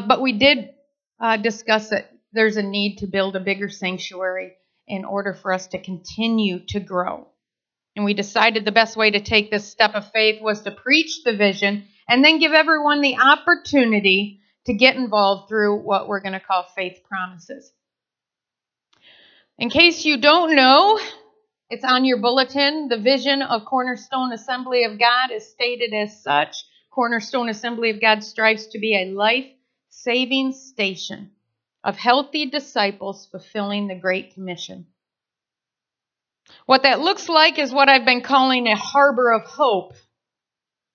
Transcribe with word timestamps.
But 0.00 0.20
we 0.20 0.32
did 0.32 0.70
uh, 1.20 1.36
discuss 1.36 1.90
that 1.90 2.10
there's 2.32 2.56
a 2.56 2.62
need 2.62 2.96
to 2.98 3.06
build 3.06 3.36
a 3.36 3.40
bigger 3.40 3.68
sanctuary 3.68 4.54
in 4.86 5.04
order 5.04 5.32
for 5.32 5.52
us 5.52 5.68
to 5.68 5.80
continue 5.80 6.58
to 6.66 6.80
grow. 6.80 7.28
And 7.96 8.04
we 8.04 8.14
decided 8.14 8.64
the 8.64 8.72
best 8.72 8.96
way 8.96 9.12
to 9.12 9.20
take 9.20 9.50
this 9.50 9.70
step 9.70 9.94
of 9.94 10.10
faith 10.10 10.42
was 10.42 10.62
to 10.62 10.72
preach 10.72 11.22
the 11.24 11.36
vision 11.36 11.84
and 12.08 12.24
then 12.24 12.40
give 12.40 12.52
everyone 12.52 13.00
the 13.00 13.16
opportunity 13.18 14.40
to 14.66 14.74
get 14.74 14.96
involved 14.96 15.48
through 15.48 15.76
what 15.76 16.08
we're 16.08 16.20
going 16.20 16.32
to 16.32 16.40
call 16.40 16.64
faith 16.74 17.00
promises. 17.08 17.72
In 19.58 19.70
case 19.70 20.04
you 20.04 20.20
don't 20.20 20.56
know, 20.56 20.98
it's 21.70 21.84
on 21.84 22.04
your 22.04 22.18
bulletin. 22.18 22.88
The 22.88 22.98
vision 22.98 23.42
of 23.42 23.64
Cornerstone 23.64 24.32
Assembly 24.32 24.84
of 24.84 24.98
God 24.98 25.30
is 25.32 25.48
stated 25.48 25.94
as 25.94 26.22
such 26.22 26.56
Cornerstone 26.90 27.48
Assembly 27.48 27.90
of 27.90 28.00
God 28.00 28.24
strives 28.24 28.66
to 28.68 28.78
be 28.80 28.96
a 28.96 29.12
life 29.12 29.46
saving 30.04 30.52
station 30.52 31.30
of 31.82 31.96
healthy 31.96 32.46
disciples 32.46 33.26
fulfilling 33.30 33.88
the 33.88 33.94
Great 33.94 34.34
Commission. 34.34 34.86
What 36.66 36.82
that 36.82 37.00
looks 37.00 37.28
like 37.28 37.58
is 37.58 37.72
what 37.72 37.88
I've 37.88 38.04
been 38.04 38.20
calling 38.20 38.66
a 38.66 38.76
harbor 38.76 39.32
of 39.32 39.42
hope, 39.42 39.94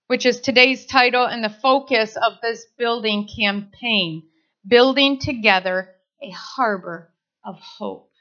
which 0.08 0.26
is 0.26 0.40
today's 0.40 0.86
title 0.86 1.26
and 1.26 1.44
the 1.44 1.50
focus 1.50 2.16
of 2.16 2.34
this 2.42 2.66
building 2.78 3.28
campaign 3.36 4.24
building 4.68 5.20
together 5.20 5.90
a 6.22 6.30
harbor 6.30 7.12
of 7.44 7.58
hope. 7.60 8.12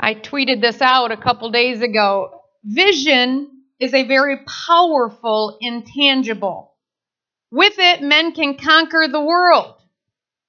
I 0.00 0.14
tweeted 0.14 0.60
this 0.60 0.80
out 0.80 1.12
a 1.12 1.16
couple 1.16 1.50
days 1.50 1.82
ago. 1.82 2.42
Vision 2.64 3.50
is 3.80 3.92
a 3.92 4.06
very 4.06 4.38
powerful 4.66 5.58
intangible. 5.60 6.72
With 7.50 7.74
it, 7.78 8.02
men 8.02 8.32
can 8.32 8.56
conquer 8.56 9.08
the 9.08 9.22
world, 9.22 9.76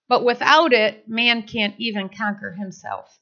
but 0.08 0.26
without 0.26 0.74
it, 0.74 1.08
man 1.08 1.44
can't 1.44 1.76
even 1.78 2.10
conquer 2.10 2.52
himself. 2.52 3.18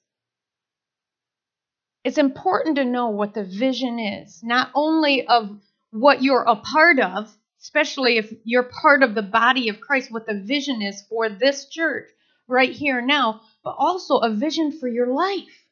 It's 2.04 2.18
important 2.18 2.78
to 2.78 2.86
know 2.86 3.10
what 3.10 3.34
the 3.34 3.44
vision 3.44 4.00
is, 4.00 4.42
not 4.42 4.72
only 4.74 5.28
of 5.28 5.60
what 5.92 6.24
you're 6.24 6.44
a 6.44 6.56
part 6.56 7.00
of, 7.00 7.36
especially 7.62 8.18
if 8.18 8.34
you're 8.44 8.64
part 8.64 9.04
of 9.04 9.14
the 9.14 9.22
body 9.22 9.70
of 9.70 9.82
Christ, 9.82 10.12
what 10.12 10.26
the 10.26 10.40
vision 10.40 10.82
is 10.82 11.02
for 11.10 11.30
this 11.30 11.68
church 11.68 12.10
right 12.48 12.72
here 12.72 13.02
now, 13.02 13.42
but 13.64 13.76
also 13.78 14.18
a 14.18 14.34
vision 14.34 14.72
for 14.72 14.88
your 14.88 15.08
life. 15.08 15.66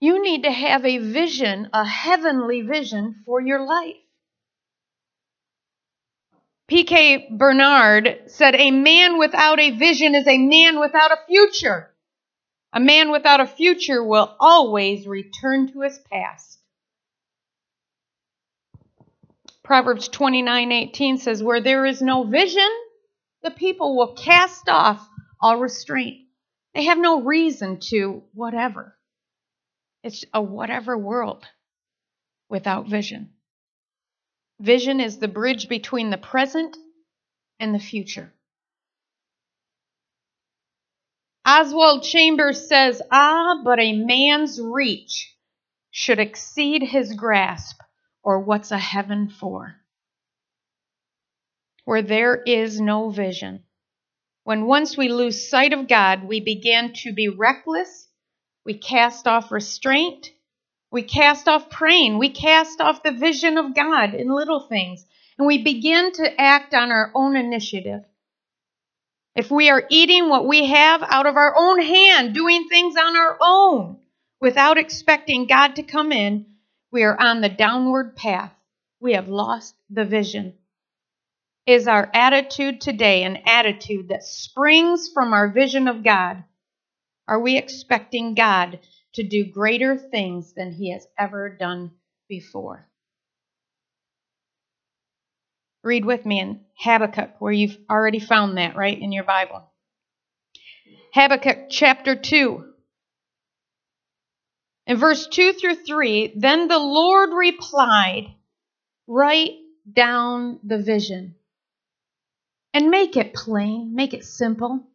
You 0.00 0.22
need 0.22 0.44
to 0.44 0.50
have 0.50 0.84
a 0.84 0.98
vision, 0.98 1.68
a 1.72 1.84
heavenly 1.84 2.62
vision 2.62 3.22
for 3.24 3.40
your 3.40 3.64
life. 3.66 3.96
P.K. 6.68 7.28
Bernard 7.30 8.22
said, 8.26 8.56
A 8.56 8.70
man 8.72 9.18
without 9.18 9.60
a 9.60 9.70
vision 9.70 10.14
is 10.14 10.26
a 10.26 10.38
man 10.38 10.80
without 10.80 11.12
a 11.12 11.18
future. 11.28 11.90
A 12.72 12.80
man 12.80 13.10
without 13.10 13.40
a 13.40 13.46
future 13.46 14.02
will 14.02 14.34
always 14.40 15.06
return 15.06 15.72
to 15.72 15.82
his 15.82 15.98
past. 16.10 16.58
Proverbs 19.62 20.08
29:18 20.08 21.18
says, 21.18 21.42
Where 21.42 21.60
there 21.60 21.86
is 21.86 22.02
no 22.02 22.24
vision, 22.24 22.68
the 23.42 23.50
people 23.52 23.96
will 23.96 24.14
cast 24.14 24.68
off 24.68 25.08
all 25.40 25.58
restraint. 25.58 26.26
They 26.74 26.84
have 26.84 26.98
no 26.98 27.22
reason 27.22 27.78
to 27.90 28.24
whatever. 28.34 28.96
It's 30.02 30.24
a 30.34 30.42
whatever 30.42 30.98
world 30.98 31.46
without 32.48 32.86
vision. 32.88 33.35
Vision 34.60 35.00
is 35.00 35.18
the 35.18 35.28
bridge 35.28 35.68
between 35.68 36.10
the 36.10 36.18
present 36.18 36.76
and 37.60 37.74
the 37.74 37.78
future. 37.78 38.32
Oswald 41.46 42.02
Chambers 42.02 42.68
says, 42.68 43.02
Ah, 43.10 43.60
but 43.64 43.78
a 43.78 43.92
man's 43.92 44.60
reach 44.60 45.34
should 45.90 46.18
exceed 46.18 46.82
his 46.82 47.12
grasp, 47.14 47.80
or 48.22 48.40
what's 48.40 48.70
a 48.70 48.78
heaven 48.78 49.28
for? 49.28 49.76
Where 51.84 52.02
there 52.02 52.42
is 52.42 52.80
no 52.80 53.10
vision. 53.10 53.62
When 54.44 54.66
once 54.66 54.96
we 54.96 55.08
lose 55.08 55.48
sight 55.48 55.72
of 55.72 55.88
God, 55.88 56.24
we 56.24 56.40
begin 56.40 56.92
to 57.04 57.12
be 57.12 57.28
reckless 57.28 58.06
we 58.66 58.74
cast 58.74 59.28
off 59.28 59.52
restraint. 59.52 60.32
We 60.90 61.02
cast 61.02 61.48
off 61.48 61.68
praying. 61.68 62.18
We 62.18 62.30
cast 62.30 62.80
off 62.80 63.02
the 63.02 63.12
vision 63.12 63.58
of 63.58 63.74
God 63.74 64.14
in 64.14 64.28
little 64.28 64.60
things. 64.60 65.04
And 65.38 65.46
we 65.46 65.62
begin 65.62 66.12
to 66.12 66.40
act 66.40 66.74
on 66.74 66.90
our 66.90 67.10
own 67.14 67.36
initiative. 67.36 68.04
If 69.34 69.50
we 69.50 69.68
are 69.68 69.84
eating 69.90 70.30
what 70.30 70.46
we 70.46 70.66
have 70.66 71.02
out 71.02 71.26
of 71.26 71.36
our 71.36 71.54
own 71.58 71.82
hand, 71.82 72.34
doing 72.34 72.68
things 72.68 72.96
on 72.96 73.16
our 73.16 73.36
own, 73.40 73.98
without 74.40 74.78
expecting 74.78 75.46
God 75.46 75.76
to 75.76 75.82
come 75.82 76.10
in, 76.10 76.46
we 76.90 77.02
are 77.02 77.20
on 77.20 77.42
the 77.42 77.50
downward 77.50 78.16
path. 78.16 78.52
We 78.98 79.12
have 79.12 79.28
lost 79.28 79.74
the 79.90 80.06
vision. 80.06 80.54
Is 81.66 81.86
our 81.88 82.08
attitude 82.14 82.80
today 82.80 83.24
an 83.24 83.38
attitude 83.44 84.08
that 84.08 84.24
springs 84.24 85.10
from 85.12 85.34
our 85.34 85.48
vision 85.48 85.88
of 85.88 86.02
God? 86.02 86.44
Are 87.28 87.40
we 87.40 87.58
expecting 87.58 88.34
God 88.34 88.78
to 89.16 89.22
do 89.22 89.44
greater 89.44 89.98
things 89.98 90.52
than 90.54 90.72
he 90.72 90.92
has 90.92 91.06
ever 91.18 91.48
done 91.48 91.90
before? 92.28 92.88
Read 95.82 96.04
with 96.04 96.24
me 96.24 96.40
in 96.40 96.60
Habakkuk, 96.78 97.40
where 97.40 97.52
you've 97.52 97.78
already 97.90 98.18
found 98.18 98.58
that, 98.58 98.76
right, 98.76 98.98
in 98.98 99.12
your 99.12 99.24
Bible. 99.24 99.62
Habakkuk 101.12 101.66
chapter 101.70 102.14
2. 102.14 102.64
In 104.86 104.96
verse 104.96 105.26
2 105.28 105.54
through 105.54 105.76
3, 105.76 106.34
then 106.36 106.68
the 106.68 106.78
Lord 106.78 107.30
replied, 107.32 108.34
Write 109.06 109.52
down 109.90 110.60
the 110.62 110.78
vision 110.78 111.36
and 112.74 112.90
make 112.90 113.16
it 113.16 113.32
plain, 113.32 113.94
make 113.94 114.12
it 114.12 114.24
simple 114.24 114.86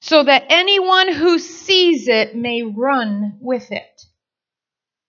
so 0.00 0.22
that 0.22 0.46
anyone 0.48 1.12
who 1.12 1.38
sees 1.38 2.08
it 2.08 2.34
may 2.34 2.62
run 2.62 3.38
with 3.40 3.70
it. 3.70 4.02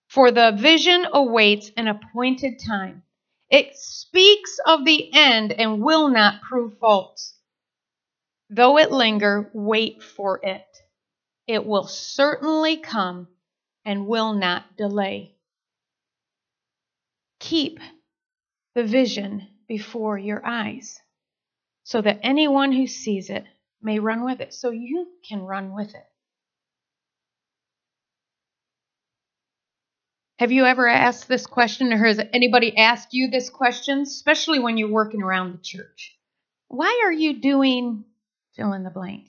For 0.08 0.30
the 0.30 0.52
vision 0.56 1.06
awaits 1.12 1.70
an 1.76 1.88
appointed 1.88 2.60
time. 2.66 3.02
It 3.48 3.76
speaks 3.76 4.58
of 4.66 4.84
the 4.84 5.12
end 5.14 5.52
and 5.52 5.82
will 5.82 6.08
not 6.08 6.42
prove 6.42 6.78
false. 6.78 7.34
Though 8.50 8.78
it 8.78 8.92
linger, 8.92 9.50
wait 9.54 10.02
for 10.02 10.38
it. 10.42 10.66
It 11.46 11.64
will 11.66 11.86
certainly 11.86 12.76
come 12.76 13.28
and 13.84 14.06
will 14.06 14.34
not 14.34 14.76
delay. 14.76 15.34
Keep 17.40 17.80
the 18.74 18.84
vision 18.84 19.48
before 19.66 20.18
your 20.18 20.44
eyes 20.46 21.00
so 21.82 22.00
that 22.02 22.20
anyone 22.22 22.72
who 22.72 22.86
sees 22.86 23.30
it 23.30 23.44
may 23.82 23.98
run 23.98 24.24
with 24.24 24.40
it. 24.40 24.54
So 24.54 24.70
you 24.70 25.08
can 25.28 25.42
run 25.42 25.74
with 25.74 25.94
it. 25.94 26.06
Have 30.38 30.50
you 30.50 30.64
ever 30.64 30.88
asked 30.88 31.28
this 31.28 31.46
question, 31.46 31.92
or 31.92 32.04
has 32.04 32.20
anybody 32.32 32.76
asked 32.76 33.10
you 33.12 33.28
this 33.30 33.48
question, 33.48 34.00
especially 34.00 34.58
when 34.58 34.76
you're 34.76 34.90
working 34.90 35.22
around 35.22 35.52
the 35.52 35.62
church? 35.62 36.16
Why 36.68 37.02
are 37.04 37.12
you 37.12 37.40
doing 37.40 38.04
fill 38.56 38.72
in 38.72 38.82
the 38.82 38.90
blank? 38.90 39.28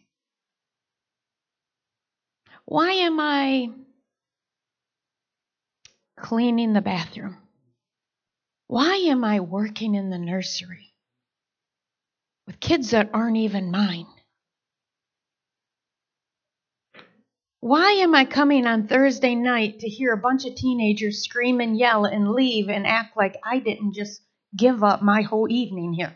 Why 2.66 2.92
am 2.94 3.20
I 3.20 3.70
cleaning 6.18 6.74
the 6.74 6.82
bathroom? 6.82 7.38
Why 8.68 8.96
am 8.96 9.24
I 9.24 9.42
working 9.42 9.94
in 9.96 10.10
the 10.10 10.18
nursery 10.18 10.94
with 12.48 12.60
kids 12.60 12.92
that 12.92 13.12
aren't 13.14 13.38
even 13.38 13.70
mine? 13.72 14.08
Why 17.64 17.92
am 17.92 18.14
I 18.14 18.26
coming 18.26 18.68
on 18.68 18.90
Thursday 18.90 19.36
night 19.36 19.80
to 19.80 19.88
hear 19.88 20.12
a 20.12 20.18
bunch 20.18 20.44
of 20.44 20.54
teenagers 20.54 21.24
scream 21.24 21.62
and 21.62 21.78
yell 21.78 22.04
and 22.04 22.32
leave 22.32 22.68
and 22.68 22.86
act 22.86 23.16
like 23.16 23.38
I 23.42 23.60
didn't 23.60 23.94
just 23.94 24.22
give 24.54 24.84
up 24.84 25.02
my 25.02 25.22
whole 25.22 25.50
evening 25.50 25.94
here? 25.94 26.14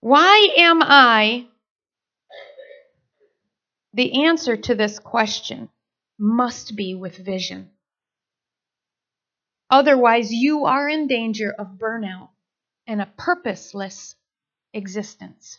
Why 0.00 0.54
am 0.58 0.82
I? 0.82 1.46
The 3.94 4.26
answer 4.26 4.54
to 4.54 4.74
this 4.74 4.98
question 4.98 5.70
must 6.18 6.76
be 6.76 6.94
with 6.94 7.16
vision. 7.16 7.70
Otherwise, 9.70 10.30
you 10.30 10.66
are 10.66 10.90
in 10.90 11.06
danger 11.06 11.54
of 11.58 11.78
burnout 11.78 12.28
and 12.86 13.00
a 13.00 13.10
purposeless 13.16 14.14
existence. 14.74 15.58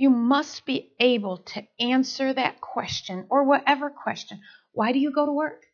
You 0.00 0.08
must 0.08 0.64
be 0.64 0.92
able 0.98 1.36
to 1.52 1.62
answer 1.78 2.32
that 2.32 2.62
question 2.62 3.26
or 3.28 3.44
whatever 3.44 3.90
question. 3.90 4.40
Why 4.72 4.92
do 4.92 4.98
you 4.98 5.12
go 5.12 5.26
to 5.26 5.32
work? 5.32 5.66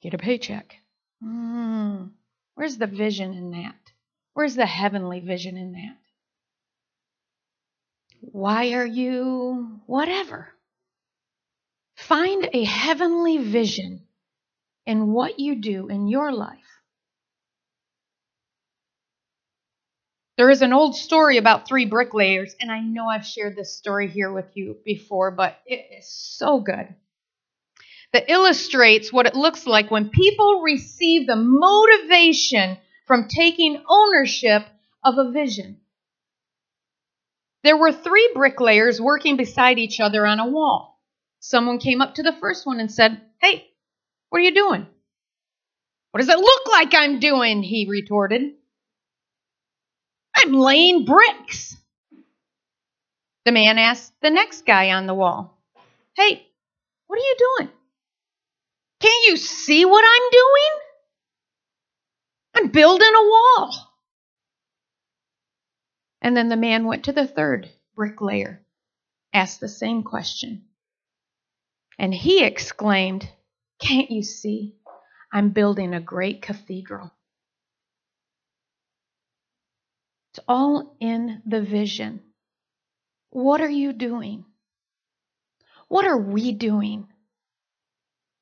Get 0.00 0.14
a 0.14 0.18
paycheck. 0.18 0.74
Mm, 1.22 2.12
Where's 2.54 2.78
the 2.78 2.86
vision 2.86 3.34
in 3.34 3.50
that? 3.50 3.76
Where's 4.32 4.54
the 4.54 4.64
heavenly 4.64 5.20
vision 5.20 5.58
in 5.58 5.72
that? 5.72 5.98
Why 8.22 8.72
are 8.72 8.86
you 8.86 9.82
whatever? 9.84 10.48
Find 11.94 12.48
a 12.54 12.64
heavenly 12.64 13.36
vision 13.36 14.06
in 14.86 15.12
what 15.12 15.38
you 15.38 15.56
do 15.56 15.88
in 15.88 16.08
your 16.08 16.32
life. 16.32 16.57
There 20.38 20.50
is 20.50 20.62
an 20.62 20.72
old 20.72 20.94
story 20.94 21.36
about 21.36 21.66
three 21.66 21.84
bricklayers, 21.84 22.54
and 22.60 22.70
I 22.70 22.78
know 22.78 23.08
I've 23.08 23.26
shared 23.26 23.56
this 23.56 23.76
story 23.76 24.06
here 24.08 24.32
with 24.32 24.46
you 24.54 24.76
before, 24.84 25.32
but 25.32 25.58
it 25.66 25.84
is 25.98 26.08
so 26.08 26.60
good. 26.60 26.94
That 28.12 28.30
illustrates 28.30 29.12
what 29.12 29.26
it 29.26 29.34
looks 29.34 29.66
like 29.66 29.90
when 29.90 30.10
people 30.10 30.62
receive 30.62 31.26
the 31.26 31.34
motivation 31.34 32.78
from 33.04 33.26
taking 33.26 33.82
ownership 33.88 34.62
of 35.02 35.18
a 35.18 35.32
vision. 35.32 35.80
There 37.64 37.76
were 37.76 37.90
three 37.90 38.30
bricklayers 38.32 39.00
working 39.00 39.36
beside 39.36 39.80
each 39.80 39.98
other 39.98 40.24
on 40.24 40.38
a 40.38 40.48
wall. 40.48 41.00
Someone 41.40 41.80
came 41.80 42.00
up 42.00 42.14
to 42.14 42.22
the 42.22 42.36
first 42.40 42.64
one 42.64 42.78
and 42.78 42.92
said, 42.92 43.20
Hey, 43.40 43.66
what 44.28 44.38
are 44.38 44.44
you 44.44 44.54
doing? 44.54 44.86
What 46.12 46.20
does 46.20 46.28
it 46.28 46.38
look 46.38 46.68
like 46.68 46.94
I'm 46.94 47.18
doing? 47.18 47.64
He 47.64 47.86
retorted. 47.88 48.52
I'm 50.40 50.52
laying 50.52 51.04
bricks. 51.04 51.76
The 53.44 53.50
man 53.52 53.78
asked 53.78 54.12
the 54.22 54.30
next 54.30 54.64
guy 54.64 54.92
on 54.92 55.06
the 55.06 55.14
wall, 55.14 55.58
Hey, 56.14 56.46
what 57.08 57.18
are 57.18 57.22
you 57.22 57.36
doing? 57.38 57.70
Can't 59.00 59.26
you 59.26 59.36
see 59.36 59.84
what 59.84 60.04
I'm 60.04 60.30
doing? 60.30 60.70
I'm 62.54 62.68
building 62.68 63.08
a 63.08 63.22
wall. 63.22 63.74
And 66.22 66.36
then 66.36 66.48
the 66.48 66.56
man 66.56 66.84
went 66.86 67.04
to 67.04 67.12
the 67.12 67.26
third 67.26 67.68
bricklayer, 67.96 68.60
asked 69.32 69.60
the 69.60 69.68
same 69.68 70.02
question. 70.02 70.64
And 71.98 72.14
he 72.14 72.44
exclaimed, 72.44 73.28
Can't 73.80 74.10
you 74.10 74.22
see? 74.22 74.76
I'm 75.32 75.50
building 75.50 75.94
a 75.94 76.00
great 76.00 76.42
cathedral. 76.42 77.12
It's 80.38 80.44
all 80.46 80.94
in 81.00 81.42
the 81.46 81.60
vision. 81.60 82.20
What 83.30 83.60
are 83.60 83.68
you 83.68 83.92
doing? 83.92 84.44
What 85.88 86.04
are 86.04 86.16
we 86.16 86.52
doing? 86.52 87.08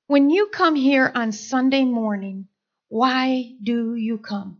When 0.06 0.28
you 0.28 0.48
come 0.52 0.74
here 0.74 1.10
on 1.14 1.32
Sunday 1.32 1.84
morning, 1.84 2.48
why 2.88 3.54
do 3.62 3.94
you 3.94 4.18
come? 4.18 4.58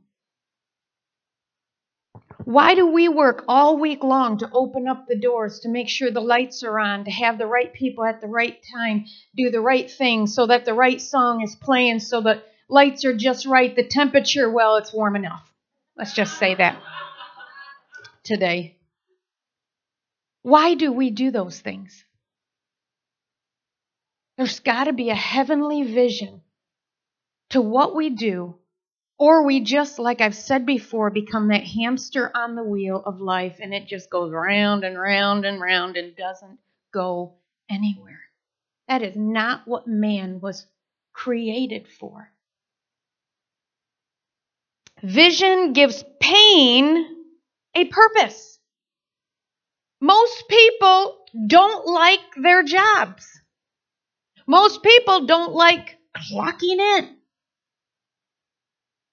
Why 2.47 2.75
do 2.75 2.87
we 2.87 3.06
work 3.06 3.44
all 3.49 3.77
week 3.77 4.03
long 4.03 4.38
to 4.38 4.50
open 4.50 4.88
up 4.88 5.06
the 5.06 5.19
doors, 5.19 5.61
to 5.61 5.69
make 5.69 5.91
sure 5.91 6.11
the 6.11 6.23
lights 6.23 6.62
are 6.62 6.79
on, 6.79 7.05
to 7.05 7.11
have 7.11 7.37
the 7.37 7.47
right 7.47 7.71
people 7.71 8.06
at 8.06 8.23
the 8.23 8.29
right 8.29 8.59
time, 8.75 9.05
do 9.37 9.50
the 9.50 9.61
right 9.61 9.91
thing 9.91 10.27
so 10.27 10.47
that 10.47 10.65
the 10.65 10.73
right 10.73 11.03
song 11.03 11.43
is 11.43 11.55
playing, 11.55 12.00
so 12.00 12.23
the 12.23 12.43
lights 12.71 13.05
are 13.05 13.15
just 13.15 13.44
right, 13.44 13.77
the 13.77 13.87
temperature, 13.87 14.50
well, 14.50 14.77
it's 14.77 14.94
warm 14.94 15.17
enough. 15.17 15.53
Let's 15.99 16.15
just 16.15 16.38
say 16.38 16.55
that 16.55 16.81
today. 18.26 18.76
Why 20.43 20.75
do 20.75 20.93
we 20.93 21.11
do 21.11 21.31
those 21.31 21.58
things? 21.58 22.05
There's 24.37 24.61
got 24.61 24.84
to 24.84 24.93
be 24.93 25.11
a 25.11 25.14
heavenly 25.14 25.82
vision 25.82 26.43
to 27.50 27.61
what 27.61 27.96
we 27.96 28.11
do, 28.11 28.56
or 29.19 29.46
we 29.46 29.61
just, 29.61 29.99
like 29.99 30.20
I've 30.20 30.34
said 30.34 30.67
before, 30.67 31.11
become 31.11 31.49
that 31.49 31.64
hamster 31.64 32.31
on 32.34 32.55
the 32.55 32.62
wheel 32.62 33.02
of 33.05 33.20
life 33.20 33.56
and 33.61 33.73
it 33.73 33.87
just 33.87 34.11
goes 34.11 34.31
round 34.32 34.84
and 34.84 35.00
round 35.00 35.46
and 35.46 35.61
round 35.61 35.96
and 35.96 36.14
doesn't 36.14 36.58
go 36.93 37.34
anywhere. 37.70 38.20
That 38.88 39.02
is 39.02 39.17
not 39.17 39.67
what 39.67 39.87
man 39.87 40.40
was 40.40 40.67
created 41.12 41.88
for. 41.88 42.31
Vision 45.02 45.73
gives 45.73 46.05
pain 46.20 47.15
a 47.76 47.84
purpose. 47.84 48.58
Most 50.00 50.49
people 50.49 51.19
don't 51.46 51.87
like 51.87 52.20
their 52.43 52.62
jobs. 52.62 53.26
Most 54.46 54.82
people 54.82 55.26
don't 55.26 55.52
like 55.52 55.99
clocking 56.17 56.78
in, 56.78 57.17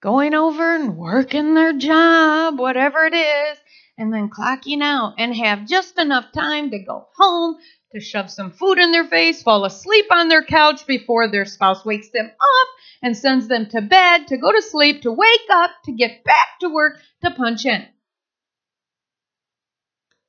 going 0.02 0.32
over 0.32 0.74
and 0.74 0.96
working 0.96 1.54
their 1.54 1.74
job, 1.74 2.58
whatever 2.58 3.04
it 3.04 3.14
is, 3.14 3.58
and 3.98 4.12
then 4.12 4.30
clocking 4.30 4.82
out 4.82 5.14
and 5.18 5.34
have 5.36 5.66
just 5.66 5.98
enough 5.98 6.32
time 6.32 6.70
to 6.70 6.78
go 6.78 7.08
home, 7.16 7.56
to 7.92 8.00
shove 8.00 8.30
some 8.30 8.50
food 8.50 8.78
in 8.78 8.92
their 8.92 9.04
face, 9.04 9.42
fall 9.42 9.64
asleep 9.64 10.06
on 10.10 10.28
their 10.28 10.44
couch 10.44 10.86
before 10.86 11.28
their 11.28 11.44
spouse 11.44 11.84
wakes 11.84 12.08
them 12.10 12.26
up 12.26 12.68
and 13.02 13.16
sends 13.16 13.48
them 13.48 13.66
to 13.66 13.82
bed, 13.82 14.28
to 14.28 14.38
go 14.38 14.52
to 14.52 14.62
sleep, 14.62 15.02
to 15.02 15.12
wake 15.12 15.50
up, 15.50 15.70
to 15.84 15.92
get 15.92 16.24
back 16.24 16.58
to 16.60 16.68
work, 16.68 16.98
to 17.22 17.30
punch 17.32 17.66
in. 17.66 17.86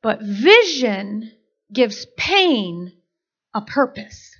But 0.05 0.21
vision 0.21 1.31
gives 1.73 2.05
pain 2.15 2.93
a 3.55 3.61
purpose. 3.61 4.35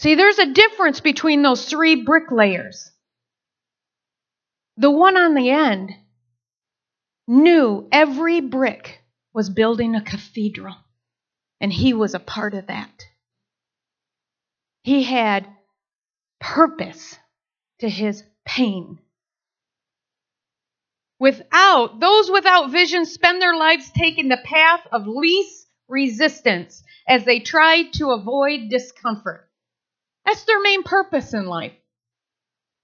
See, 0.00 0.16
there's 0.16 0.38
a 0.38 0.52
difference 0.52 1.00
between 1.00 1.40
those 1.40 1.64
three 1.64 2.04
bricklayers. 2.04 2.90
The 4.76 4.90
one 4.90 5.16
on 5.16 5.34
the 5.34 5.48
end 5.48 5.92
knew 7.26 7.88
every 7.90 8.42
brick 8.42 9.00
was 9.32 9.48
building 9.48 9.94
a 9.94 10.04
cathedral, 10.04 10.76
and 11.58 11.72
he 11.72 11.94
was 11.94 12.12
a 12.12 12.20
part 12.20 12.52
of 12.52 12.66
that. 12.66 13.06
He 14.82 15.04
had 15.04 15.48
purpose 16.38 17.16
to 17.78 17.88
his 17.88 18.24
pain. 18.44 18.98
Without, 21.22 22.00
those 22.00 22.32
without 22.32 22.72
vision 22.72 23.06
spend 23.06 23.40
their 23.40 23.54
lives 23.54 23.92
taking 23.92 24.28
the 24.28 24.40
path 24.44 24.80
of 24.90 25.06
least 25.06 25.68
resistance 25.86 26.82
as 27.06 27.24
they 27.24 27.38
try 27.38 27.84
to 27.92 28.10
avoid 28.10 28.68
discomfort. 28.68 29.48
That's 30.26 30.42
their 30.42 30.60
main 30.60 30.82
purpose 30.82 31.32
in 31.32 31.46
life. 31.46 31.74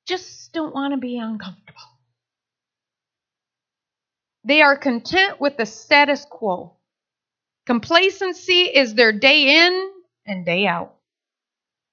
Just 0.06 0.52
don't 0.52 0.72
want 0.72 0.94
to 0.94 0.98
be 0.98 1.18
uncomfortable. 1.18 1.82
They 4.44 4.62
are 4.62 4.76
content 4.76 5.40
with 5.40 5.56
the 5.56 5.66
status 5.66 6.24
quo. 6.24 6.76
Complacency 7.66 8.66
is 8.66 8.94
their 8.94 9.10
day 9.10 9.66
in 9.66 9.90
and 10.24 10.46
day 10.46 10.64
out. 10.68 10.94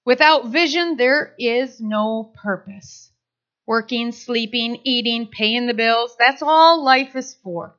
Without 0.05 0.49
vision, 0.49 0.95
there 0.95 1.33
is 1.39 1.81
no 1.81 2.31
purpose 2.35 3.09
working, 3.67 4.11
sleeping, 4.11 4.79
eating, 4.83 5.27
paying 5.27 5.67
the 5.67 5.73
bills. 5.73 6.15
That's 6.19 6.41
all 6.41 6.83
life 6.83 7.15
is 7.15 7.35
for. 7.43 7.75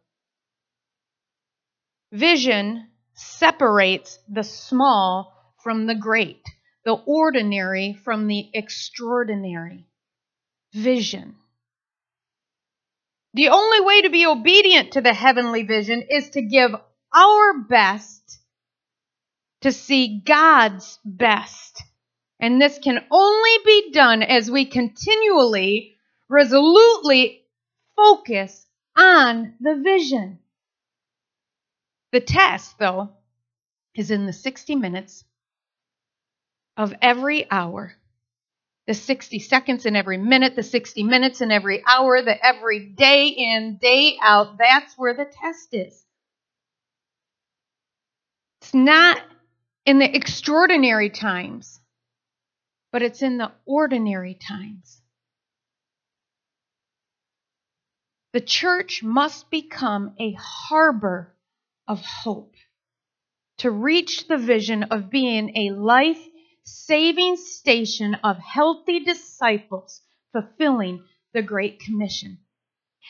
Vision 2.12 2.88
separates 3.14 4.18
the 4.28 4.44
small 4.44 5.32
from 5.62 5.86
the 5.86 5.94
great, 5.94 6.42
the 6.84 6.94
ordinary 6.94 7.94
from 8.04 8.26
the 8.26 8.48
extraordinary. 8.54 9.86
Vision. 10.72 11.36
The 13.34 13.48
only 13.48 13.80
way 13.80 14.02
to 14.02 14.10
be 14.10 14.26
obedient 14.26 14.92
to 14.92 15.00
the 15.00 15.12
heavenly 15.12 15.62
vision 15.62 16.02
is 16.08 16.30
to 16.30 16.42
give 16.42 16.72
our 17.14 17.58
best 17.68 18.40
to 19.62 19.72
see 19.72 20.22
God's 20.24 20.98
best 21.04 21.82
and 22.46 22.62
this 22.62 22.78
can 22.78 23.04
only 23.10 23.58
be 23.64 23.90
done 23.90 24.22
as 24.22 24.48
we 24.48 24.66
continually, 24.66 25.96
resolutely 26.28 27.42
focus 27.96 28.64
on 28.96 29.54
the 29.58 29.74
vision. 29.74 30.38
The 32.12 32.20
test, 32.20 32.78
though, 32.78 33.08
is 33.96 34.12
in 34.12 34.26
the 34.26 34.32
60 34.32 34.76
minutes 34.76 35.24
of 36.76 36.94
every 37.02 37.50
hour. 37.50 37.92
The 38.86 38.94
60 38.94 39.40
seconds 39.40 39.84
in 39.84 39.96
every 39.96 40.16
minute, 40.16 40.54
the 40.54 40.62
60 40.62 41.02
minutes 41.02 41.40
in 41.40 41.50
every 41.50 41.82
hour, 41.84 42.22
the 42.22 42.46
every 42.46 42.78
day 42.90 43.26
in, 43.26 43.78
day 43.78 44.18
out. 44.22 44.56
That's 44.56 44.96
where 44.96 45.14
the 45.14 45.24
test 45.24 45.74
is. 45.74 46.04
It's 48.62 48.72
not 48.72 49.20
in 49.84 49.98
the 49.98 50.16
extraordinary 50.16 51.10
times 51.10 51.80
but 52.92 53.02
it's 53.02 53.22
in 53.22 53.38
the 53.38 53.52
ordinary 53.64 54.34
times. 54.34 55.00
The 58.32 58.40
church 58.40 59.02
must 59.02 59.50
become 59.50 60.14
a 60.20 60.32
harbor 60.32 61.34
of 61.88 62.04
hope 62.04 62.54
to 63.58 63.70
reach 63.70 64.28
the 64.28 64.36
vision 64.36 64.82
of 64.84 65.10
being 65.10 65.56
a 65.56 65.70
life 65.70 66.22
saving 66.64 67.36
station 67.36 68.14
of 68.22 68.36
healthy 68.38 69.00
disciples 69.00 70.02
fulfilling 70.32 71.02
the 71.32 71.42
Great 71.42 71.80
Commission. 71.80 72.38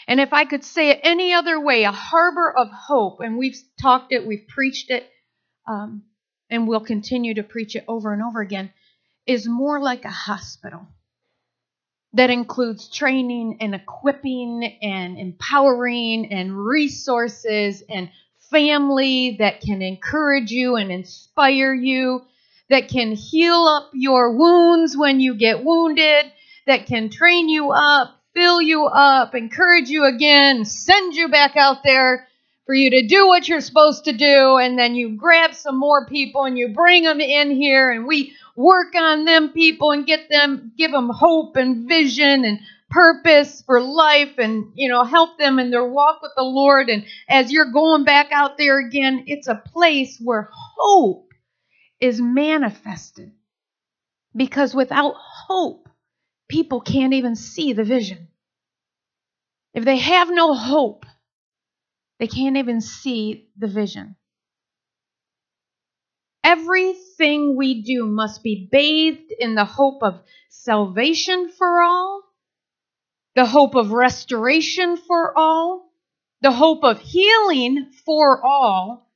And 0.07 0.21
if 0.21 0.33
I 0.33 0.45
could 0.45 0.63
say 0.63 0.91
it 0.91 1.01
any 1.03 1.33
other 1.33 1.59
way, 1.59 1.85
a 1.85 1.93
harbor 1.93 2.53
of 2.55 2.69
hope, 2.71 3.21
and 3.21 3.39
we've 3.39 3.59
talked 3.81 4.13
it, 4.13 4.27
we've 4.27 4.47
preached 4.47 4.91
it, 4.91 5.11
um, 5.67 6.05
and 6.51 6.69
we'll 6.69 6.81
continue 6.81 7.35
to 7.35 7.43
preach 7.43 7.75
it 7.75 7.85
over 7.89 8.13
and 8.13 8.23
over 8.23 8.41
again, 8.41 8.73
is 9.27 9.47
more 9.47 9.81
like 9.81 10.05
a 10.05 10.11
hospital 10.11 10.87
that 12.13 12.31
includes 12.31 12.89
training 12.89 13.59
and 13.61 13.75
equipping 13.75 14.65
and 14.81 15.19
empowering 15.19 16.33
and 16.33 16.57
resources 16.57 17.83
and 17.91 18.11
family 18.51 19.37
that 19.39 19.61
can 19.61 19.83
encourage 19.83 20.51
you 20.51 20.77
and 20.77 20.91
inspire 20.91 21.75
you, 21.75 22.23
that 22.71 22.89
can 22.89 23.13
heal 23.13 23.67
up 23.67 23.91
your 23.93 24.33
wounds 24.37 24.97
when 24.97 25.21
you 25.21 25.35
get 25.35 25.63
wounded, 25.63 26.33
that 26.67 26.87
can 26.87 27.11
train 27.11 27.49
you 27.49 27.71
up, 27.71 28.19
fill 28.35 28.63
you 28.63 28.87
up, 28.87 29.35
encourage 29.35 29.89
you 29.89 30.05
again, 30.05 30.65
send 30.65 31.15
you 31.15 31.29
back 31.29 31.57
out 31.57 31.83
there 31.85 32.27
for 32.65 32.75
you 32.75 32.91
to 32.91 33.07
do 33.07 33.27
what 33.27 33.49
you're 33.49 33.61
supposed 33.61 34.05
to 34.05 34.13
do, 34.13 34.57
and 34.57 34.79
then 34.79 34.95
you 34.95 35.17
grab 35.17 35.55
some 35.55 35.79
more 35.79 36.07
people 36.07 36.45
and 36.45 36.59
you 36.59 36.69
bring 36.69 37.05
them 37.05 37.21
in 37.21 37.51
here, 37.51 37.93
and 37.93 38.07
we 38.07 38.33
work 38.57 38.95
on 38.97 39.25
them 39.25 39.51
people 39.51 39.93
and 39.93 40.07
get 40.07 40.29
them, 40.31 40.73
give 40.77 40.91
them 40.91 41.11
hope 41.11 41.57
and 41.57 41.89
vision 41.89 42.45
and 42.45 42.59
purpose 42.89 43.63
for 43.63 43.81
life 43.81 44.39
and, 44.39 44.73
you 44.75 44.89
know, 44.89 45.05
help 45.05 45.39
them 45.39 45.59
in 45.59 45.71
their 45.71 45.87
walk 45.87 46.23
with 46.23 46.33
the 46.37 46.43
Lord. 46.43 46.89
And 46.89 47.05
as 47.29 47.53
you're 47.53 47.73
going 47.73 48.05
back 48.05 48.33
out 48.33 48.57
there 48.59 48.79
again, 48.79 49.25
it's 49.27 49.49
a 49.49 49.63
place 49.73 50.19
where 50.23 50.51
hope 50.53 51.33
is 52.01 52.21
manifested. 52.21 53.33
Because 54.35 54.75
without 54.75 55.15
hope, 55.17 55.89
people 56.49 56.81
can't 56.81 57.15
even 57.15 57.37
see 57.37 57.73
the 57.73 57.85
vision. 57.85 58.29
If 59.75 59.85
they 59.85 59.99
have 59.99 60.31
no 60.31 60.55
hope, 60.55 61.05
they 62.19 62.27
can't 62.27 62.57
even 62.57 62.81
see 62.81 63.49
the 63.59 63.67
vision. 63.67 64.17
Everything 66.47 67.57
we 67.57 67.83
do 67.83 68.07
must 68.07 68.45
be 68.45 68.69
bathed 68.71 69.33
in 69.37 69.57
the 69.57 69.65
hope 69.65 70.01
of 70.05 70.21
salvation 70.49 71.49
for 71.49 71.83
all, 71.83 72.23
the 73.35 73.45
hope 73.45 73.75
of 73.75 73.91
restoration 73.91 74.97
for 74.97 75.37
all, 75.37 75.93
the 76.43 76.53
hope 76.53 76.85
of 76.85 77.01
healing 77.01 77.91
for 78.05 78.47
all, 78.47 79.11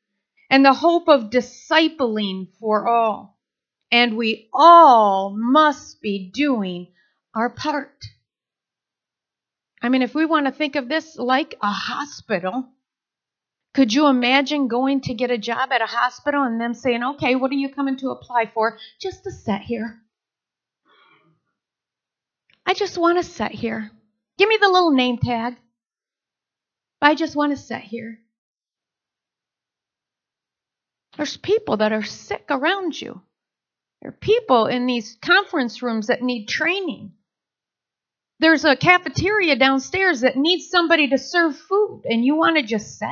and 0.50 0.64
the 0.64 0.74
hope 0.74 1.08
of 1.08 1.30
discipling 1.30 2.48
for 2.58 2.88
all. 2.88 3.38
And 3.92 4.16
we 4.16 4.48
all 4.52 5.32
must 5.32 6.02
be 6.02 6.32
doing 6.34 6.88
our 7.32 7.48
part. 7.48 8.06
I 9.80 9.88
mean, 9.88 10.02
if 10.02 10.16
we 10.16 10.26
want 10.26 10.46
to 10.46 10.52
think 10.52 10.74
of 10.74 10.88
this 10.88 11.16
like 11.16 11.54
a 11.62 11.70
hospital, 11.70 12.68
could 13.72 13.92
you 13.92 14.08
imagine 14.08 14.68
going 14.68 15.00
to 15.02 15.14
get 15.14 15.30
a 15.30 15.38
job 15.38 15.70
at 15.72 15.82
a 15.82 15.86
hospital 15.86 16.42
and 16.42 16.60
them 16.60 16.74
saying, 16.74 17.02
okay, 17.02 17.36
what 17.36 17.50
are 17.50 17.54
you 17.54 17.68
coming 17.68 17.96
to 17.98 18.10
apply 18.10 18.50
for? 18.52 18.78
Just 19.00 19.24
to 19.24 19.30
sit 19.30 19.60
here. 19.60 20.00
I 22.66 22.74
just 22.74 22.98
want 22.98 23.18
to 23.18 23.24
sit 23.24 23.52
here. 23.52 23.90
Give 24.38 24.48
me 24.48 24.58
the 24.60 24.68
little 24.68 24.92
name 24.92 25.18
tag. 25.18 25.56
I 27.00 27.14
just 27.14 27.36
want 27.36 27.52
to 27.52 27.56
sit 27.56 27.80
here. 27.80 28.18
There's 31.16 31.36
people 31.36 31.78
that 31.78 31.92
are 31.92 32.02
sick 32.02 32.46
around 32.50 33.00
you. 33.00 33.20
There 34.00 34.10
are 34.10 34.16
people 34.20 34.66
in 34.66 34.86
these 34.86 35.16
conference 35.20 35.82
rooms 35.82 36.08
that 36.08 36.22
need 36.22 36.46
training. 36.46 37.12
There's 38.38 38.64
a 38.64 38.76
cafeteria 38.76 39.56
downstairs 39.56 40.22
that 40.22 40.36
needs 40.36 40.70
somebody 40.70 41.08
to 41.08 41.18
serve 41.18 41.56
food, 41.56 42.02
and 42.04 42.24
you 42.24 42.36
want 42.36 42.56
to 42.56 42.62
just 42.62 42.98
sit? 42.98 43.08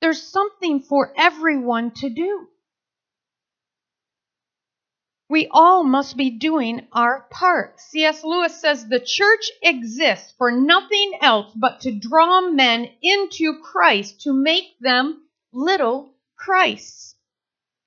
There's 0.00 0.22
something 0.22 0.80
for 0.80 1.12
everyone 1.16 1.90
to 1.96 2.08
do. 2.08 2.48
We 5.30 5.48
all 5.50 5.84
must 5.84 6.16
be 6.16 6.30
doing 6.30 6.86
our 6.92 7.26
part. 7.30 7.80
C.S. 7.80 8.24
Lewis 8.24 8.58
says 8.58 8.86
the 8.86 9.00
church 9.00 9.50
exists 9.62 10.32
for 10.38 10.50
nothing 10.50 11.18
else 11.20 11.52
but 11.54 11.80
to 11.82 11.92
draw 11.92 12.40
men 12.50 12.88
into 13.02 13.60
Christ, 13.60 14.22
to 14.22 14.32
make 14.32 14.78
them 14.80 15.22
little 15.52 16.14
Christs. 16.36 17.14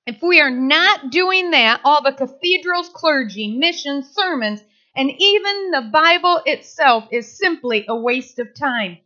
If 0.06 0.22
we 0.22 0.40
are 0.40 0.50
not 0.50 1.10
doing 1.10 1.50
that, 1.50 1.80
all 1.84 2.02
the 2.02 2.12
cathedrals, 2.12 2.90
clergy, 2.90 3.56
missions, 3.56 4.10
sermons, 4.10 4.62
and 4.94 5.10
even 5.10 5.70
the 5.70 5.88
Bible 5.92 6.42
itself 6.44 7.08
is 7.10 7.38
simply 7.38 7.86
a 7.88 7.96
waste 7.96 8.38
of 8.38 8.54
time. 8.54 8.98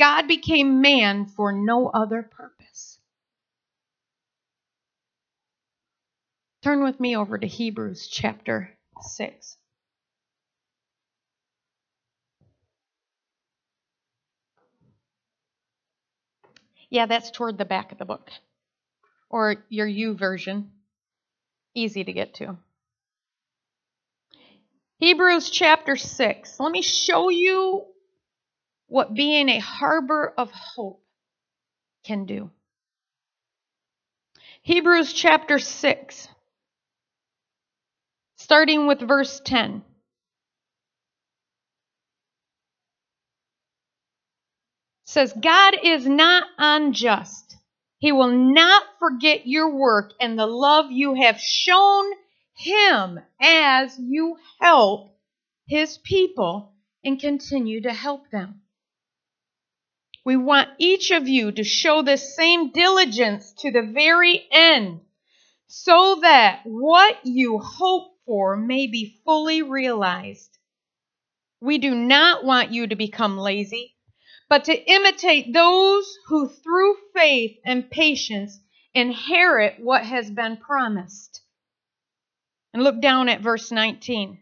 God 0.00 0.26
became 0.26 0.80
man 0.80 1.26
for 1.26 1.52
no 1.52 1.88
other 1.88 2.22
purpose. 2.22 2.98
Turn 6.62 6.82
with 6.82 6.98
me 6.98 7.18
over 7.18 7.36
to 7.36 7.46
Hebrews 7.46 8.08
chapter 8.08 8.70
6. 9.02 9.58
Yeah, 16.88 17.04
that's 17.04 17.30
toward 17.30 17.58
the 17.58 17.66
back 17.66 17.92
of 17.92 17.98
the 17.98 18.06
book. 18.06 18.30
Or 19.28 19.56
your 19.68 19.86
YouVersion. 19.86 20.68
Easy 21.74 22.04
to 22.04 22.12
get 22.14 22.34
to. 22.36 22.56
Hebrews 24.98 25.50
chapter 25.50 25.96
6. 25.96 26.58
Let 26.58 26.72
me 26.72 26.80
show 26.80 27.28
you 27.28 27.84
what 28.90 29.14
being 29.14 29.48
a 29.48 29.60
harbor 29.60 30.34
of 30.36 30.50
hope 30.50 31.00
can 32.04 32.26
do. 32.26 32.50
Hebrews 34.62 35.12
chapter 35.12 35.60
6, 35.60 36.28
starting 38.36 38.88
with 38.88 39.00
verse 39.00 39.40
10. 39.44 39.82
says, 45.04 45.32
God 45.32 45.74
is 45.82 46.06
not 46.06 46.44
unjust. 46.56 47.56
He 47.98 48.12
will 48.12 48.30
not 48.54 48.84
forget 49.00 49.44
your 49.44 49.74
work 49.74 50.12
and 50.20 50.38
the 50.38 50.46
love 50.46 50.86
you 50.90 51.14
have 51.14 51.40
shown 51.40 52.04
him 52.54 53.18
as 53.40 53.98
you 53.98 54.36
help 54.60 55.16
his 55.66 55.98
people 55.98 56.72
and 57.04 57.18
continue 57.18 57.82
to 57.82 57.92
help 57.92 58.30
them. 58.30 58.59
We 60.30 60.36
want 60.36 60.68
each 60.78 61.10
of 61.10 61.26
you 61.26 61.50
to 61.50 61.64
show 61.64 62.02
the 62.02 62.16
same 62.16 62.70
diligence 62.70 63.52
to 63.62 63.72
the 63.72 63.82
very 63.82 64.46
end 64.52 65.00
so 65.66 66.20
that 66.22 66.60
what 66.62 67.18
you 67.24 67.58
hope 67.58 68.12
for 68.26 68.56
may 68.56 68.86
be 68.86 69.20
fully 69.24 69.62
realized. 69.62 70.56
We 71.60 71.78
do 71.78 71.96
not 71.96 72.44
want 72.44 72.70
you 72.70 72.86
to 72.86 72.94
become 72.94 73.38
lazy, 73.38 73.96
but 74.48 74.66
to 74.66 74.92
imitate 74.92 75.52
those 75.52 76.16
who 76.28 76.48
through 76.48 76.94
faith 77.12 77.58
and 77.64 77.90
patience 77.90 78.56
inherit 78.94 79.80
what 79.80 80.04
has 80.04 80.30
been 80.30 80.58
promised. 80.58 81.42
And 82.72 82.84
look 82.84 83.00
down 83.00 83.28
at 83.28 83.40
verse 83.40 83.72
19. 83.72 84.38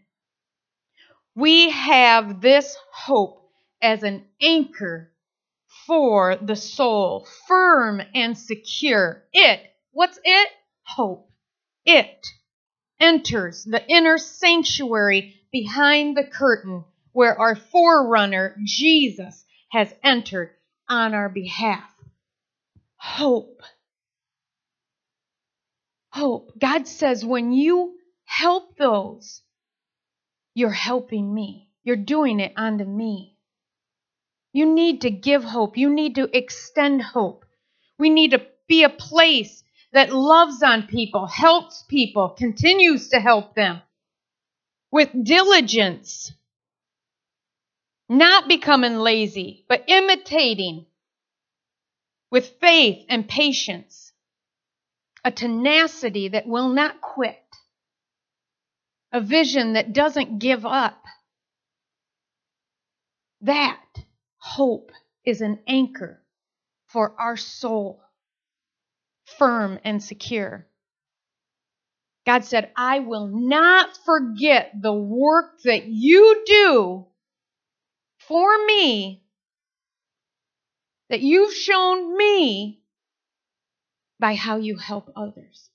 We 1.34 1.70
have 1.70 2.42
this 2.42 2.76
hope 2.92 3.50
as 3.80 4.02
an 4.02 4.26
anchor 4.42 5.14
for 5.88 6.36
the 6.36 6.54
soul, 6.54 7.26
firm 7.48 8.02
and 8.14 8.36
secure. 8.36 9.24
It, 9.32 9.60
what's 9.90 10.20
it? 10.22 10.48
Hope. 10.82 11.30
It 11.86 12.26
enters 13.00 13.64
the 13.64 13.82
inner 13.88 14.18
sanctuary 14.18 15.34
behind 15.50 16.14
the 16.14 16.24
curtain 16.24 16.84
where 17.12 17.40
our 17.40 17.56
forerunner, 17.56 18.54
Jesus, 18.66 19.42
has 19.70 19.92
entered 20.04 20.50
on 20.90 21.14
our 21.14 21.30
behalf. 21.30 21.90
Hope. 22.96 23.62
Hope. 26.10 26.52
God 26.58 26.86
says 26.86 27.24
when 27.24 27.52
you 27.52 27.94
help 28.26 28.76
those, 28.76 29.40
you're 30.52 30.68
helping 30.70 31.32
me. 31.32 31.70
You're 31.82 31.96
doing 31.96 32.40
it 32.40 32.52
unto 32.56 32.84
me. 32.84 33.37
You 34.52 34.66
need 34.74 35.02
to 35.02 35.10
give 35.10 35.44
hope. 35.44 35.76
You 35.78 35.90
need 35.90 36.16
to 36.16 36.36
extend 36.36 37.02
hope. 37.02 37.44
We 37.98 38.10
need 38.10 38.32
to 38.32 38.46
be 38.68 38.84
a 38.84 38.90
place 38.90 39.64
that 39.92 40.12
loves 40.12 40.62
on 40.62 40.86
people, 40.88 41.26
helps 41.26 41.84
people, 41.88 42.30
continues 42.30 43.08
to 43.10 43.20
help 43.20 43.54
them 43.54 43.82
with 44.92 45.10
diligence. 45.24 46.32
Not 48.08 48.48
becoming 48.48 48.96
lazy, 48.96 49.64
but 49.68 49.84
imitating 49.88 50.86
with 52.30 52.48
faith 52.60 53.04
and 53.08 53.28
patience. 53.28 54.12
A 55.24 55.32
tenacity 55.32 56.28
that 56.28 56.46
will 56.46 56.70
not 56.70 57.00
quit. 57.00 57.42
a 59.12 59.20
vision 59.20 59.74
that 59.74 59.92
doesn't 59.92 60.38
give 60.38 60.66
up. 60.66 61.04
That 63.42 63.80
hope 64.48 64.92
is 65.24 65.40
an 65.40 65.58
anchor 65.66 66.22
for 66.86 67.14
our 67.20 67.36
soul, 67.36 68.00
firm 69.38 69.78
and 69.84 70.02
secure. 70.02 70.66
God 72.26 72.44
said, 72.44 72.70
I 72.76 73.00
will 73.00 73.26
not 73.26 73.90
forget 74.04 74.72
the 74.80 74.92
work 74.92 75.60
that 75.64 75.86
you 75.86 76.42
do 76.46 77.06
for 78.26 78.66
me, 78.66 79.22
that 81.10 81.20
you've 81.20 81.54
shown 81.54 82.16
me 82.16 82.82
by 84.18 84.34
how 84.34 84.56
you 84.56 84.76
help 84.76 85.10
others. 85.16 85.70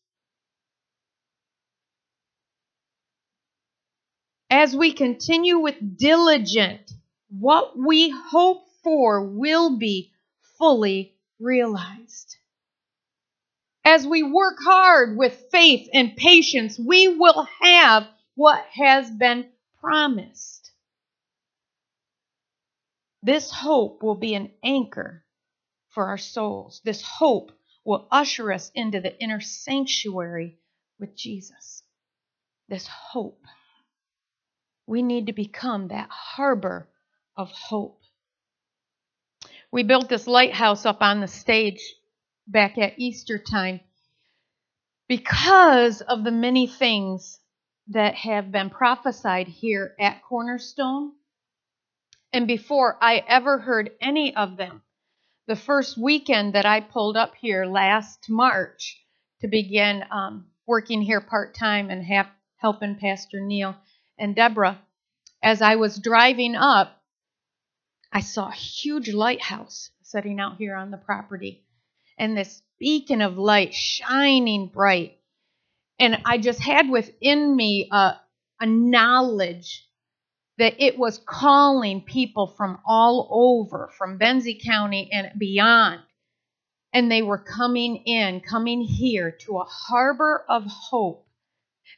As 4.50 4.76
we 4.76 4.94
continue 4.94 5.58
with 5.58 5.98
diligent, 5.98 6.92
what 7.40 7.78
we 7.78 8.10
hope 8.10 8.68
for 8.84 9.24
will 9.24 9.78
be 9.78 10.12
fully 10.60 11.16
realized. 11.40 12.38
As 13.84 14.06
we 14.06 14.24
work 14.24 14.58
hard 14.64 15.18
with 15.18 15.48
faith 15.52 15.90
and 15.94 16.16
patience, 16.16 16.80
we 16.80 17.08
will 17.08 17.48
have 17.62 18.08
what 18.36 18.64
has 18.74 19.10
been 19.10 19.48
promised. 19.82 20.72
This 23.24 23.52
hope 23.52 24.04
will 24.04 24.16
be 24.16 24.36
an 24.36 24.52
anchor 24.64 25.24
for 25.90 26.06
our 26.06 26.18
souls. 26.18 26.82
This 26.84 27.02
hope 27.02 27.52
will 27.84 28.08
usher 28.12 28.52
us 28.52 28.72
into 28.76 29.02
the 29.02 29.20
inner 29.22 29.42
sanctuary 29.42 30.60
with 31.00 31.16
Jesus. 31.16 31.84
This 32.70 32.88
hope. 32.88 33.44
We 34.86 35.02
need 35.02 35.28
to 35.28 35.34
become 35.34 35.90
that 35.90 36.10
harbor 36.10 36.88
of 37.36 37.52
hope. 37.52 38.00
We 39.72 39.84
built 39.84 40.10
this 40.10 40.28
lighthouse 40.28 40.86
up 40.86 41.02
on 41.02 41.20
the 41.20 41.28
stage 41.28 41.82
back 42.48 42.78
at 42.78 43.00
Easter 43.00 43.40
time 43.40 43.80
because 45.08 46.02
of 46.02 46.24
the 46.24 46.32
many 46.32 46.68
things 46.68 47.40
that 47.88 48.16
have 48.16 48.52
been 48.52 48.70
prophesied 48.70 49.48
here 49.48 49.96
at 50.00 50.22
Cornerstone. 50.24 51.12
And 52.32 52.48
before 52.48 52.98
I 53.02 53.24
ever 53.28 53.60
heard 53.60 53.92
any 54.02 54.36
of 54.36 54.58
them, 54.58 54.82
the 55.48 55.56
first 55.56 55.98
weekend 55.98 56.54
that 56.54 56.66
I 56.66 56.80
pulled 56.80 57.18
up 57.18 57.34
here 57.36 57.66
last 57.66 58.30
March 58.30 59.02
to 59.42 59.48
begin 59.48 60.04
um, 60.10 60.46
working 60.66 61.02
here 61.02 61.20
part 61.20 61.54
time 61.54 61.90
and 61.90 62.04
have, 62.06 62.28
helping 62.58 62.96
Pastor 62.96 63.42
Neil 63.42 63.76
and 64.18 64.36
Deborah, 64.36 64.80
as 65.44 65.62
I 65.62 65.76
was 65.76 66.00
driving 66.00 66.56
up, 66.56 67.03
I 68.14 68.22
saw 68.22 68.48
a 68.48 68.54
huge 68.54 69.12
lighthouse 69.12 69.90
setting 70.04 70.40
out 70.40 70.58
here 70.58 70.76
on 70.76 70.92
the 70.92 70.98
property 70.98 71.66
and 72.18 72.38
this 72.38 72.62
beacon 72.80 73.22
of 73.22 73.40
light 73.40 73.74
shining 73.74 74.68
bright. 74.68 75.18
And 76.00 76.22
I 76.24 76.38
just 76.38 76.60
had 76.60 76.90
within 76.90 77.56
me 77.56 77.90
a, 77.92 78.14
a 78.60 78.66
knowledge 78.68 79.88
that 80.60 80.76
it 80.78 81.00
was 81.00 81.20
calling 81.26 82.02
people 82.02 82.54
from 82.56 82.78
all 82.86 83.28
over, 83.32 83.90
from 83.98 84.20
Benzie 84.20 84.64
County 84.64 85.10
and 85.12 85.32
beyond. 85.40 86.02
And 86.94 87.12
they 87.12 87.24
were 87.24 87.40
coming 87.40 87.96
in, 88.06 88.42
coming 88.42 88.82
here 88.82 89.32
to 89.32 89.58
a 89.58 89.64
harbor 89.64 90.46
of 90.48 90.66
hope. 90.68 91.28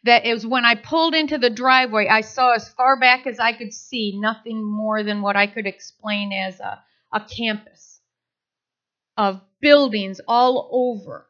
That 0.03 0.25
is 0.25 0.45
when 0.45 0.65
I 0.65 0.75
pulled 0.75 1.15
into 1.15 1.37
the 1.37 1.49
driveway, 1.49 2.07
I 2.07 2.21
saw 2.21 2.53
as 2.53 2.69
far 2.69 2.99
back 2.99 3.25
as 3.27 3.39
I 3.39 3.53
could 3.53 3.73
see 3.73 4.19
nothing 4.19 4.63
more 4.63 5.03
than 5.03 5.21
what 5.21 5.35
I 5.35 5.47
could 5.47 5.65
explain 5.65 6.31
as 6.31 6.59
a, 6.59 6.83
a 7.11 7.21
campus 7.21 7.99
of 9.17 9.41
buildings 9.61 10.21
all 10.27 10.69
over 10.71 11.27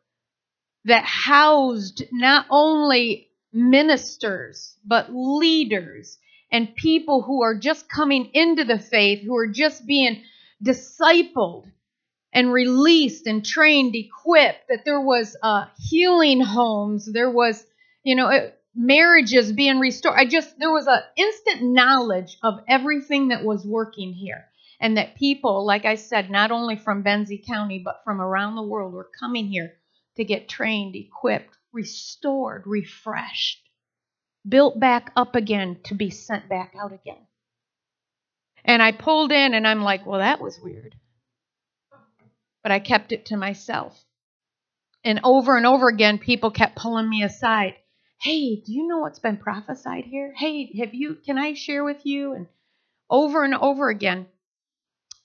that 0.86 1.03
housed 1.03 2.03
not 2.12 2.45
only 2.49 3.29
ministers, 3.53 4.75
but 4.86 5.08
leaders 5.10 6.17
and 6.51 6.75
people 6.75 7.21
who 7.21 7.41
are 7.41 7.58
just 7.58 7.89
coming 7.89 8.29
into 8.34 8.63
the 8.63 8.79
faith, 8.79 9.21
who 9.23 9.36
are 9.36 9.47
just 9.47 9.86
being 9.86 10.21
discipled 10.63 11.65
and 12.34 12.51
released 12.51 13.27
and 13.27 13.45
trained, 13.45 13.95
equipped, 13.95 14.67
that 14.69 14.84
there 14.86 15.01
was 15.01 15.36
uh, 15.41 15.65
healing 15.89 16.41
homes, 16.41 17.12
there 17.12 17.32
was, 17.32 17.65
you 18.05 18.15
know, 18.15 18.49
marriages 18.73 19.51
being 19.51 19.79
restored. 19.79 20.15
I 20.17 20.25
just, 20.25 20.57
there 20.57 20.71
was 20.71 20.87
an 20.87 21.01
instant 21.17 21.73
knowledge 21.73 22.37
of 22.41 22.61
everything 22.69 23.27
that 23.29 23.43
was 23.43 23.65
working 23.65 24.13
here. 24.13 24.45
And 24.79 24.97
that 24.97 25.15
people, 25.15 25.65
like 25.65 25.85
I 25.85 25.95
said, 25.95 26.29
not 26.29 26.51
only 26.51 26.77
from 26.77 27.03
Benzie 27.03 27.45
County, 27.45 27.79
but 27.79 28.01
from 28.05 28.21
around 28.21 28.55
the 28.55 28.63
world 28.63 28.93
were 28.93 29.09
coming 29.19 29.47
here 29.47 29.73
to 30.17 30.23
get 30.23 30.47
trained, 30.47 30.95
equipped, 30.95 31.57
restored, 31.73 32.63
refreshed 32.65 33.65
built 34.47 34.79
back 34.79 35.11
up 35.15 35.35
again 35.35 35.79
to 35.85 35.95
be 35.95 36.09
sent 36.09 36.47
back 36.47 36.73
out 36.79 36.93
again. 36.93 37.25
And 38.63 38.81
I 38.81 38.91
pulled 38.91 39.31
in 39.31 39.53
and 39.53 39.67
I'm 39.67 39.81
like, 39.81 40.05
well, 40.05 40.19
that 40.19 40.41
was 40.41 40.59
weird. 40.59 40.95
But 42.63 42.71
I 42.71 42.79
kept 42.79 43.11
it 43.11 43.27
to 43.27 43.37
myself. 43.37 43.99
And 45.03 45.19
over 45.23 45.55
and 45.55 45.67
over 45.67 45.87
again, 45.87 46.17
people 46.17 46.49
kept 46.49 46.75
pulling 46.75 47.07
me 47.07 47.23
aside. 47.23 47.75
Hey, 48.25 48.55
do 48.55 48.73
you 48.73 48.88
know 48.88 48.97
what's 48.97 49.19
been 49.19 49.38
prophesied 49.38 50.05
here? 50.05 50.33
Hey, 50.35 50.75
have 50.79 50.95
you, 50.95 51.13
can 51.13 51.38
I 51.38 51.53
share 51.53 51.83
with 51.83 52.07
you? 52.07 52.33
And 52.33 52.47
over 53.07 53.43
and 53.43 53.53
over 53.53 53.88
again. 53.88 54.25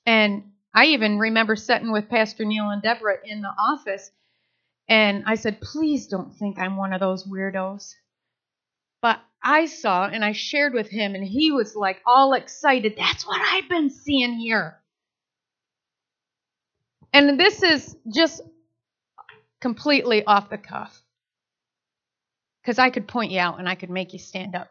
And 0.05 0.53
I 0.75 0.89
even 0.89 1.19
remember 1.19 1.57
sitting 1.57 1.93
with 1.93 2.11
Pastor 2.11 2.45
Neil 2.45 2.69
and 2.69 2.83
Deborah 2.83 3.17
in 3.25 3.41
the 3.41 3.49
office. 3.59 4.11
And 4.87 5.25
I 5.27 5.37
said, 5.37 5.63
please 5.63 6.09
don't 6.09 6.37
think 6.37 6.59
I'm 6.59 6.77
one 6.77 6.93
of 6.93 7.01
those 7.01 7.27
weirdos. 7.27 7.95
But 9.01 9.19
I 9.43 9.65
saw 9.65 10.05
and 10.05 10.23
I 10.23 10.33
shared 10.33 10.75
with 10.75 10.91
him, 10.91 11.15
and 11.15 11.25
he 11.25 11.53
was 11.53 11.75
like 11.75 12.03
all 12.05 12.35
excited. 12.35 12.97
That's 12.99 13.27
what 13.27 13.41
I've 13.41 13.71
been 13.71 13.89
seeing 13.89 14.35
here. 14.35 14.79
And 17.15 17.41
this 17.41 17.63
is 17.63 17.97
just 18.15 18.43
completely 19.59 20.23
off 20.27 20.51
the 20.51 20.59
cuff. 20.59 21.00
Because 22.71 22.79
I 22.79 22.91
could 22.91 23.09
point 23.09 23.33
you 23.33 23.41
out 23.41 23.59
and 23.59 23.69
I 23.69 23.75
could 23.75 23.91
make 23.91 24.13
you 24.13 24.21
stand 24.21 24.55
up. 24.55 24.71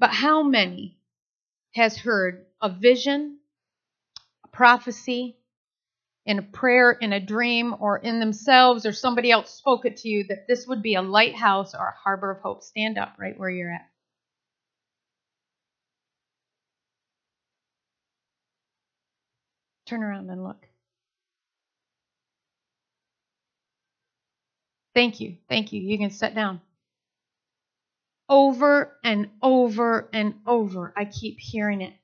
But 0.00 0.10
how 0.10 0.42
many 0.42 0.98
has 1.76 1.96
heard 1.96 2.46
a 2.60 2.70
vision, 2.70 3.38
a 4.44 4.48
prophecy, 4.48 5.36
in 6.26 6.40
a 6.40 6.42
prayer, 6.42 6.90
in 6.90 7.12
a 7.12 7.20
dream, 7.20 7.72
or 7.78 7.98
in 7.98 8.18
themselves, 8.18 8.84
or 8.84 8.92
somebody 8.92 9.30
else 9.30 9.54
spoke 9.54 9.86
it 9.86 9.98
to 9.98 10.08
you 10.08 10.24
that 10.24 10.48
this 10.48 10.66
would 10.66 10.82
be 10.82 10.96
a 10.96 11.02
lighthouse 11.02 11.72
or 11.72 11.86
a 11.86 11.94
harbor 12.02 12.32
of 12.32 12.40
hope, 12.40 12.64
stand 12.64 12.98
up 12.98 13.14
right 13.16 13.38
where 13.38 13.48
you're 13.48 13.72
at. 13.72 13.88
Turn 19.86 20.02
around 20.02 20.28
and 20.30 20.42
look. 20.42 20.66
Thank 24.96 25.20
you. 25.20 25.36
Thank 25.48 25.72
you. 25.72 25.80
You 25.80 25.96
can 25.96 26.10
sit 26.10 26.34
down. 26.34 26.60
Over 28.28 28.96
and 29.04 29.30
over 29.42 30.08
and 30.12 30.34
over, 30.46 30.92
I 30.96 31.06
keep 31.06 31.38
hearing 31.38 31.80
it. 31.80 31.94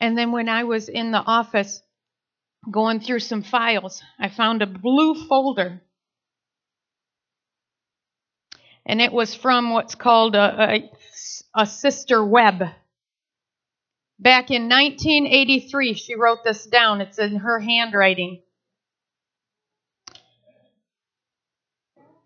And 0.00 0.16
then 0.16 0.32
when 0.32 0.48
I 0.48 0.64
was 0.64 0.88
in 0.88 1.12
the 1.12 1.22
office 1.24 1.82
going 2.70 3.00
through 3.00 3.20
some 3.20 3.42
files, 3.42 4.02
I 4.18 4.28
found 4.28 4.62
a 4.62 4.66
blue 4.66 5.26
folder. 5.26 5.82
And 8.86 9.00
it 9.00 9.12
was 9.12 9.34
from 9.34 9.70
what's 9.72 9.94
called 9.94 10.34
a, 10.34 10.72
a, 10.74 10.90
a 11.54 11.66
sister 11.66 12.24
web. 12.24 12.64
Back 14.18 14.50
in 14.50 14.68
1983, 14.68 15.94
she 15.94 16.14
wrote 16.14 16.44
this 16.44 16.66
down. 16.66 17.00
It's 17.00 17.18
in 17.18 17.36
her 17.36 17.60
handwriting. 17.60 18.42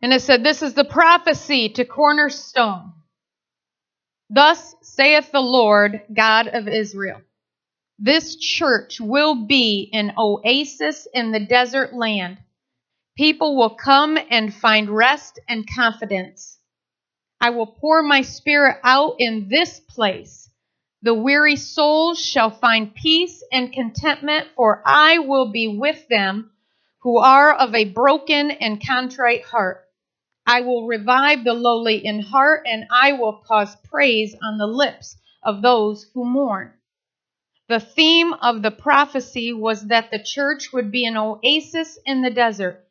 And 0.04 0.12
it 0.12 0.20
said, 0.20 0.44
This 0.44 0.60
is 0.60 0.74
the 0.74 0.84
prophecy 0.84 1.70
to 1.70 1.86
Cornerstone. 1.86 2.92
Thus 4.28 4.76
saith 4.82 5.32
the 5.32 5.40
Lord 5.40 6.02
God 6.14 6.46
of 6.46 6.68
Israel. 6.68 7.22
This 7.98 8.36
church 8.36 9.00
will 9.00 9.46
be 9.46 9.88
an 9.94 10.12
oasis 10.18 11.08
in 11.14 11.32
the 11.32 11.40
desert 11.40 11.94
land. 11.94 12.36
People 13.16 13.56
will 13.56 13.76
come 13.76 14.18
and 14.28 14.52
find 14.52 14.90
rest 14.90 15.40
and 15.48 15.66
confidence. 15.66 16.58
I 17.40 17.48
will 17.48 17.66
pour 17.68 18.02
my 18.02 18.20
spirit 18.20 18.80
out 18.84 19.14
in 19.20 19.48
this 19.48 19.80
place. 19.80 20.50
The 21.00 21.14
weary 21.14 21.56
souls 21.56 22.22
shall 22.22 22.50
find 22.50 22.94
peace 22.94 23.42
and 23.50 23.72
contentment, 23.72 24.48
for 24.54 24.82
I 24.84 25.20
will 25.20 25.50
be 25.50 25.78
with 25.78 26.06
them 26.08 26.50
who 27.00 27.16
are 27.20 27.54
of 27.54 27.74
a 27.74 27.86
broken 27.86 28.50
and 28.50 28.86
contrite 28.86 29.44
heart. 29.44 29.83
I 30.46 30.60
will 30.60 30.86
revive 30.86 31.44
the 31.44 31.54
lowly 31.54 32.04
in 32.04 32.20
heart, 32.20 32.66
and 32.66 32.86
I 32.90 33.12
will 33.12 33.42
cause 33.46 33.76
praise 33.76 34.34
on 34.42 34.58
the 34.58 34.66
lips 34.66 35.16
of 35.42 35.62
those 35.62 36.04
who 36.12 36.24
mourn. 36.24 36.72
The 37.68 37.80
theme 37.80 38.34
of 38.34 38.60
the 38.60 38.70
prophecy 38.70 39.52
was 39.52 39.86
that 39.86 40.10
the 40.10 40.22
church 40.22 40.72
would 40.72 40.90
be 40.90 41.06
an 41.06 41.16
oasis 41.16 41.98
in 42.04 42.20
the 42.20 42.30
desert. 42.30 42.86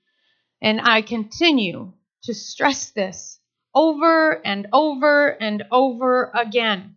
And 0.61 0.81
I 0.81 1.03
continue 1.03 1.93
to 2.23 2.33
stress 2.33 2.89
this 2.89 3.39
over 3.75 4.41
and 4.45 4.67
over 4.73 5.29
and 5.29 5.63
over 5.71 6.31
again. 6.33 6.95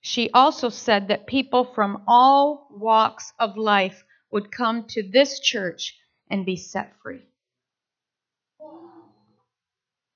She 0.00 0.30
also 0.30 0.68
said 0.68 1.08
that 1.08 1.26
people 1.26 1.64
from 1.64 2.04
all 2.06 2.68
walks 2.70 3.32
of 3.38 3.56
life 3.56 4.04
would 4.30 4.52
come 4.52 4.84
to 4.88 5.02
this 5.02 5.40
church 5.40 5.98
and 6.30 6.44
be 6.44 6.56
set 6.56 6.92
free. 7.02 7.22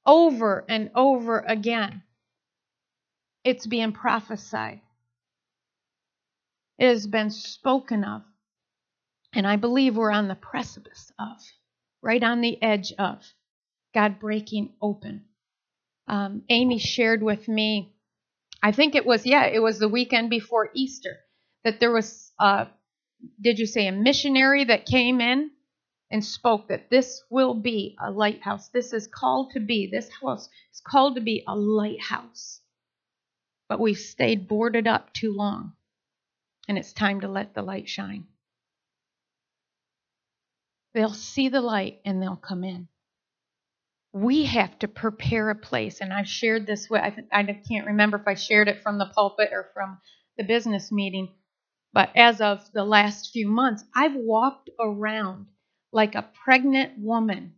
Over 0.08 0.64
and 0.70 0.90
over 0.94 1.40
again, 1.40 2.02
it's 3.44 3.66
being 3.66 3.92
prophesied. 3.92 4.80
It 6.78 6.88
has 6.88 7.06
been 7.06 7.30
spoken 7.30 8.04
of. 8.04 8.22
And 9.34 9.46
I 9.46 9.56
believe 9.56 9.96
we're 9.96 10.10
on 10.10 10.28
the 10.28 10.34
precipice 10.34 11.12
of, 11.18 11.36
right 12.02 12.22
on 12.22 12.40
the 12.40 12.60
edge 12.62 12.94
of, 12.98 13.22
God 13.94 14.18
breaking 14.18 14.72
open. 14.80 15.26
Um, 16.06 16.42
Amy 16.48 16.78
shared 16.78 17.22
with 17.22 17.46
me, 17.46 17.94
I 18.62 18.72
think 18.72 18.94
it 18.94 19.04
was, 19.04 19.26
yeah, 19.26 19.44
it 19.44 19.60
was 19.60 19.78
the 19.78 19.90
weekend 19.90 20.30
before 20.30 20.70
Easter, 20.74 21.18
that 21.64 21.80
there 21.80 21.92
was, 21.92 22.32
uh, 22.40 22.64
did 23.38 23.58
you 23.58 23.66
say, 23.66 23.86
a 23.86 23.92
missionary 23.92 24.64
that 24.64 24.86
came 24.86 25.20
in 25.20 25.50
and 26.10 26.24
spoke 26.24 26.68
that 26.68 26.90
this 26.90 27.22
will 27.30 27.54
be 27.54 27.96
a 28.00 28.10
lighthouse. 28.10 28.68
This 28.68 28.92
is 28.92 29.06
called 29.06 29.52
to 29.52 29.60
be, 29.60 29.86
this 29.86 30.08
house 30.22 30.48
is 30.72 30.80
called 30.80 31.16
to 31.16 31.20
be 31.20 31.44
a 31.46 31.54
lighthouse. 31.54 32.60
But 33.68 33.80
we've 33.80 33.98
stayed 33.98 34.48
boarded 34.48 34.86
up 34.86 35.12
too 35.12 35.34
long 35.34 35.72
and 36.68 36.76
it's 36.78 36.92
time 36.92 37.22
to 37.22 37.28
let 37.28 37.54
the 37.54 37.62
light 37.62 37.88
shine. 37.88 38.26
They'll 40.94 41.14
see 41.14 41.48
the 41.48 41.60
light 41.60 42.00
and 42.04 42.22
they'll 42.22 42.36
come 42.36 42.64
in. 42.64 42.88
We 44.12 44.44
have 44.46 44.78
to 44.80 44.88
prepare 44.88 45.50
a 45.50 45.54
place, 45.54 46.00
and 46.00 46.12
I've 46.12 46.28
shared 46.28 46.66
this 46.66 46.88
with, 46.88 47.02
I, 47.02 47.14
I 47.30 47.42
can't 47.44 47.86
remember 47.86 48.16
if 48.16 48.26
I 48.26 48.34
shared 48.34 48.68
it 48.68 48.82
from 48.82 48.98
the 48.98 49.06
pulpit 49.14 49.50
or 49.52 49.68
from 49.74 49.98
the 50.38 50.44
business 50.44 50.90
meeting, 50.90 51.34
but 51.92 52.10
as 52.16 52.40
of 52.40 52.72
the 52.72 52.84
last 52.84 53.32
few 53.32 53.48
months, 53.48 53.84
I've 53.94 54.14
walked 54.14 54.70
around 54.80 55.46
like 55.92 56.14
a 56.14 56.28
pregnant 56.44 56.98
woman 56.98 57.54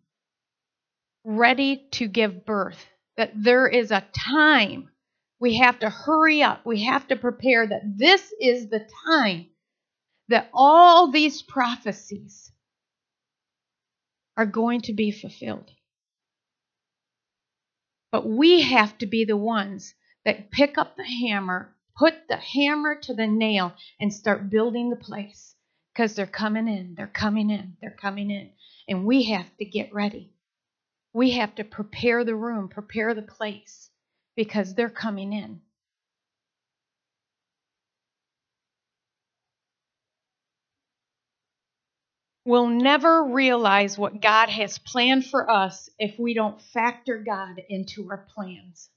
ready 1.25 1.89
to 1.93 2.07
give 2.07 2.45
birth. 2.47 2.87
That 3.17 3.33
there 3.35 3.69
is 3.69 3.91
a 3.91 4.07
time 4.15 4.89
we 5.41 5.57
have 5.59 5.79
to 5.81 5.91
hurry 5.91 6.43
up. 6.43 6.65
We 6.65 6.85
have 6.85 7.09
to 7.09 7.17
prepare 7.17 7.67
that 7.67 7.99
this 7.99 8.33
is 8.41 8.69
the 8.69 8.87
time 9.07 9.47
that 10.29 10.49
all 10.55 11.11
these 11.11 11.43
prophecies 11.43 12.53
are 14.37 14.47
going 14.47 14.83
to 14.83 14.93
be 14.93 15.11
fulfilled. 15.11 15.71
But 18.13 18.27
we 18.27 18.63
have 18.63 18.97
to 18.99 19.07
be 19.07 19.25
the 19.25 19.37
ones 19.37 19.95
that 20.25 20.51
pick 20.51 20.79
up 20.79 20.97
the 20.97 21.05
hammer, 21.05 21.75
put 21.97 22.29
the 22.29 22.37
hammer 22.37 22.97
to 23.03 23.15
the 23.15 23.27
nail, 23.27 23.75
and 24.01 24.13
start 24.13 24.51
building 24.51 24.91
the 24.91 24.97
place. 24.97 25.55
Because 25.93 26.15
they're 26.15 26.27
coming 26.27 26.69
in, 26.69 26.95
they're 26.97 27.07
coming 27.07 27.51
in, 27.51 27.77
they're 27.81 27.97
coming 28.01 28.31
in. 28.31 28.51
And 28.89 29.05
we 29.05 29.25
have 29.25 29.47
to 29.59 29.65
get 29.65 29.93
ready. 29.93 30.33
We 31.13 31.33
have 31.33 31.55
to 31.57 31.65
prepare 31.65 32.25
the 32.25 32.37
room, 32.37 32.69
prepare 32.69 33.15
the 33.15 33.23
place 33.23 33.91
because 34.37 34.75
they're 34.75 34.89
coming 34.91 35.33
in. 35.33 35.61
We'll 42.45 42.69
never 42.69 43.25
realize 43.25 43.99
what 43.99 44.23
God 44.23 44.49
has 44.49 44.79
planned 44.79 45.27
for 45.27 45.51
us 45.51 45.91
if 45.99 46.19
we 46.19 46.35
don't 46.35 46.61
factor 46.61 47.19
God 47.19 47.61
into 47.69 48.09
our 48.11 48.27
plans. 48.35 48.89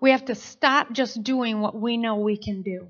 We 0.00 0.10
have 0.10 0.26
to 0.26 0.34
stop 0.34 0.92
just 0.92 1.22
doing 1.22 1.60
what 1.60 1.74
we 1.74 1.96
know 1.96 2.16
we 2.16 2.36
can 2.36 2.62
do. 2.62 2.88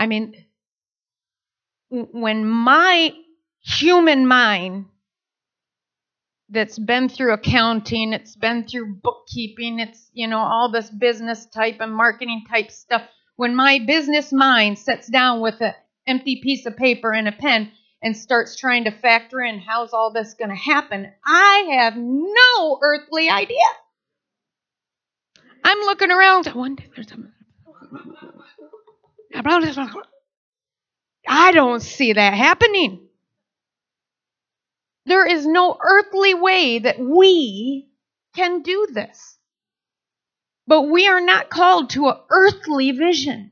I 0.00 0.06
mean, 0.06 0.34
when 1.90 2.48
my 2.48 3.12
human 3.60 4.26
mind 4.26 4.86
that's 6.48 6.78
been 6.78 7.10
through 7.10 7.34
accounting, 7.34 8.14
it's 8.14 8.34
been 8.34 8.66
through 8.66 8.94
bookkeeping, 9.02 9.78
it's, 9.78 10.10
you 10.14 10.26
know, 10.26 10.38
all 10.38 10.72
this 10.72 10.88
business 10.88 11.44
type 11.44 11.76
and 11.80 11.92
marketing 11.92 12.44
type 12.48 12.70
stuff. 12.70 13.02
When 13.36 13.54
my 13.54 13.78
business 13.86 14.32
mind 14.32 14.78
sits 14.78 15.06
down 15.06 15.42
with 15.42 15.60
an 15.60 15.74
empty 16.06 16.40
piece 16.42 16.64
of 16.64 16.78
paper 16.78 17.12
and 17.12 17.28
a 17.28 17.32
pen 17.32 17.70
and 18.02 18.16
starts 18.16 18.56
trying 18.56 18.84
to 18.84 18.90
factor 18.90 19.42
in 19.42 19.58
how's 19.58 19.92
all 19.92 20.14
this 20.14 20.32
going 20.32 20.48
to 20.48 20.56
happen, 20.56 21.12
I 21.26 21.68
have 21.78 21.94
no 21.96 22.78
earthly 22.82 23.28
idea. 23.28 23.56
I'm 25.62 25.80
looking 25.80 26.10
around. 26.10 26.48
I 26.48 26.54
wonder 26.54 26.84
if 26.84 26.94
there's. 26.94 27.12
I 29.34 29.42
don't 31.52 31.80
see 31.80 32.12
that 32.12 32.34
happening. 32.34 33.08
There 35.06 35.26
is 35.26 35.46
no 35.46 35.76
earthly 35.80 36.34
way 36.34 36.80
that 36.80 36.98
we 36.98 37.88
can 38.34 38.62
do 38.62 38.88
this. 38.92 39.38
But 40.66 40.82
we 40.82 41.08
are 41.08 41.20
not 41.20 41.50
called 41.50 41.90
to 41.90 42.08
an 42.08 42.16
earthly 42.30 42.92
vision. 42.92 43.50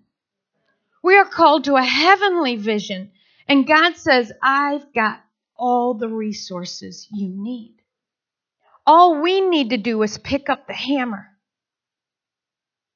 We 1.03 1.17
are 1.17 1.25
called 1.25 1.65
to 1.65 1.77
a 1.77 1.83
heavenly 1.83 2.57
vision. 2.57 3.13
And 3.49 3.67
God 3.67 3.97
says, 3.97 4.33
I've 4.43 4.93
got 4.93 5.21
all 5.57 5.95
the 5.95 6.09
resources 6.09 7.09
you 7.13 7.29
need. 7.29 7.77
All 8.87 9.21
we 9.21 9.41
need 9.41 9.71
to 9.71 9.79
do 9.79 10.03
is 10.03 10.19
pick 10.19 10.49
up 10.49 10.67
the 10.67 10.75
hammer 10.75 11.27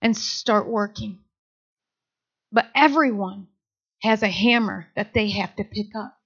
and 0.00 0.16
start 0.16 0.68
working. 0.68 1.18
But 2.52 2.66
everyone 2.74 3.48
has 4.02 4.22
a 4.22 4.28
hammer 4.28 4.88
that 4.94 5.14
they 5.14 5.30
have 5.30 5.56
to 5.56 5.64
pick 5.64 5.94
up 5.96 6.18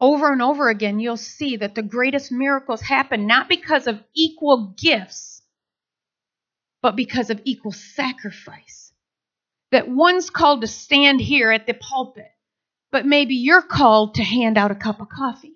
over 0.00 0.30
and 0.30 0.42
over 0.42 0.68
again, 0.68 1.00
you'll 1.00 1.16
see 1.16 1.56
that 1.56 1.74
the 1.74 1.82
greatest 1.82 2.30
miracles 2.30 2.82
happen 2.82 3.26
not 3.26 3.48
because 3.48 3.86
of 3.86 4.02
equal 4.14 4.74
gifts, 4.78 5.42
but 6.82 6.96
because 6.96 7.30
of 7.30 7.40
equal 7.44 7.72
sacrifice. 7.72 8.92
That 9.72 9.88
one's 9.88 10.30
called 10.30 10.60
to 10.60 10.66
stand 10.66 11.20
here 11.20 11.50
at 11.50 11.66
the 11.66 11.74
pulpit, 11.74 12.30
but 12.92 13.06
maybe 13.06 13.34
you're 13.34 13.62
called 13.62 14.16
to 14.16 14.22
hand 14.22 14.58
out 14.58 14.70
a 14.70 14.76
cup 14.76 15.00
of 15.00 15.08
coffee. 15.08 15.54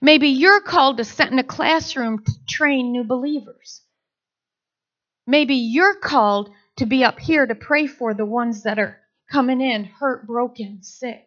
Maybe 0.00 0.28
you're 0.28 0.60
called 0.60 0.98
to 0.98 1.04
sit 1.04 1.30
in 1.30 1.38
a 1.38 1.44
classroom 1.44 2.22
to 2.24 2.32
train 2.46 2.92
new 2.92 3.04
believers. 3.04 3.82
Maybe 5.26 5.54
you're 5.54 5.94
called 5.94 6.50
to 6.80 6.86
be 6.86 7.04
up 7.04 7.18
here 7.18 7.46
to 7.46 7.54
pray 7.54 7.86
for 7.86 8.12
the 8.12 8.26
ones 8.26 8.64
that 8.64 8.78
are 8.78 8.98
coming 9.32 9.62
in 9.62 9.84
hurt, 9.84 10.26
broken, 10.26 10.82
sick. 10.82 11.26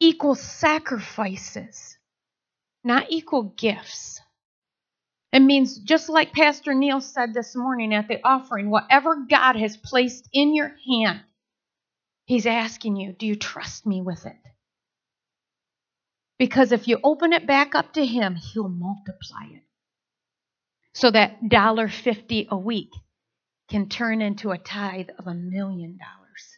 equal 0.00 0.34
sacrifices, 0.34 1.96
not 2.84 3.06
equal 3.10 3.42
gifts. 3.56 4.20
It 5.32 5.40
means, 5.40 5.78
just 5.78 6.08
like 6.08 6.32
Pastor 6.32 6.72
Neil 6.72 7.00
said 7.00 7.34
this 7.34 7.54
morning 7.54 7.92
at 7.94 8.08
the 8.08 8.20
offering, 8.24 8.70
whatever 8.70 9.26
God 9.28 9.56
has 9.56 9.76
placed 9.76 10.28
in 10.32 10.54
your 10.54 10.72
hand, 10.86 11.20
He's 12.24 12.46
asking 12.46 12.96
you, 12.96 13.12
do 13.12 13.26
you 13.26 13.36
trust 13.36 13.86
me 13.86 14.02
with 14.02 14.26
it? 14.26 14.36
Because 16.38 16.72
if 16.72 16.88
you 16.88 16.98
open 17.02 17.32
it 17.32 17.46
back 17.46 17.74
up 17.74 17.94
to 17.94 18.04
Him, 18.04 18.36
He'll 18.36 18.68
multiply 18.68 19.44
it. 19.52 19.62
So 20.98 21.12
that 21.12 21.40
$1.50 21.44 22.48
a 22.48 22.58
week 22.58 22.90
can 23.70 23.88
turn 23.88 24.20
into 24.20 24.50
a 24.50 24.58
tithe 24.58 25.10
of 25.16 25.28
a 25.28 25.34
million 25.34 25.96
dollars. 25.96 26.56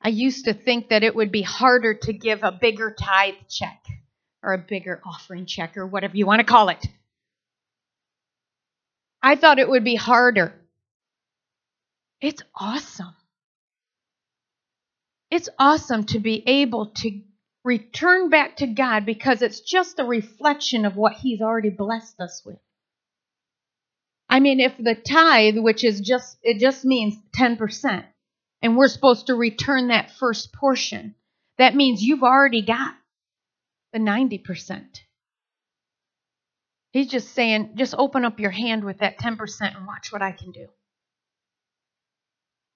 I 0.00 0.10
used 0.10 0.44
to 0.44 0.54
think 0.54 0.90
that 0.90 1.02
it 1.02 1.16
would 1.16 1.32
be 1.32 1.42
harder 1.42 1.94
to 1.94 2.12
give 2.12 2.44
a 2.44 2.52
bigger 2.52 2.94
tithe 2.96 3.34
check 3.50 3.82
or 4.40 4.52
a 4.52 4.58
bigger 4.58 5.02
offering 5.04 5.46
check 5.46 5.76
or 5.76 5.84
whatever 5.84 6.16
you 6.16 6.26
want 6.26 6.38
to 6.38 6.46
call 6.46 6.68
it. 6.68 6.86
I 9.20 9.34
thought 9.34 9.58
it 9.58 9.68
would 9.68 9.82
be 9.82 9.96
harder. 9.96 10.54
It's 12.20 12.42
awesome. 12.54 13.16
It's 15.28 15.48
awesome 15.58 16.04
to 16.04 16.20
be 16.20 16.44
able 16.46 16.92
to 16.98 17.20
return 17.64 18.30
back 18.30 18.56
to 18.56 18.66
God 18.66 19.06
because 19.06 19.42
it's 19.42 19.60
just 19.60 19.98
a 19.98 20.04
reflection 20.04 20.84
of 20.84 20.96
what 20.96 21.14
He's 21.14 21.40
already 21.40 21.70
blessed 21.70 22.20
us 22.20 22.42
with. 22.44 22.58
I 24.28 24.40
mean, 24.40 24.60
if 24.60 24.76
the 24.78 24.94
tithe, 24.94 25.58
which 25.58 25.84
is 25.84 26.00
just, 26.00 26.38
it 26.42 26.58
just 26.58 26.84
means 26.84 27.16
10%, 27.38 28.04
And 28.62 28.76
we're 28.76 28.88
supposed 28.88 29.26
to 29.26 29.34
return 29.34 29.88
that 29.88 30.10
first 30.12 30.52
portion. 30.54 31.14
That 31.58 31.74
means 31.76 32.02
you've 32.02 32.22
already 32.22 32.62
got 32.62 32.94
the 33.92 33.98
90%. 33.98 34.84
He's 36.92 37.08
just 37.08 37.34
saying, 37.34 37.72
just 37.76 37.94
open 37.96 38.24
up 38.24 38.40
your 38.40 38.50
hand 38.50 38.84
with 38.84 38.98
that 38.98 39.18
10% 39.18 39.76
and 39.76 39.86
watch 39.86 40.12
what 40.12 40.22
I 40.22 40.32
can 40.32 40.52
do. 40.52 40.68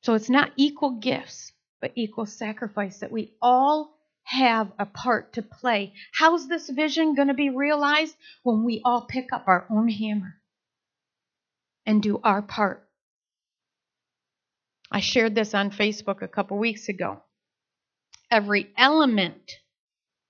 So 0.03 0.15
it's 0.15 0.31
not 0.31 0.53
equal 0.57 0.93
gifts, 1.01 1.53
but 1.81 1.93
equal 1.97 2.27
sacrifice 2.27 2.99
that 2.99 3.13
we 3.13 3.35
all 3.43 3.96
have 4.27 4.73
a 4.79 4.87
part 4.87 5.35
to 5.35 5.43
play. 5.43 5.93
How's 6.13 6.49
this 6.49 6.69
vision 6.69 7.15
going 7.15 7.29
to 7.29 7.35
be 7.35 7.49
realized? 7.49 8.15
When 8.43 8.65
we 8.65 8.83
all 8.85 9.03
pick 9.03 9.33
up 9.33 9.45
our 9.47 9.67
own 9.71 9.89
hammer 9.89 10.35
and 11.87 12.03
do 12.03 12.21
our 12.23 12.43
part. 12.43 12.83
I 14.91 15.01
shared 15.01 15.35
this 15.35 15.55
on 15.55 15.71
Facebook 15.71 16.23
a 16.23 16.29
couple 16.29 16.59
weeks 16.59 16.89
ago. 16.89 17.23
Every 18.29 18.73
element 18.77 19.53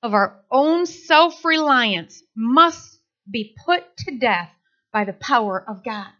of 0.02 0.12
our 0.12 0.42
own 0.50 0.84
self 0.84 1.42
reliance 1.42 2.22
must 2.36 3.00
be 3.30 3.56
put 3.64 3.82
to 3.98 4.18
death 4.18 4.50
by 4.92 5.04
the 5.04 5.14
power 5.14 5.64
of 5.66 5.82
God. 5.82 6.12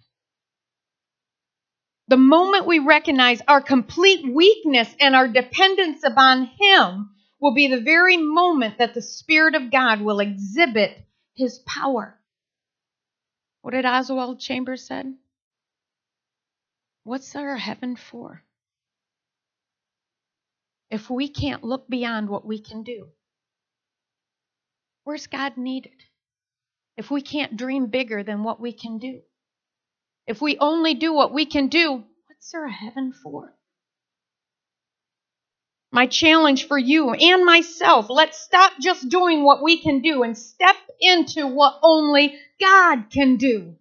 The 2.09 2.17
moment 2.17 2.67
we 2.67 2.79
recognize 2.79 3.43
our 3.47 3.61
complete 3.61 4.35
weakness 4.35 4.89
and 4.99 5.15
our 5.15 5.29
dependence 5.29 6.05
upon 6.05 6.47
Him 6.59 7.11
will 7.41 7.55
be 7.55 7.69
the 7.69 7.81
very 7.81 8.17
moment 8.17 8.79
that 8.79 8.95
the 8.95 9.03
Spirit 9.03 9.55
of 9.55 9.71
God 9.71 10.01
will 10.01 10.21
exhibit 10.21 10.99
His 11.35 11.59
power. 11.61 12.19
What 13.63 13.73
did 13.73 13.85
Oswald 13.87 14.41
Chambers 14.41 14.87
said? 14.87 15.15
What's 17.05 17.37
our 17.37 17.57
heaven 17.57 17.97
for? 17.97 18.43
If 20.91 21.11
we 21.11 21.29
can't 21.29 21.65
look 21.65 21.89
beyond 21.89 22.29
what 22.31 22.47
we 22.47 22.61
can 22.61 22.85
do, 22.85 23.09
where's 25.05 25.27
God 25.27 25.57
needed? 25.57 25.93
If 26.97 27.11
we 27.11 27.23
can't 27.23 27.57
dream 27.57 27.89
bigger 27.89 28.23
than 28.23 28.45
what 28.45 28.61
we 28.61 28.73
can 28.73 28.99
do, 28.99 29.21
if 30.27 30.41
we 30.43 30.59
only 30.59 30.95
do 30.95 31.13
what 31.13 31.35
we 31.35 31.47
can 31.47 31.69
do, 31.69 32.05
what's 32.29 32.55
a 32.55 32.71
heaven 32.71 33.13
for? 33.13 33.56
My 35.97 36.07
challenge 36.07 36.67
for 36.69 36.77
you 36.77 37.15
and 37.15 37.43
myself 37.47 38.11
let's 38.11 38.39
stop 38.39 38.73
just 38.79 39.09
doing 39.09 39.43
what 39.43 39.63
we 39.63 39.81
can 39.81 40.03
do 40.03 40.25
and 40.25 40.37
step 40.37 40.77
into 41.01 41.47
what 41.47 41.79
only 41.83 42.39
God 42.61 43.09
can 43.11 43.39
do. 43.39 43.77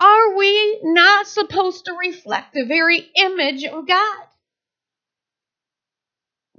Are 0.00 0.36
we 0.36 0.80
not 0.82 1.28
supposed 1.28 1.84
to 1.84 1.92
reflect 1.92 2.52
the 2.52 2.64
very 2.66 2.98
image 3.14 3.62
of 3.62 3.86
God? 3.86 4.24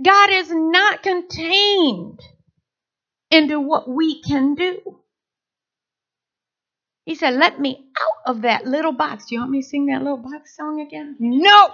God 0.02 0.30
is 0.30 0.50
not 0.50 1.04
contained 1.04 2.22
into 3.30 3.60
what 3.60 3.90
we 3.90 4.22
can 4.22 4.56
do. 4.56 5.02
He 7.04 7.16
said, 7.16 7.34
Let 7.34 7.60
me 7.60 7.92
out 8.00 8.36
of 8.36 8.42
that 8.44 8.66
little 8.66 8.94
box. 8.94 9.26
Do 9.26 9.36
you 9.36 9.42
want 9.42 9.52
me 9.52 9.64
to 9.64 9.68
sing 9.68 9.88
that 9.88 10.02
little 10.02 10.16
box 10.16 10.56
song 10.56 10.80
again? 10.80 11.18
No. 11.20 11.72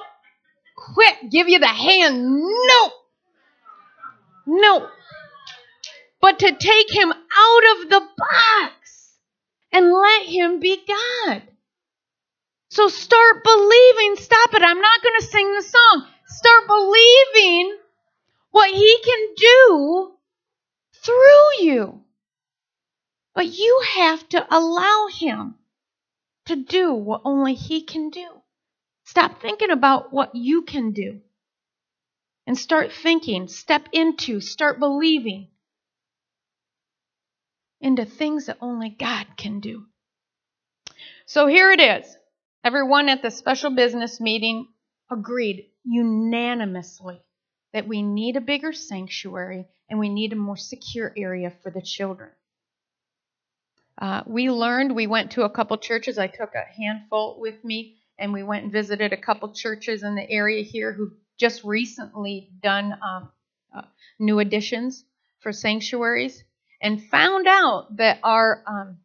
Quit. 0.76 1.30
Give 1.30 1.50
you 1.50 1.60
the 1.60 1.68
hand. 1.68 2.24
No. 2.26 2.92
No. 4.46 4.90
But 6.22 6.40
to 6.40 6.56
take 6.56 6.94
him 6.94 7.12
out 7.12 7.82
of 7.82 7.90
the 7.90 8.00
box 8.18 9.18
and 9.72 9.92
let 9.92 10.26
him 10.26 10.60
be 10.60 10.82
God. 10.88 11.44
So 12.70 12.88
start 12.88 13.44
believing. 13.44 14.16
Stop 14.16 14.54
it. 14.56 14.64
I'm 14.64 14.82
not 14.82 15.04
going 15.04 15.20
to 15.20 15.26
sing 15.28 15.54
the 15.54 15.62
song. 15.62 16.08
Start 16.26 16.68
believing 16.68 17.78
what 18.50 18.72
He 18.72 18.98
can 19.04 19.28
do 19.36 20.12
through 21.04 21.66
you. 21.68 22.02
But 23.36 23.48
you 23.48 23.82
have 23.96 24.28
to 24.30 24.48
allow 24.50 25.08
Him 25.14 25.56
to 26.46 26.56
do 26.56 26.94
what 26.94 27.22
only 27.26 27.54
He 27.54 27.84
can 27.84 28.10
do. 28.10 28.28
Stop 29.14 29.44
thinking 29.44 29.70
about 29.70 30.12
what 30.12 30.34
you 30.34 30.64
can 30.64 30.92
do 30.92 31.22
and 32.48 32.58
start 32.58 32.92
thinking, 32.92 33.48
step 33.48 33.88
into, 33.92 34.42
start 34.42 34.80
believing 34.80 35.50
into 37.80 38.06
things 38.06 38.48
that 38.48 38.58
only 38.60 38.90
God 38.90 39.28
can 39.38 39.60
do. 39.60 39.86
So 41.28 41.46
here 41.46 41.72
it 41.72 41.80
is. 41.80 42.18
Everyone 42.64 43.08
at 43.08 43.22
the 43.22 43.30
special 43.30 43.70
business 43.70 44.20
meeting 44.20 44.70
agreed 45.12 45.68
unanimously 45.84 47.22
that 47.72 47.88
we 47.88 48.02
need 48.02 48.36
a 48.36 48.42
bigger 48.42 48.74
sanctuary 48.74 49.68
and 49.92 50.00
we 50.00 50.10
need 50.10 50.34
a 50.34 50.36
more 50.36 50.58
secure 50.58 51.14
area 51.16 51.54
for 51.62 51.70
the 51.70 51.84
children. 51.84 52.32
Uh, 54.02 54.24
we 54.26 54.50
learned, 54.50 54.96
we 54.96 55.06
went 55.06 55.34
to 55.34 55.44
a 55.44 55.52
couple 55.52 55.78
churches. 55.78 56.18
I 56.18 56.26
took 56.26 56.56
a 56.56 56.82
handful 56.82 57.38
with 57.40 57.64
me, 57.64 57.98
and 58.18 58.34
we 58.34 58.44
went 58.44 58.64
and 58.64 58.72
visited 58.72 59.14
a 59.14 59.18
couple 59.18 59.52
churches 59.54 60.04
in 60.04 60.16
the 60.16 60.30
area 60.30 60.64
here 60.64 60.94
who've 60.94 61.14
just 61.40 61.64
recently 61.64 62.50
done 62.62 62.94
um, 63.02 63.30
uh, 63.76 63.82
new 64.20 64.40
additions 64.40 65.04
for 65.40 65.52
sanctuaries 65.52 66.44
and 66.82 67.04
found 67.04 67.48
out 67.48 67.98
that 67.98 68.20
our 68.24 68.64
um, 68.68 68.98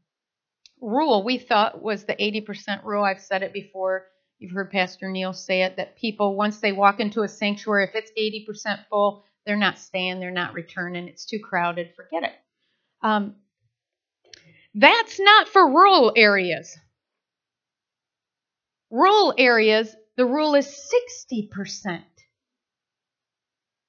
rule 0.81 1.25
we 1.25 1.39
thought 1.39 1.83
was 1.83 2.05
the 2.05 2.15
80% 2.15 2.85
rule. 2.85 3.05
I've 3.05 3.21
said 3.21 3.43
it 3.43 3.53
before. 3.53 4.07
You've 4.39 4.53
heard 4.53 4.71
Pastor 4.71 5.11
Neil 5.11 5.33
say 5.33 5.63
it 5.63 5.77
that 5.77 5.97
people, 5.97 6.37
once 6.37 6.61
they 6.61 6.73
walk 6.73 7.01
into 7.01 7.23
a 7.23 7.29
sanctuary, 7.29 7.85
if 7.85 7.95
it's 7.95 8.13
80% 8.17 8.87
full, 8.89 9.25
they're 9.45 9.57
not 9.57 9.79
staying, 9.79 10.21
they're 10.21 10.31
not 10.31 10.55
returning, 10.55 11.09
it's 11.09 11.25
too 11.25 11.41
crowded, 11.41 11.95
forget 11.97 12.23
it. 12.23 12.33
Um, 13.03 13.37
that's 14.75 15.19
not 15.19 15.49
for 15.49 15.67
rural 15.67 16.13
areas. 16.15 16.77
Rural 18.91 19.35
areas, 19.37 19.95
the 20.17 20.25
rule 20.25 20.55
is 20.55 20.67
60%. 21.31 22.03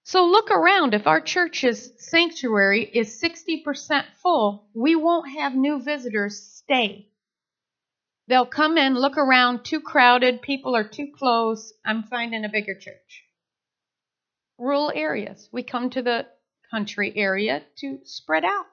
So 0.04 0.26
look 0.26 0.50
around. 0.50 0.94
If 0.94 1.08
our 1.08 1.22
church's 1.22 1.94
sanctuary 1.98 2.84
is 2.84 3.22
60% 3.22 4.06
full, 4.24 4.68
we 4.74 4.96
won't 4.96 5.30
have 5.30 5.54
new 5.54 5.82
visitors 5.82 6.42
stay. 6.42 7.10
They'll 8.28 8.46
come 8.46 8.78
in, 8.78 8.96
look 8.96 9.18
around, 9.18 9.64
too 9.64 9.82
crowded, 9.82 10.42
people 10.42 10.76
are 10.76 10.88
too 10.88 11.08
close. 11.16 11.74
I'm 11.86 12.04
finding 12.04 12.44
a 12.44 12.50
bigger 12.50 12.76
church. 12.76 13.24
Rural 14.58 14.92
areas. 14.94 15.48
We 15.52 15.64
come 15.64 15.90
to 15.92 16.02
the 16.02 16.28
country 16.70 17.14
area 17.16 17.64
to 17.78 18.00
spread 18.04 18.46
out. 18.46 18.66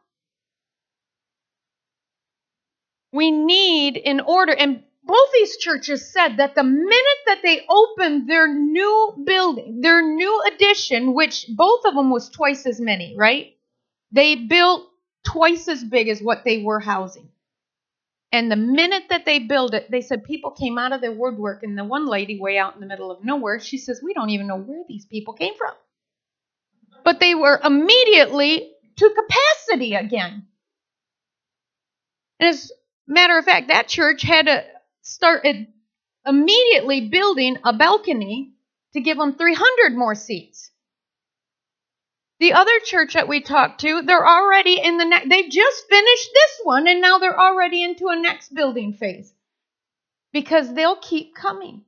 We 3.12 3.30
need, 3.30 3.96
in 3.96 4.20
order, 4.20 4.52
and 4.52 4.82
both 5.06 5.32
these 5.32 5.56
churches 5.58 6.12
said 6.12 6.38
that 6.38 6.54
the 6.56 6.64
minute 6.64 7.20
that 7.26 7.38
they 7.42 7.64
opened 7.68 8.28
their 8.28 8.52
new 8.52 9.14
building, 9.24 9.80
their 9.80 10.02
new 10.02 10.42
addition, 10.52 11.14
which 11.14 11.46
both 11.48 11.84
of 11.84 11.94
them 11.94 12.10
was 12.10 12.28
twice 12.28 12.66
as 12.66 12.80
many, 12.80 13.14
right? 13.16 13.56
They 14.10 14.34
built 14.34 14.88
twice 15.24 15.68
as 15.68 15.84
big 15.84 16.08
as 16.08 16.20
what 16.20 16.44
they 16.44 16.62
were 16.62 16.80
housing. 16.80 17.28
And 18.32 18.50
the 18.50 18.56
minute 18.56 19.04
that 19.10 19.24
they 19.24 19.38
built 19.38 19.74
it, 19.74 19.90
they 19.90 20.00
said 20.00 20.24
people 20.24 20.50
came 20.50 20.76
out 20.76 20.92
of 20.92 21.00
their 21.00 21.12
woodwork. 21.12 21.62
And 21.62 21.78
the 21.78 21.84
one 21.84 22.06
lady, 22.06 22.40
way 22.40 22.58
out 22.58 22.74
in 22.74 22.80
the 22.80 22.86
middle 22.86 23.10
of 23.10 23.24
nowhere, 23.24 23.60
she 23.60 23.78
says, 23.78 24.00
We 24.02 24.12
don't 24.12 24.30
even 24.30 24.48
know 24.48 24.58
where 24.58 24.82
these 24.88 25.06
people 25.06 25.34
came 25.34 25.54
from. 25.56 25.72
But 27.04 27.20
they 27.20 27.34
were 27.34 27.60
immediately 27.62 28.72
to 28.96 29.14
capacity 29.14 29.94
again. 29.94 30.46
And 32.40 32.48
as 32.50 32.72
a 33.08 33.12
matter 33.12 33.38
of 33.38 33.44
fact, 33.44 33.68
that 33.68 33.86
church 33.86 34.22
had 34.22 34.48
a 34.48 34.64
started 35.06 35.68
immediately 36.26 37.08
building 37.08 37.56
a 37.64 37.72
balcony 37.72 38.52
to 38.92 39.00
give 39.00 39.16
them 39.16 39.34
300 39.34 39.96
more 39.96 40.14
seats. 40.14 40.70
The 42.40 42.52
other 42.52 42.80
church 42.84 43.14
that 43.14 43.28
we 43.28 43.40
talked 43.40 43.80
to, 43.80 44.02
they're 44.02 44.26
already 44.26 44.78
in 44.82 44.98
the 44.98 45.04
next, 45.04 45.28
they 45.28 45.48
just 45.48 45.88
finished 45.88 46.28
this 46.34 46.60
one 46.64 46.86
and 46.88 47.00
now 47.00 47.18
they're 47.18 47.38
already 47.38 47.82
into 47.82 48.08
a 48.08 48.20
next 48.20 48.52
building 48.52 48.92
phase 48.92 49.32
because 50.32 50.74
they'll 50.74 50.96
keep 50.96 51.34
coming. 51.34 51.82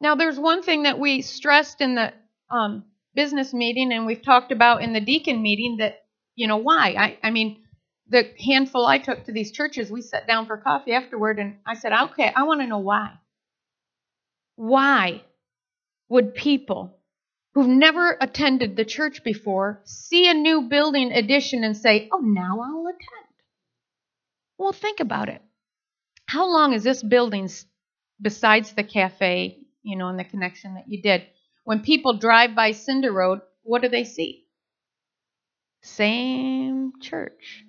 Now, 0.00 0.14
there's 0.14 0.38
one 0.38 0.62
thing 0.62 0.84
that 0.84 0.98
we 0.98 1.22
stressed 1.22 1.80
in 1.80 1.94
the 1.94 2.12
um, 2.50 2.84
business 3.14 3.52
meeting 3.52 3.92
and 3.92 4.06
we've 4.06 4.22
talked 4.22 4.52
about 4.52 4.82
in 4.82 4.92
the 4.92 5.00
deacon 5.00 5.42
meeting 5.42 5.78
that, 5.78 6.04
you 6.36 6.46
know, 6.46 6.58
why? 6.58 6.94
I, 6.98 7.18
I 7.26 7.30
mean, 7.30 7.64
the 8.10 8.32
handful 8.44 8.86
I 8.86 8.98
took 8.98 9.24
to 9.24 9.32
these 9.32 9.52
churches, 9.52 9.90
we 9.90 10.02
sat 10.02 10.26
down 10.26 10.46
for 10.46 10.56
coffee 10.56 10.92
afterward, 10.92 11.38
and 11.38 11.56
I 11.64 11.74
said, 11.74 11.92
okay, 11.92 12.30
I 12.34 12.42
want 12.42 12.60
to 12.60 12.66
know 12.66 12.78
why. 12.78 13.12
Why 14.56 15.22
would 16.08 16.34
people 16.34 16.98
who've 17.54 17.68
never 17.68 18.16
attended 18.20 18.76
the 18.76 18.84
church 18.84 19.22
before 19.24 19.80
see 19.84 20.28
a 20.28 20.34
new 20.34 20.62
building 20.62 21.12
addition 21.12 21.64
and 21.64 21.76
say, 21.76 22.08
oh, 22.12 22.18
now 22.18 22.60
I'll 22.60 22.86
attend? 22.86 23.26
Well, 24.58 24.72
think 24.72 25.00
about 25.00 25.28
it. 25.28 25.40
How 26.26 26.52
long 26.52 26.72
is 26.74 26.82
this 26.82 27.02
building 27.02 27.48
besides 28.20 28.72
the 28.72 28.84
cafe, 28.84 29.58
you 29.82 29.96
know, 29.96 30.08
and 30.08 30.18
the 30.18 30.24
connection 30.24 30.74
that 30.74 30.88
you 30.88 31.00
did, 31.00 31.24
when 31.64 31.80
people 31.80 32.18
drive 32.18 32.54
by 32.54 32.72
Cinder 32.72 33.12
Road, 33.12 33.40
what 33.62 33.82
do 33.82 33.88
they 33.88 34.04
see? 34.04 34.46
Same 35.82 36.92
church. 37.00 37.64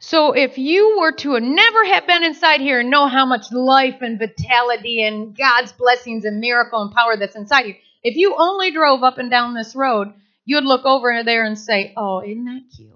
So 0.00 0.32
if 0.32 0.58
you 0.58 0.98
were 1.00 1.12
to 1.12 1.40
never 1.40 1.84
have 1.84 2.06
been 2.06 2.22
inside 2.22 2.60
here 2.60 2.80
and 2.80 2.90
know 2.90 3.08
how 3.08 3.26
much 3.26 3.50
life 3.50 4.00
and 4.00 4.18
vitality 4.18 5.02
and 5.02 5.36
God's 5.36 5.72
blessings 5.72 6.24
and 6.24 6.40
miracle 6.40 6.82
and 6.82 6.94
power 6.94 7.16
that's 7.16 7.34
inside 7.34 7.66
you, 7.66 7.74
if 8.02 8.16
you 8.16 8.36
only 8.38 8.70
drove 8.70 9.02
up 9.02 9.18
and 9.18 9.30
down 9.30 9.54
this 9.54 9.74
road, 9.74 10.12
you'd 10.44 10.64
look 10.64 10.84
over 10.84 11.22
there 11.24 11.44
and 11.44 11.58
say, 11.58 11.92
Oh, 11.96 12.22
isn't 12.22 12.44
that 12.44 12.62
cute? 12.76 12.92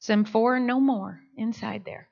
Some 0.00 0.24
four 0.24 0.56
and 0.56 0.66
no 0.66 0.80
more 0.80 1.20
inside 1.36 1.84
there. 1.84 2.08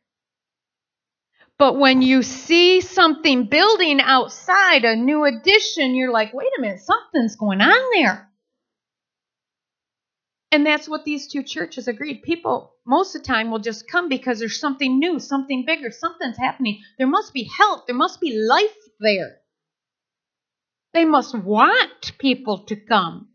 But 1.61 1.77
when 1.77 2.01
you 2.01 2.23
see 2.23 2.81
something 2.81 3.45
building 3.45 4.01
outside, 4.01 4.87
a 4.87 4.97
new 4.97 5.25
addition, 5.25 5.95
you're 5.95 6.11
like, 6.11 6.33
wait 6.33 6.49
a 6.57 6.61
minute, 6.63 6.81
something's 6.81 7.37
going 7.37 7.61
on 7.61 7.83
there. 7.95 8.30
And 10.53 10.67
that's 10.67 10.89
what 10.89 11.05
these 11.05 11.29
two 11.29 11.45
churches 11.45 11.87
agreed. 11.87 12.23
People, 12.23 12.75
most 12.85 13.15
of 13.15 13.23
the 13.23 13.27
time, 13.27 13.51
will 13.51 13.61
just 13.61 13.89
come 13.89 14.09
because 14.09 14.41
there's 14.41 14.59
something 14.59 14.99
new, 14.99 15.21
something 15.21 15.65
bigger, 15.65 15.93
something's 15.93 16.39
happening. 16.39 16.83
There 16.99 17.07
must 17.07 17.33
be 17.33 17.49
health, 17.57 17.85
there 17.87 17.97
must 17.97 18.21
be 18.21 18.37
life 18.37 18.77
there. 18.99 19.37
They 20.93 21.05
must 21.05 21.37
want 21.37 22.19
people 22.19 22.65
to 22.65 22.77
come. 22.77 23.29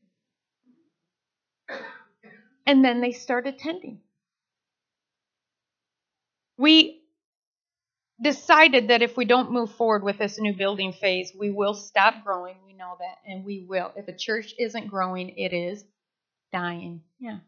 And 2.68 2.84
then 2.84 3.00
they 3.00 3.12
start 3.12 3.48
attending. 3.48 4.02
We 6.58 7.02
decided 8.22 8.90
that 8.90 9.02
if 9.02 9.16
we 9.16 9.26
don't 9.26 9.52
move 9.52 9.72
forward 9.72 10.04
with 10.04 10.18
this 10.18 10.40
new 10.40 10.54
building 10.54 10.94
phase, 10.94 11.32
we 11.38 11.52
will 11.52 11.74
stop 11.74 12.26
growing. 12.26 12.56
We 12.66 12.74
know 12.74 12.96
that, 13.00 13.18
and 13.26 13.46
we 13.46 13.66
will. 13.68 13.92
If 13.96 14.08
a 14.08 14.18
church 14.18 14.54
isn't 14.58 14.88
growing, 14.88 15.30
it 15.38 15.54
is 15.54 15.86
dying. 16.56 17.02
Yeah. 17.20 17.40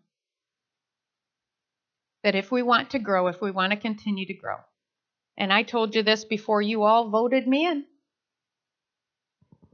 That 2.23 2.35
if 2.35 2.51
we 2.51 2.61
want 2.61 2.91
to 2.91 2.99
grow, 2.99 3.27
if 3.27 3.41
we 3.41 3.51
want 3.51 3.71
to 3.71 3.79
continue 3.79 4.25
to 4.25 4.33
grow, 4.33 4.57
and 5.37 5.53
I 5.53 5.63
told 5.63 5.95
you 5.95 6.03
this 6.03 6.25
before 6.25 6.61
you 6.61 6.83
all 6.83 7.09
voted 7.09 7.47
me 7.47 7.65
in, 7.65 7.85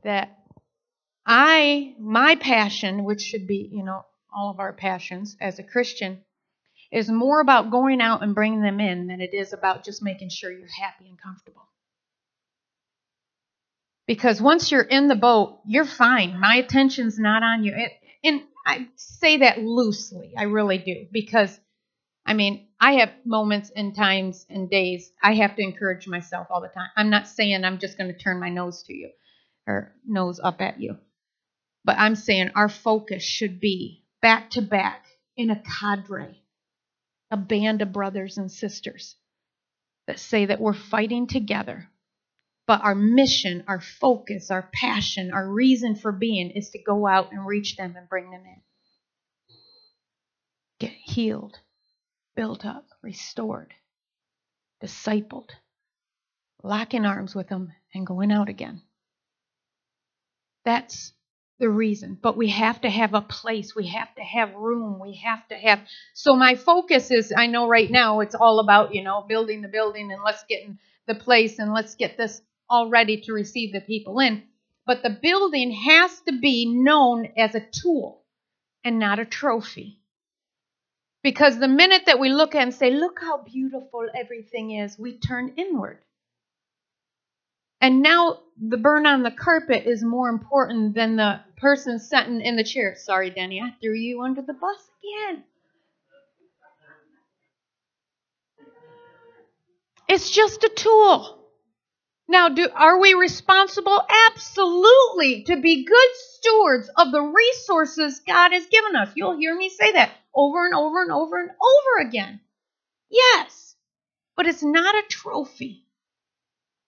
that 0.04 0.38
I, 1.26 1.96
my 2.00 2.36
passion, 2.36 3.06
which 3.06 3.22
should 3.22 3.48
be, 3.48 3.70
you 3.72 3.84
know, 3.84 4.06
all 4.36 4.52
of 4.52 4.60
our 4.60 4.74
passions 4.74 5.36
as 5.42 5.58
a 5.58 5.64
Christian, 5.64 6.20
is 6.92 7.10
more 7.10 7.40
about 7.40 7.72
going 7.72 8.02
out 8.02 8.22
and 8.22 8.36
bringing 8.36 8.62
them 8.62 8.80
in 8.80 9.08
than 9.08 9.20
it 9.20 9.34
is 9.34 9.52
about 9.52 9.84
just 9.84 10.04
making 10.04 10.30
sure 10.30 10.52
you're 10.52 10.68
happy 10.68 11.10
and 11.10 11.20
comfortable. 11.20 11.68
Because 14.06 14.42
once 14.42 14.72
you're 14.72 14.82
in 14.82 15.08
the 15.08 15.16
boat, 15.16 15.60
you're 15.66 15.86
fine. 15.86 16.40
My 16.40 16.58
attention's 16.58 17.18
not 17.18 17.42
on 17.42 17.64
you. 17.64 17.74
And 18.24 18.42
I 18.66 18.88
say 18.96 19.38
that 19.38 19.60
loosely, 19.62 20.34
I 20.38 20.44
really 20.44 20.78
do. 20.78 21.08
Because, 21.12 21.60
I 22.26 22.34
mean, 22.34 22.68
I 22.80 22.94
have 22.94 23.12
moments 23.26 23.72
and 23.76 23.96
times 23.96 24.46
and 24.50 24.70
days 24.70 25.12
I 25.22 25.36
have 25.36 25.56
to 25.56 25.62
encourage 25.62 26.08
myself 26.08 26.48
all 26.50 26.62
the 26.62 26.68
time. 26.68 26.90
I'm 26.96 27.10
not 27.10 27.28
saying 27.28 27.64
I'm 27.64 27.80
just 27.80 27.98
going 27.98 28.12
to 28.12 28.18
turn 28.18 28.40
my 28.40 28.50
nose 28.50 28.84
to 28.84 28.94
you 28.94 29.10
or 29.68 29.94
nose 30.06 30.40
up 30.44 30.62
at 30.62 30.80
you. 30.80 30.98
But 31.86 31.98
I'm 31.98 32.16
saying 32.16 32.52
our 32.56 32.70
focus 32.70 33.24
should 33.24 33.60
be 33.60 34.04
back 34.22 34.52
to 34.52 34.62
back 34.62 35.06
in 35.36 35.50
a 35.50 35.62
cadre 35.62 36.40
a 37.34 37.38
band 37.38 37.82
of 37.82 37.92
brothers 37.92 38.38
and 38.38 38.52
sisters 38.52 39.16
that 40.06 40.20
say 40.20 40.46
that 40.46 40.62
we're 40.62 40.72
fighting 40.72 41.26
together. 41.26 41.90
But 42.66 42.82
our 42.84 42.96
mission, 42.96 43.64
our 43.68 43.82
focus, 43.82 44.50
our 44.50 44.70
passion, 44.74 45.32
our 45.34 45.48
reason 45.48 45.96
for 45.96 46.12
being 46.12 46.52
is 46.52 46.70
to 46.72 46.80
go 46.82 47.06
out 47.06 47.32
and 47.32 47.46
reach 47.46 47.76
them 47.76 47.96
and 47.98 48.08
bring 48.08 48.32
them 48.32 48.44
in. 48.46 48.62
Get 50.80 50.92
healed, 50.92 51.60
built 52.36 52.66
up, 52.66 52.86
restored, 53.02 53.74
discipled, 54.82 55.50
locking 56.64 57.06
arms 57.06 57.36
with 57.36 57.50
them, 57.50 57.74
and 57.94 58.08
going 58.08 58.32
out 58.32 58.48
again. 58.48 58.82
That's 60.64 61.12
the 61.60 61.70
reason, 61.70 62.18
but 62.22 62.38
we 62.38 62.50
have 62.50 62.82
to 62.82 62.90
have 62.90 63.14
a 63.14 63.22
place. 63.22 63.76
We 63.76 63.88
have 63.88 64.14
to 64.16 64.22
have 64.22 64.56
room. 64.56 65.00
We 65.00 65.22
have 65.24 65.48
to 65.50 65.56
have. 65.56 65.82
So 66.14 66.36
my 66.36 66.56
focus 66.56 67.12
is, 67.12 67.34
I 67.36 67.48
know 67.48 67.68
right 67.68 67.92
now 67.92 68.22
it's 68.22 68.36
all 68.36 68.60
about, 68.60 68.96
you 68.96 69.04
know, 69.04 69.22
building 69.28 69.62
the 69.62 69.68
building 69.68 70.12
and 70.12 70.24
let's 70.24 70.44
get 70.46 70.64
in 70.64 70.80
the 71.08 71.16
place 71.16 71.60
and 71.60 71.74
let's 71.74 71.96
get 71.96 72.18
this 72.18 72.42
all 72.70 72.90
ready 72.90 73.22
to 73.22 73.34
receive 73.34 73.74
the 73.74 73.82
people 73.82 74.20
in. 74.20 74.44
But 74.86 75.04
the 75.04 75.10
building 75.22 75.72
has 75.72 76.20
to 76.22 76.40
be 76.40 76.66
known 76.66 77.30
as 77.38 77.56
a 77.56 77.62
tool 77.62 78.24
and 78.84 79.00
not 79.00 79.20
a 79.20 79.26
trophy. 79.26 80.00
Because 81.24 81.58
the 81.58 81.70
minute 81.70 82.04
that 82.08 82.20
we 82.20 82.30
look 82.30 82.56
and 82.56 82.74
say, 82.74 82.92
look 82.92 83.20
how 83.22 83.38
beautiful 83.44 84.08
everything 84.16 84.72
is, 84.72 85.00
we 85.00 85.18
turn 85.18 85.54
inward. 85.58 86.00
And 87.82 88.02
now 88.02 88.40
the 88.62 88.78
burn 88.78 89.06
on 89.06 89.24
the 89.24 89.32
carpet 89.32 89.86
is 89.86 90.04
more 90.04 90.30
important 90.30 90.96
than 90.96 91.16
the 91.18 91.42
person 91.58 92.00
sitting 92.00 92.42
in 92.42 92.56
the 92.56 92.64
chair. 92.64 92.96
Sorry, 92.98 93.30
Denny, 93.30 93.62
I 93.62 93.74
threw 93.82 93.94
you 93.94 94.22
under 94.24 94.42
the 94.42 94.54
bus 94.54 94.90
again. 95.30 95.44
It's 100.10 100.30
just 100.30 100.64
a 100.64 100.70
tool. 100.70 101.43
Now, 102.28 102.50
do, 102.50 102.70
are 102.74 103.00
we 103.00 103.14
responsible? 103.14 104.02
Absolutely, 104.32 105.44
to 105.44 105.58
be 105.58 105.86
good 105.86 106.10
stewards 106.16 106.90
of 106.98 107.12
the 107.12 107.22
resources 107.22 108.22
God 108.26 108.54
has 108.54 108.66
given 108.68 108.96
us. 108.96 109.12
You'll 109.16 109.38
hear 109.38 109.56
me 109.56 109.70
say 109.70 109.92
that 109.94 110.12
over 110.34 110.66
and 110.66 110.74
over 110.74 111.02
and 111.02 111.12
over 111.12 111.42
and 111.42 111.52
over 111.52 112.08
again. 112.08 112.40
Yes, 113.10 113.76
but 114.36 114.48
it's 114.48 114.64
not 114.64 114.96
a 114.96 115.04
trophy, 115.10 115.86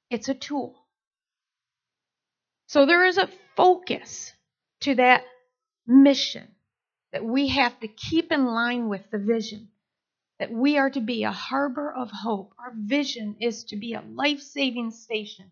it's 0.09 0.29
a 0.29 0.33
tool. 0.33 0.75
So 2.67 2.85
there 2.85 3.05
is 3.05 3.17
a 3.17 3.29
focus 3.55 4.33
to 4.81 4.95
that 4.95 5.23
mission 5.85 6.47
that 7.11 7.23
we 7.23 7.49
have 7.49 7.79
to 7.81 7.87
keep 7.87 8.31
in 8.31 8.45
line 8.45 8.89
with 8.89 9.03
the 9.11 9.19
vision 9.19 9.69
that 10.39 10.51
we 10.51 10.77
are 10.77 10.89
to 10.89 11.01
be 11.01 11.23
a 11.23 11.31
harbor 11.31 11.93
of 11.93 12.11
hope. 12.11 12.53
Our 12.59 12.73
vision 12.75 13.37
is 13.39 13.63
to 13.65 13.75
be 13.75 13.93
a 13.93 14.03
life 14.13 14.41
saving 14.41 14.91
station 14.91 15.51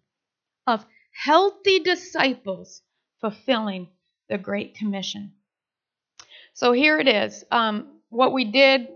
of 0.67 0.85
healthy 1.11 1.79
disciples 1.79 2.81
fulfilling 3.21 3.87
the 4.29 4.37
Great 4.37 4.75
Commission. 4.75 5.33
So 6.53 6.71
here 6.71 6.99
it 6.99 7.07
is. 7.07 7.43
Um, 7.51 7.87
what 8.09 8.33
we 8.33 8.45
did, 8.45 8.87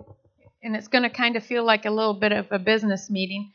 and 0.62 0.76
it's 0.76 0.88
going 0.88 1.04
to 1.04 1.10
kind 1.10 1.36
of 1.36 1.44
feel 1.44 1.64
like 1.64 1.86
a 1.86 1.92
little 1.92 2.14
bit 2.14 2.32
of 2.32 2.48
a 2.52 2.60
business 2.60 3.10
meeting. 3.10 3.52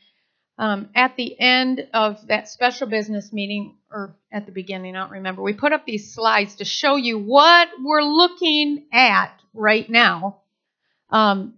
Um, 0.57 0.89
at 0.93 1.15
the 1.15 1.39
end 1.39 1.87
of 1.93 2.27
that 2.27 2.47
special 2.47 2.87
business 2.87 3.33
meeting, 3.33 3.75
or 3.91 4.15
at 4.31 4.45
the 4.45 4.51
beginning, 4.51 4.95
I 4.95 4.99
don't 4.99 5.11
remember, 5.11 5.41
we 5.41 5.53
put 5.53 5.73
up 5.73 5.85
these 5.85 6.13
slides 6.13 6.55
to 6.55 6.65
show 6.65 6.95
you 6.95 7.17
what 7.17 7.69
we're 7.83 8.03
looking 8.03 8.85
at 8.91 9.31
right 9.53 9.89
now. 9.89 10.41
Um, 11.09 11.55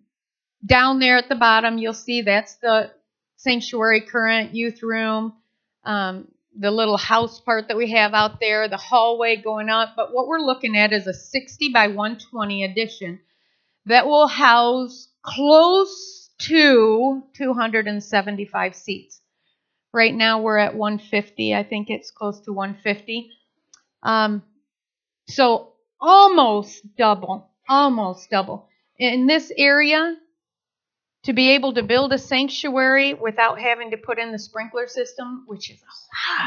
down 0.65 0.99
there 0.99 1.17
at 1.17 1.29
the 1.29 1.35
bottom, 1.35 1.77
you'll 1.77 1.93
see 1.93 2.21
that's 2.21 2.55
the 2.55 2.91
sanctuary 3.37 4.01
current 4.01 4.55
youth 4.55 4.81
room, 4.81 5.33
um, 5.83 6.27
the 6.57 6.71
little 6.71 6.97
house 6.97 7.39
part 7.39 7.67
that 7.67 7.77
we 7.77 7.91
have 7.91 8.13
out 8.13 8.39
there, 8.39 8.67
the 8.67 8.77
hallway 8.77 9.35
going 9.35 9.69
up. 9.69 9.93
But 9.95 10.13
what 10.13 10.27
we're 10.27 10.39
looking 10.39 10.75
at 10.77 10.93
is 10.93 11.07
a 11.07 11.13
60 11.13 11.69
by 11.69 11.87
120 11.87 12.63
addition 12.63 13.19
that 13.85 14.07
will 14.07 14.27
house 14.27 15.09
close 15.21 16.29
to 16.39 17.23
275 17.33 18.75
seats. 18.75 19.21
Right 19.93 20.13
now 20.13 20.41
we're 20.41 20.57
at 20.57 20.75
150. 20.75 21.55
I 21.55 21.63
think 21.63 21.89
it's 21.89 22.11
close 22.11 22.39
to 22.41 22.53
150. 22.53 23.29
Um, 24.03 24.43
so 25.27 25.73
almost 25.99 26.95
double, 26.97 27.49
almost 27.67 28.29
double. 28.29 28.67
In 28.97 29.27
this 29.27 29.51
area, 29.57 30.15
to 31.25 31.33
be 31.33 31.51
able 31.51 31.73
to 31.73 31.83
build 31.83 32.13
a 32.13 32.17
sanctuary 32.17 33.13
without 33.13 33.59
having 33.59 33.91
to 33.91 33.97
put 33.97 34.17
in 34.19 34.31
the 34.31 34.39
sprinkler 34.39 34.87
system, 34.87 35.43
which 35.47 35.69
is 35.71 35.79
a 35.81 35.85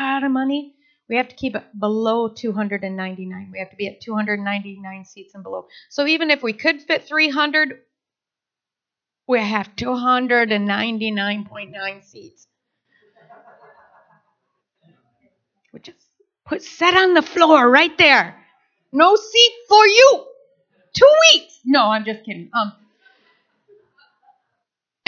lot 0.02 0.24
of 0.24 0.30
money, 0.30 0.74
we 1.08 1.16
have 1.16 1.28
to 1.28 1.34
keep 1.34 1.56
it 1.56 1.64
below 1.78 2.28
299. 2.28 3.50
We 3.52 3.58
have 3.58 3.70
to 3.70 3.76
be 3.76 3.88
at 3.88 4.00
299 4.00 5.04
seats 5.04 5.34
and 5.34 5.42
below. 5.42 5.66
So 5.88 6.06
even 6.06 6.30
if 6.30 6.44
we 6.44 6.52
could 6.52 6.80
fit 6.82 7.08
300, 7.08 7.80
we 9.26 9.40
have 9.40 9.74
299.9 9.74 12.04
seats. 12.04 12.46
We 15.72 15.80
just 15.80 15.98
put 16.46 16.62
set 16.62 16.94
on 16.94 17.14
the 17.14 17.22
floor 17.22 17.68
right 17.68 17.98
there. 17.98 18.36
No 18.92 19.16
seat 19.16 19.52
for 19.68 19.84
you. 19.86 20.24
Two 20.94 21.12
weeks. 21.32 21.58
No, 21.64 21.86
I'm 21.86 22.04
just 22.04 22.24
kidding. 22.24 22.48
Um, 22.54 22.74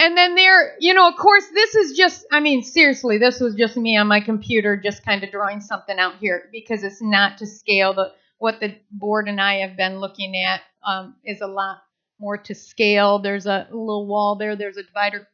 and 0.01 0.17
then 0.17 0.35
there, 0.35 0.75
you 0.79 0.93
know, 0.95 1.07
of 1.07 1.15
course, 1.15 1.45
this 1.53 1.75
is 1.75 1.95
just, 1.95 2.25
I 2.31 2.39
mean, 2.39 2.63
seriously, 2.63 3.19
this 3.19 3.39
was 3.39 3.53
just 3.55 3.77
me 3.77 3.95
on 3.97 4.07
my 4.07 4.19
computer 4.19 4.75
just 4.75 5.05
kind 5.05 5.23
of 5.23 5.31
drawing 5.31 5.61
something 5.61 5.97
out 5.99 6.15
here 6.19 6.49
because 6.51 6.83
it's 6.83 7.01
not 7.01 7.37
to 7.37 7.45
scale. 7.45 7.93
The 7.93 8.11
What 8.39 8.59
the 8.59 8.75
board 8.89 9.27
and 9.29 9.39
I 9.39 9.59
have 9.59 9.77
been 9.77 9.99
looking 9.99 10.35
at 10.35 10.61
um, 10.83 11.15
is 11.23 11.41
a 11.41 11.47
lot 11.47 11.77
more 12.19 12.37
to 12.37 12.55
scale. 12.55 13.19
There's 13.19 13.45
a 13.45 13.67
little 13.69 14.07
wall 14.07 14.35
there, 14.35 14.55
there's 14.55 14.77
a 14.77 14.83
divider, 14.83 15.27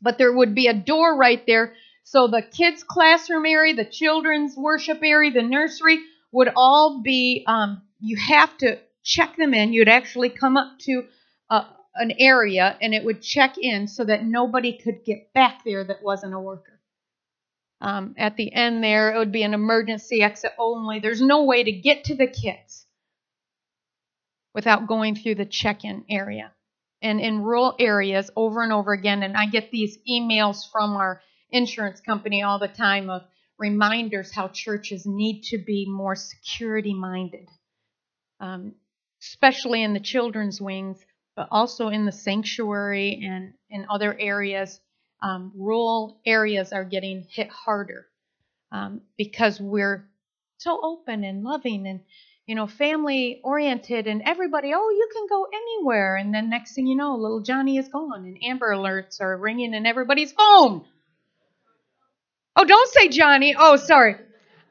but 0.00 0.16
there 0.16 0.32
would 0.32 0.54
be 0.54 0.66
a 0.68 0.74
door 0.74 1.16
right 1.16 1.44
there. 1.46 1.74
So 2.04 2.28
the 2.28 2.40
kids' 2.40 2.82
classroom 2.82 3.44
area, 3.44 3.74
the 3.74 3.84
children's 3.84 4.56
worship 4.56 5.00
area, 5.02 5.30
the 5.30 5.42
nursery 5.42 5.98
would 6.32 6.50
all 6.56 7.02
be, 7.02 7.44
um, 7.46 7.82
you 8.00 8.16
have 8.16 8.56
to 8.58 8.78
check 9.04 9.36
them 9.36 9.52
in. 9.52 9.74
You'd 9.74 9.88
actually 9.88 10.30
come 10.30 10.56
up 10.56 10.78
to 10.80 11.04
a, 11.50 11.66
an 11.98 12.12
area 12.18 12.76
and 12.80 12.94
it 12.94 13.04
would 13.04 13.22
check 13.22 13.56
in 13.58 13.88
so 13.88 14.04
that 14.04 14.24
nobody 14.24 14.78
could 14.78 15.04
get 15.04 15.32
back 15.32 15.64
there 15.64 15.84
that 15.84 16.02
wasn't 16.02 16.34
a 16.34 16.40
worker. 16.40 16.80
Um, 17.80 18.14
at 18.18 18.36
the 18.36 18.52
end 18.52 18.82
there, 18.82 19.14
it 19.14 19.18
would 19.18 19.32
be 19.32 19.42
an 19.42 19.54
emergency 19.54 20.22
exit 20.22 20.52
only. 20.58 20.98
There's 20.98 21.20
no 21.20 21.44
way 21.44 21.62
to 21.62 21.72
get 21.72 22.04
to 22.04 22.16
the 22.16 22.26
kids 22.26 22.86
without 24.54 24.88
going 24.88 25.14
through 25.14 25.36
the 25.36 25.46
check 25.46 25.84
in 25.84 26.04
area. 26.10 26.52
And 27.00 27.20
in 27.20 27.42
rural 27.42 27.76
areas, 27.78 28.30
over 28.34 28.62
and 28.62 28.72
over 28.72 28.92
again, 28.92 29.22
and 29.22 29.36
I 29.36 29.46
get 29.46 29.70
these 29.70 29.98
emails 30.10 30.68
from 30.72 30.96
our 30.96 31.20
insurance 31.50 32.00
company 32.00 32.42
all 32.42 32.58
the 32.58 32.66
time 32.66 33.08
of 33.08 33.22
reminders 33.58 34.32
how 34.34 34.48
churches 34.48 35.06
need 35.06 35.42
to 35.42 35.58
be 35.58 35.86
more 35.88 36.16
security 36.16 36.94
minded, 36.94 37.48
um, 38.40 38.74
especially 39.22 39.82
in 39.82 39.92
the 39.92 40.00
children's 40.00 40.60
wings 40.60 41.04
but 41.38 41.46
also 41.52 41.86
in 41.86 42.04
the 42.04 42.10
sanctuary 42.10 43.20
and 43.24 43.54
in 43.70 43.86
other 43.88 44.12
areas. 44.18 44.80
Um, 45.22 45.52
rural 45.54 46.20
areas 46.26 46.72
are 46.72 46.84
getting 46.84 47.28
hit 47.30 47.48
harder 47.48 48.06
um, 48.72 49.02
because 49.16 49.60
we're 49.60 50.08
so 50.56 50.80
open 50.82 51.22
and 51.22 51.44
loving 51.44 51.86
and 51.86 52.00
you 52.46 52.56
know 52.56 52.66
family 52.66 53.40
oriented 53.44 54.08
and 54.08 54.22
everybody 54.24 54.72
oh 54.74 54.90
you 54.90 55.08
can 55.12 55.26
go 55.28 55.46
anywhere. 55.52 56.16
And 56.16 56.34
then 56.34 56.50
next 56.50 56.74
thing 56.74 56.88
you 56.88 56.96
know 56.96 57.14
little 57.14 57.40
johnny 57.40 57.78
is 57.78 57.86
gone 57.86 58.24
and 58.24 58.42
amber 58.42 58.72
alerts 58.72 59.20
are 59.20 59.36
ringing 59.36 59.74
in 59.74 59.86
everybody's 59.86 60.32
phone 60.32 60.84
oh 62.56 62.64
don't 62.64 62.92
say 62.94 63.08
johnny. 63.08 63.54
Oh 63.56 63.76
sorry. 63.76 64.16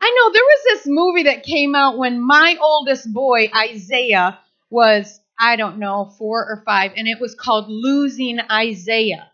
I 0.02 0.16
know 0.16 0.34
there 0.34 0.44
was 0.44 0.64
this 0.66 0.88
movie 0.88 1.24
that 1.24 1.44
came 1.44 1.76
out 1.76 1.98
when 1.98 2.20
my 2.20 2.58
oldest 2.62 3.12
boy 3.14 3.50
isaiah 3.56 4.38
was 4.70 5.22
I 5.40 5.56
don't 5.56 5.78
know, 5.78 6.14
four 6.18 6.46
or 6.46 6.64
five, 6.66 6.92
and 6.96 7.08
it 7.08 7.20
was 7.20 7.36
called 7.36 7.66
Losing 7.70 8.40
Isaiah. 8.40 9.30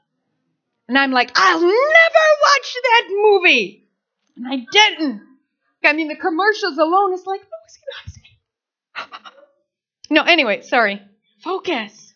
And 0.88 0.98
I'm 0.98 1.12
like, 1.12 1.32
I'll 1.36 1.62
never 1.62 1.72
watch 1.72 2.76
that 2.84 3.08
movie. 3.10 3.88
And 4.36 4.48
I 4.48 4.66
didn't. 4.72 5.22
I 5.84 5.94
mean, 5.94 6.08
the 6.08 6.16
commercials 6.16 6.78
alone 6.78 7.14
is 7.14 7.26
like, 7.26 7.42
Losing 7.42 9.08
Isaiah. 9.08 9.20
no, 10.10 10.24
anyway, 10.24 10.62
sorry. 10.62 11.02
Focus. 11.42 12.14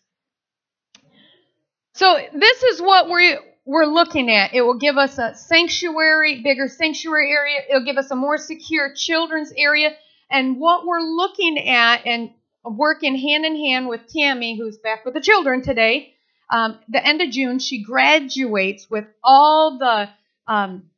So 1.93 2.17
this 2.33 2.63
is 2.63 2.81
what 2.81 3.09
we're 3.09 3.39
we're 3.65 3.85
looking 3.85 4.31
at. 4.31 4.53
It 4.53 4.61
will 4.61 4.77
give 4.77 4.97
us 4.97 5.17
a 5.17 5.35
sanctuary, 5.35 6.41
bigger 6.41 6.69
sanctuary 6.69 7.31
area. 7.31 7.59
It'll 7.69 7.83
give 7.83 7.97
us 7.97 8.09
a 8.11 8.15
more 8.15 8.37
secure 8.37 8.93
children's 8.95 9.51
area. 9.57 9.91
And 10.29 10.57
what 10.57 10.85
we're 10.85 11.01
looking 11.01 11.67
at, 11.67 12.05
and 12.05 12.31
working 12.69 13.15
hand 13.15 13.45
in 13.45 13.55
hand 13.55 13.87
with 13.87 14.07
Tammy, 14.07 14.57
who's 14.57 14.77
back 14.77 15.05
with 15.05 15.13
the 15.13 15.21
children 15.21 15.61
today. 15.61 16.13
Um, 16.49 16.79
the 16.87 17.05
end 17.05 17.21
of 17.21 17.29
June, 17.29 17.59
she 17.59 17.83
graduates 17.83 18.89
with 18.89 19.05
all 19.23 19.77
the 19.77 20.09
um, 20.47 20.89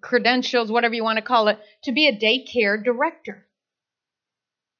credentials, 0.00 0.70
whatever 0.70 0.94
you 0.94 1.04
want 1.04 1.18
to 1.18 1.24
call 1.24 1.48
it, 1.48 1.58
to 1.84 1.92
be 1.92 2.08
a 2.08 2.16
daycare 2.16 2.82
director. 2.82 3.46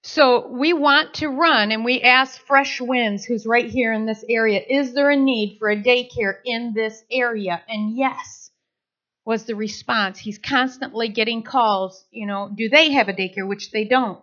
So 0.03 0.49
we 0.49 0.73
want 0.73 1.15
to 1.15 1.29
run 1.29 1.73
and 1.73 1.85
we 1.85 2.01
ask 2.01 2.41
Fresh 2.47 2.81
Winds, 2.81 3.25
who's 3.25 3.45
right 3.45 3.67
here 3.67 3.93
in 3.93 4.07
this 4.07 4.25
area, 4.29 4.63
is 4.67 4.95
there 4.95 5.11
a 5.11 5.17
need 5.17 5.59
for 5.59 5.69
a 5.69 5.77
daycare 5.77 6.37
in 6.45 6.73
this 6.75 7.05
area? 7.11 7.63
And 7.69 7.95
yes, 7.95 8.51
was 9.27 9.45
the 9.45 9.55
response. 9.55 10.19
He's 10.19 10.39
constantly 10.39 11.09
getting 11.09 11.43
calls, 11.43 12.07
you 12.11 12.27
know, 12.27 12.51
do 12.55 12.71
they 12.71 12.93
have 12.93 13.09
a 13.09 13.13
daycare, 13.13 13.47
which 13.47 13.73
they 13.73 13.85
don't. 13.85 14.21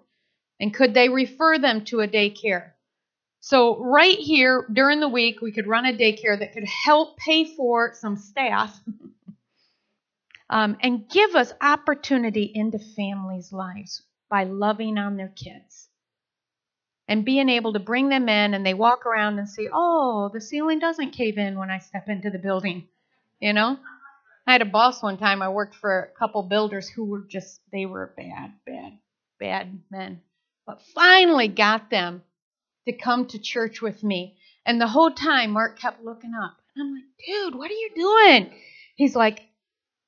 And 0.60 0.74
could 0.74 0.94
they 0.94 1.10
refer 1.10 1.60
them 1.60 1.86
to 1.86 2.02
a 2.02 2.08
daycare? 2.08 2.72
So, 3.40 3.78
right 3.78 4.18
here 4.18 4.66
during 4.72 5.00
the 5.00 5.08
week, 5.08 5.42
we 5.42 5.52
could 5.52 5.68
run 5.68 5.86
a 5.86 5.94
daycare 5.94 6.38
that 6.38 6.54
could 6.54 6.66
help 6.66 7.18
pay 7.18 7.46
for 7.46 7.94
some 7.94 8.18
staff 8.18 8.78
um, 10.50 10.78
and 10.82 11.08
give 11.08 11.36
us 11.36 11.54
opportunity 11.62 12.52
into 12.54 12.80
families' 12.80 13.54
lives 13.54 14.02
by 14.30 14.44
loving 14.44 14.98
on 14.98 15.16
their 15.16 15.30
kids 15.30 15.88
and 17.08 17.24
being 17.24 17.48
able 17.48 17.74
to 17.74 17.80
bring 17.80 18.10
them 18.10 18.28
in 18.28 18.54
and 18.54 18.66
they 18.66 18.74
walk 18.74 19.06
around 19.06 19.40
and 19.40 19.48
say, 19.48 19.70
Oh, 19.72 20.30
the 20.34 20.42
ceiling 20.42 20.80
doesn't 20.80 21.12
cave 21.12 21.38
in 21.38 21.58
when 21.58 21.70
I 21.70 21.80
step 21.80 22.10
into 22.10 22.30
the 22.30 22.40
building. 22.40 22.88
You 23.40 23.54
know? 23.54 23.78
I 24.46 24.52
had 24.54 24.62
a 24.62 24.66
boss 24.66 25.04
one 25.04 25.18
time, 25.18 25.42
I 25.42 25.50
worked 25.50 25.76
for 25.76 26.00
a 26.00 26.20
couple 26.20 26.42
builders 26.44 26.90
who 26.90 27.06
were 27.06 27.24
just, 27.30 27.60
they 27.72 27.86
were 27.86 28.14
bad, 28.18 28.54
bad, 28.66 28.98
bad 29.40 29.80
men 29.92 30.22
but 30.68 30.82
finally 30.94 31.48
got 31.48 31.90
them 31.90 32.22
to 32.86 32.92
come 32.92 33.26
to 33.28 33.40
church 33.40 33.82
with 33.82 34.04
me. 34.04 34.38
And 34.66 34.80
the 34.80 34.88
whole 34.88 35.12
time, 35.12 35.52
Mark 35.52 35.80
kept 35.80 36.04
looking 36.04 36.34
up. 36.34 36.58
And 36.76 36.84
I'm 36.86 36.94
like, 36.94 37.06
dude, 37.26 37.56
what 37.56 37.72
are 37.72 37.74
you 37.74 37.90
doing? 37.96 38.54
He's 38.96 39.16
like, 39.16 39.42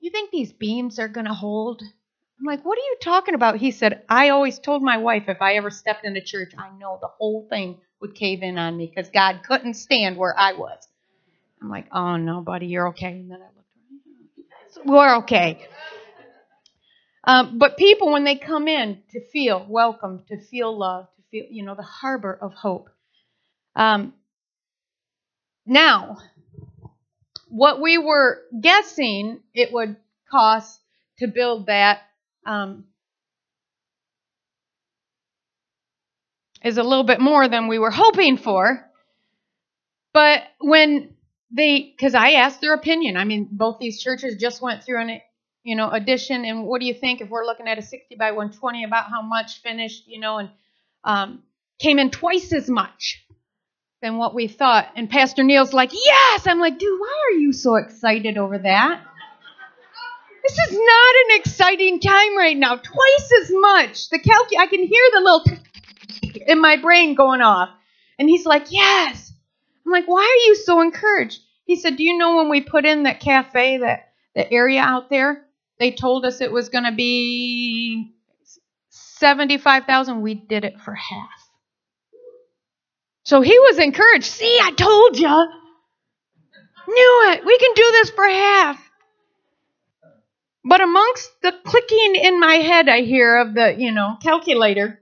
you 0.02 0.12
think 0.12 0.32
these 0.32 0.52
beams 0.52 1.00
are 1.00 1.08
going 1.08 1.26
to 1.26 1.34
hold? 1.34 1.82
I'm 1.82 2.46
like, 2.46 2.64
what 2.64 2.78
are 2.78 2.82
you 2.82 2.98
talking 3.02 3.36
about? 3.36 3.58
He 3.58 3.72
said, 3.72 4.04
I 4.08 4.30
always 4.30 4.60
told 4.60 4.84
my 4.84 4.98
wife 4.98 5.24
if 5.28 5.42
I 5.42 5.56
ever 5.56 5.70
stepped 5.70 6.06
into 6.06 6.22
church, 6.22 6.52
I 6.58 6.70
know 6.78 7.00
the 7.02 7.08
whole 7.08 7.48
thing 7.50 7.80
would 8.02 8.16
cave 8.16 8.44
in 8.44 8.58
on 8.58 8.78
me 8.78 8.92
because 8.94 9.10
God 9.10 9.42
couldn't 9.46 9.74
stand 9.74 10.18
where 10.18 10.38
I 10.38 10.54
was. 10.54 10.88
I'm 11.62 11.70
like, 11.70 11.88
oh 11.92 12.18
no, 12.18 12.42
buddy, 12.42 12.68
you're 12.68 12.90
okay. 12.90 13.08
And 13.08 13.32
then 13.32 13.40
I 13.42 13.46
looked. 13.46 14.88
We're 14.88 15.18
okay. 15.18 15.68
Um, 17.30 17.60
but 17.60 17.78
people, 17.78 18.12
when 18.12 18.24
they 18.24 18.38
come 18.38 18.68
in, 18.68 19.04
to 19.12 19.24
feel 19.24 19.64
welcome, 19.70 20.24
to 20.30 20.42
feel 20.42 20.76
love, 20.76 21.06
to 21.16 21.22
feel, 21.30 21.46
you 21.52 21.64
know, 21.64 21.76
the 21.76 21.84
harbor 21.84 22.36
of 22.42 22.56
hope. 22.56 22.90
Um, 23.76 24.16
now, 25.64 26.18
what 27.48 27.82
we 27.82 28.00
were 28.00 28.42
guessing 28.60 29.42
it 29.54 29.72
would 29.72 29.96
cost 30.32 30.80
to 31.20 31.28
build 31.28 31.68
that 31.68 32.00
um, 32.48 32.86
is 36.64 36.80
a 36.80 36.84
little 36.84 37.04
bit 37.04 37.20
more 37.20 37.48
than 37.48 37.68
we 37.68 37.78
were 37.78 37.92
hoping 37.92 38.38
for. 38.38 38.90
But 40.14 40.42
when 40.60 41.14
they, 41.56 41.94
because 41.96 42.16
I 42.16 42.32
asked 42.32 42.60
their 42.60 42.74
opinion, 42.74 43.18
I 43.18 43.26
mean, 43.26 43.50
both 43.52 43.78
these 43.78 44.02
churches 44.02 44.38
just 44.42 44.64
went 44.64 44.84
through 44.84 45.02
an 45.02 45.22
you 45.64 45.76
know, 45.76 45.90
addition. 45.90 46.46
And 46.46 46.66
what 46.66 46.80
do 46.80 46.88
you 46.88 46.94
think 46.94 47.22
if 47.22 47.30
we're 47.30 47.46
looking 47.46 47.68
at 47.68 47.78
a 47.78 47.82
60 47.82 48.16
by 48.16 48.32
120 48.32 48.84
about 48.84 49.10
how 49.10 49.22
much 49.22 49.62
finished, 49.62 50.08
you 50.08 50.20
know, 50.20 50.38
and 50.38 50.50
um, 51.04 51.44
came 51.80 52.00
in 52.00 52.12
twice 52.12 52.54
as 52.54 52.70
much 52.70 53.26
than 54.02 54.18
what 54.18 54.34
we 54.34 54.48
thought. 54.48 54.88
And 54.96 55.10
Pastor 55.10 55.44
Neil's 55.44 55.74
like, 55.74 55.92
yes. 55.94 56.48
I'm 56.48 56.60
like, 56.60 56.80
dude, 56.80 57.00
why 57.00 57.14
are 57.30 57.38
you 57.38 57.52
so 57.52 57.76
excited 57.76 58.38
over 58.38 58.58
that? 58.58 59.02
This 60.44 60.58
is 60.58 60.72
not 60.72 61.16
an 61.16 61.40
exciting 61.40 62.00
time 62.00 62.38
right 62.38 62.58
now. 62.58 62.76
Twice 62.76 63.32
as 63.42 63.52
much. 63.52 64.10
The 64.10 64.20
calc 64.20 64.48
I 64.58 64.68
can 64.68 64.84
hear 64.84 65.04
the 65.14 65.20
little 65.20 65.44
in 66.48 66.62
my 66.62 66.78
brain 66.78 67.16
going 67.16 67.42
off. 67.42 67.70
And 68.18 68.30
he's 68.30 68.46
like, 68.46 68.68
yes. 68.70 69.34
I'm 69.86 69.92
like, 69.92 70.08
why 70.08 70.22
are 70.22 70.48
you 70.48 70.56
so 70.56 70.82
encouraged? 70.82 71.42
He 71.66 71.76
said, 71.76 71.98
do 71.98 72.04
you 72.04 72.18
know 72.18 72.38
when 72.38 72.50
we 72.50 72.62
put 72.62 72.86
in 72.86 73.04
that 73.04 73.20
cafe, 73.20 73.78
that 73.78 74.12
the 74.34 74.52
area 74.52 74.82
out 74.82 75.10
there? 75.10 75.46
They 75.80 75.92
told 75.92 76.26
us 76.26 76.42
it 76.42 76.52
was 76.52 76.70
going 76.70 76.84
to 76.84 76.92
be 76.92 78.14
75,000. 78.90 80.22
We 80.22 80.36
did 80.36 80.66
it 80.66 80.80
for 80.80 80.94
half. 80.94 81.50
So 83.24 83.42
he 83.42 83.58
was 83.60 83.80
encouraged. 83.80 84.26
See, 84.26 84.60
I 84.62 84.72
told 84.72 85.18
you. 85.18 85.28
Knew 86.88 87.32
it. 87.32 87.46
We 87.46 87.58
can 87.60 87.74
do 87.76 87.88
this 87.92 88.10
for 88.10 88.28
half. 88.28 88.90
But 90.66 90.82
amongst 90.82 91.42
the 91.42 91.54
clicking 91.64 92.16
in 92.16 92.40
my 92.40 92.56
head 92.56 92.90
I 92.90 93.02
hear 93.02 93.38
of 93.38 93.54
the, 93.54 93.76
you 93.78 93.92
know, 93.92 94.18
calculator, 94.22 95.00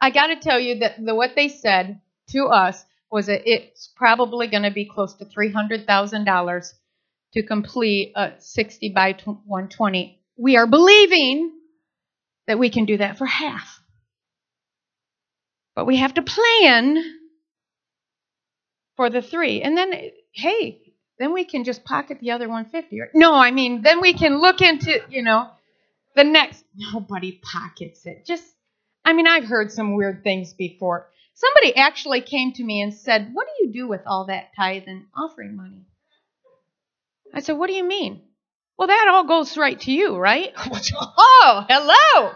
I 0.00 0.10
got 0.10 0.28
to 0.28 0.36
tell 0.36 0.58
you 0.58 0.78
that 0.80 1.04
the, 1.04 1.14
what 1.14 1.34
they 1.36 1.48
said 1.48 2.00
to 2.30 2.46
us 2.46 2.84
was 3.10 3.26
that 3.26 3.42
it's 3.44 3.92
probably 3.94 4.46
going 4.46 4.62
to 4.62 4.70
be 4.70 4.86
close 4.86 5.14
to 5.14 5.24
$300,000 5.26 6.72
to 7.34 7.42
complete 7.42 8.12
a 8.14 8.32
60 8.38 8.90
by 8.90 9.12
120. 9.24 10.20
We 10.36 10.56
are 10.56 10.66
believing 10.66 11.52
that 12.46 12.58
we 12.58 12.70
can 12.70 12.84
do 12.84 12.98
that 12.98 13.18
for 13.18 13.26
half. 13.26 13.80
But 15.74 15.86
we 15.86 15.96
have 15.96 16.14
to 16.14 16.22
plan 16.22 17.02
for 18.96 19.08
the 19.08 19.22
three. 19.22 19.62
And 19.62 19.76
then, 19.76 19.92
hey, 20.32 20.94
then 21.18 21.32
we 21.32 21.44
can 21.44 21.64
just 21.64 21.84
pocket 21.84 22.18
the 22.20 22.32
other 22.32 22.48
150. 22.48 23.00
Right? 23.00 23.10
No, 23.14 23.34
I 23.34 23.50
mean, 23.50 23.82
then 23.82 24.00
we 24.00 24.12
can 24.12 24.40
look 24.40 24.60
into, 24.60 25.00
you 25.08 25.22
know, 25.22 25.48
the 26.14 26.24
next. 26.24 26.64
Nobody 26.76 27.40
pockets 27.42 28.04
it. 28.04 28.26
Just, 28.26 28.44
I 29.04 29.12
mean, 29.12 29.26
I've 29.26 29.44
heard 29.44 29.72
some 29.72 29.94
weird 29.94 30.22
things 30.22 30.52
before. 30.52 31.08
Somebody 31.34 31.74
actually 31.76 32.20
came 32.20 32.52
to 32.52 32.62
me 32.62 32.82
and 32.82 32.92
said, 32.92 33.30
What 33.32 33.46
do 33.46 33.66
you 33.66 33.72
do 33.72 33.88
with 33.88 34.02
all 34.06 34.26
that 34.26 34.50
tithe 34.54 34.84
and 34.86 35.06
offering 35.16 35.56
money? 35.56 35.86
I 37.32 37.40
said, 37.40 37.52
What 37.58 37.68
do 37.68 37.74
you 37.74 37.84
mean? 37.84 38.22
Well, 38.78 38.88
that 38.88 39.08
all 39.08 39.24
goes 39.24 39.56
right 39.56 39.78
to 39.80 39.92
you, 39.92 40.16
right? 40.16 40.52
oh, 40.56 41.66
hello. 41.68 42.32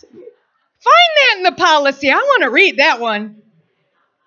Find 0.00 1.10
that 1.16 1.34
in 1.38 1.42
the 1.42 1.52
policy. 1.52 2.10
I 2.10 2.16
want 2.16 2.42
to 2.44 2.50
read 2.50 2.78
that 2.78 3.00
one. 3.00 3.42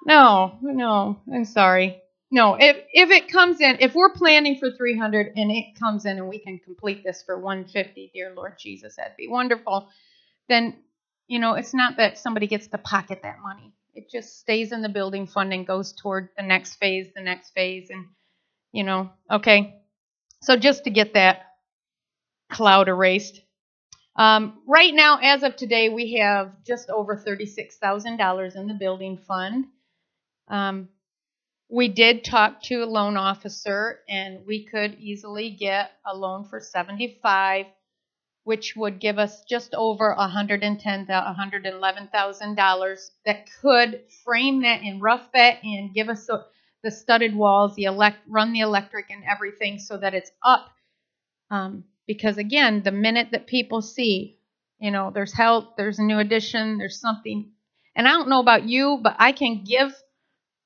No, 0.05 0.57
no, 0.61 1.19
I'm 1.33 1.45
sorry. 1.45 2.01
No, 2.31 2.55
if 2.59 2.77
if 2.93 3.09
it 3.11 3.29
comes 3.29 3.61
in, 3.61 3.77
if 3.81 3.93
we're 3.93 4.13
planning 4.13 4.57
for 4.57 4.71
300 4.71 5.33
and 5.35 5.51
it 5.51 5.75
comes 5.77 6.05
in 6.05 6.17
and 6.17 6.29
we 6.29 6.39
can 6.39 6.59
complete 6.59 7.03
this 7.03 7.23
for 7.23 7.37
150, 7.37 8.11
dear 8.13 8.33
Lord 8.35 8.53
Jesus, 8.57 8.95
that'd 8.95 9.17
be 9.17 9.27
wonderful. 9.27 9.89
Then, 10.47 10.77
you 11.27 11.39
know, 11.39 11.53
it's 11.53 11.73
not 11.73 11.97
that 11.97 12.17
somebody 12.17 12.47
gets 12.47 12.67
to 12.67 12.77
pocket 12.77 13.21
that 13.23 13.39
money. 13.41 13.73
It 13.93 14.09
just 14.09 14.39
stays 14.39 14.71
in 14.71 14.81
the 14.81 14.89
building 14.89 15.27
fund 15.27 15.53
and 15.53 15.67
goes 15.67 15.93
toward 15.93 16.29
the 16.37 16.43
next 16.43 16.75
phase, 16.75 17.07
the 17.13 17.21
next 17.21 17.51
phase, 17.51 17.89
and 17.89 18.05
you 18.71 18.83
know, 18.83 19.11
okay. 19.29 19.81
So 20.41 20.57
just 20.57 20.85
to 20.85 20.89
get 20.89 21.13
that 21.13 21.41
cloud 22.51 22.89
erased. 22.89 23.41
Um, 24.15 24.61
right 24.67 24.93
now, 24.93 25.19
as 25.21 25.43
of 25.43 25.55
today, 25.55 25.89
we 25.89 26.15
have 26.15 26.51
just 26.65 26.89
over 26.89 27.15
$36,000 27.17 28.55
in 28.55 28.67
the 28.67 28.73
building 28.73 29.17
fund. 29.17 29.65
Um, 30.49 30.89
we 31.69 31.87
did 31.87 32.23
talk 32.23 32.61
to 32.63 32.83
a 32.83 32.85
loan 32.85 33.17
officer, 33.17 33.99
and 34.09 34.45
we 34.45 34.65
could 34.65 34.95
easily 34.99 35.51
get 35.51 35.91
a 36.05 36.15
loan 36.15 36.45
for 36.45 36.59
75, 36.59 37.67
which 38.43 38.75
would 38.75 38.99
give 38.99 39.19
us 39.19 39.43
just 39.45 39.73
over 39.75 40.15
110, 40.15 41.05
111,000 41.07 42.55
dollars. 42.55 43.11
That 43.25 43.47
could 43.61 44.03
frame 44.25 44.63
that 44.63 44.81
and 44.81 45.01
rough 45.01 45.31
that 45.33 45.63
and 45.63 45.93
give 45.93 46.09
us 46.09 46.29
a, 46.29 46.45
the 46.83 46.91
studded 46.91 47.35
walls, 47.35 47.75
the 47.75 47.83
elect, 47.83 48.17
run 48.27 48.53
the 48.53 48.61
electric 48.61 49.09
and 49.09 49.23
everything 49.23 49.79
so 49.79 49.97
that 49.97 50.13
it's 50.13 50.31
up. 50.43 50.69
Um, 51.49 51.85
because 52.07 52.37
again, 52.37 52.81
the 52.83 52.91
minute 52.91 53.29
that 53.31 53.47
people 53.47 53.81
see, 53.81 54.39
you 54.79 54.91
know, 54.91 55.11
there's 55.13 55.33
help, 55.33 55.77
there's 55.77 55.99
a 55.99 56.03
new 56.03 56.19
addition, 56.19 56.77
there's 56.77 56.99
something, 56.99 57.51
and 57.95 58.07
I 58.07 58.11
don't 58.11 58.29
know 58.29 58.39
about 58.39 58.63
you, 58.67 58.99
but 59.01 59.15
I 59.19 59.31
can 59.31 59.63
give 59.63 59.93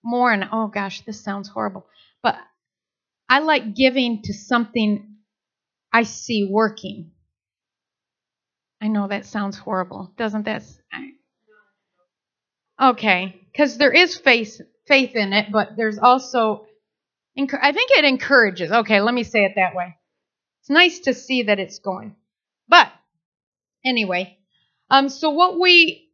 more. 0.03 0.31
And 0.31 0.47
oh 0.51 0.67
gosh, 0.67 1.01
this 1.01 1.21
sounds 1.21 1.49
horrible, 1.49 1.85
but 2.23 2.37
I 3.27 3.39
like 3.39 3.75
giving 3.75 4.21
to 4.23 4.33
something 4.33 5.15
I 5.91 6.03
see 6.03 6.47
working. 6.49 7.11
I 8.81 8.87
know 8.87 9.07
that 9.07 9.25
sounds 9.25 9.57
horrible, 9.57 10.13
doesn't 10.17 10.43
that? 10.43 10.63
Okay, 12.79 13.41
because 13.51 13.77
there 13.77 13.91
is 13.91 14.17
faith 14.17 14.61
faith 14.87 15.15
in 15.15 15.33
it, 15.33 15.51
but 15.51 15.75
there's 15.75 15.97
also 15.97 16.65
I 17.37 17.71
think 17.73 17.91
it 17.91 18.05
encourages. 18.05 18.71
Okay, 18.71 19.01
let 19.01 19.13
me 19.13 19.23
say 19.23 19.43
it 19.43 19.53
that 19.55 19.75
way. 19.75 19.97
It's 20.61 20.69
nice 20.69 20.99
to 20.99 21.13
see 21.13 21.43
that 21.43 21.59
it's 21.59 21.79
going. 21.79 22.15
But 22.67 22.87
anyway, 23.85 24.37
um, 24.89 25.09
so 25.09 25.31
what 25.31 25.59
we 25.59 26.09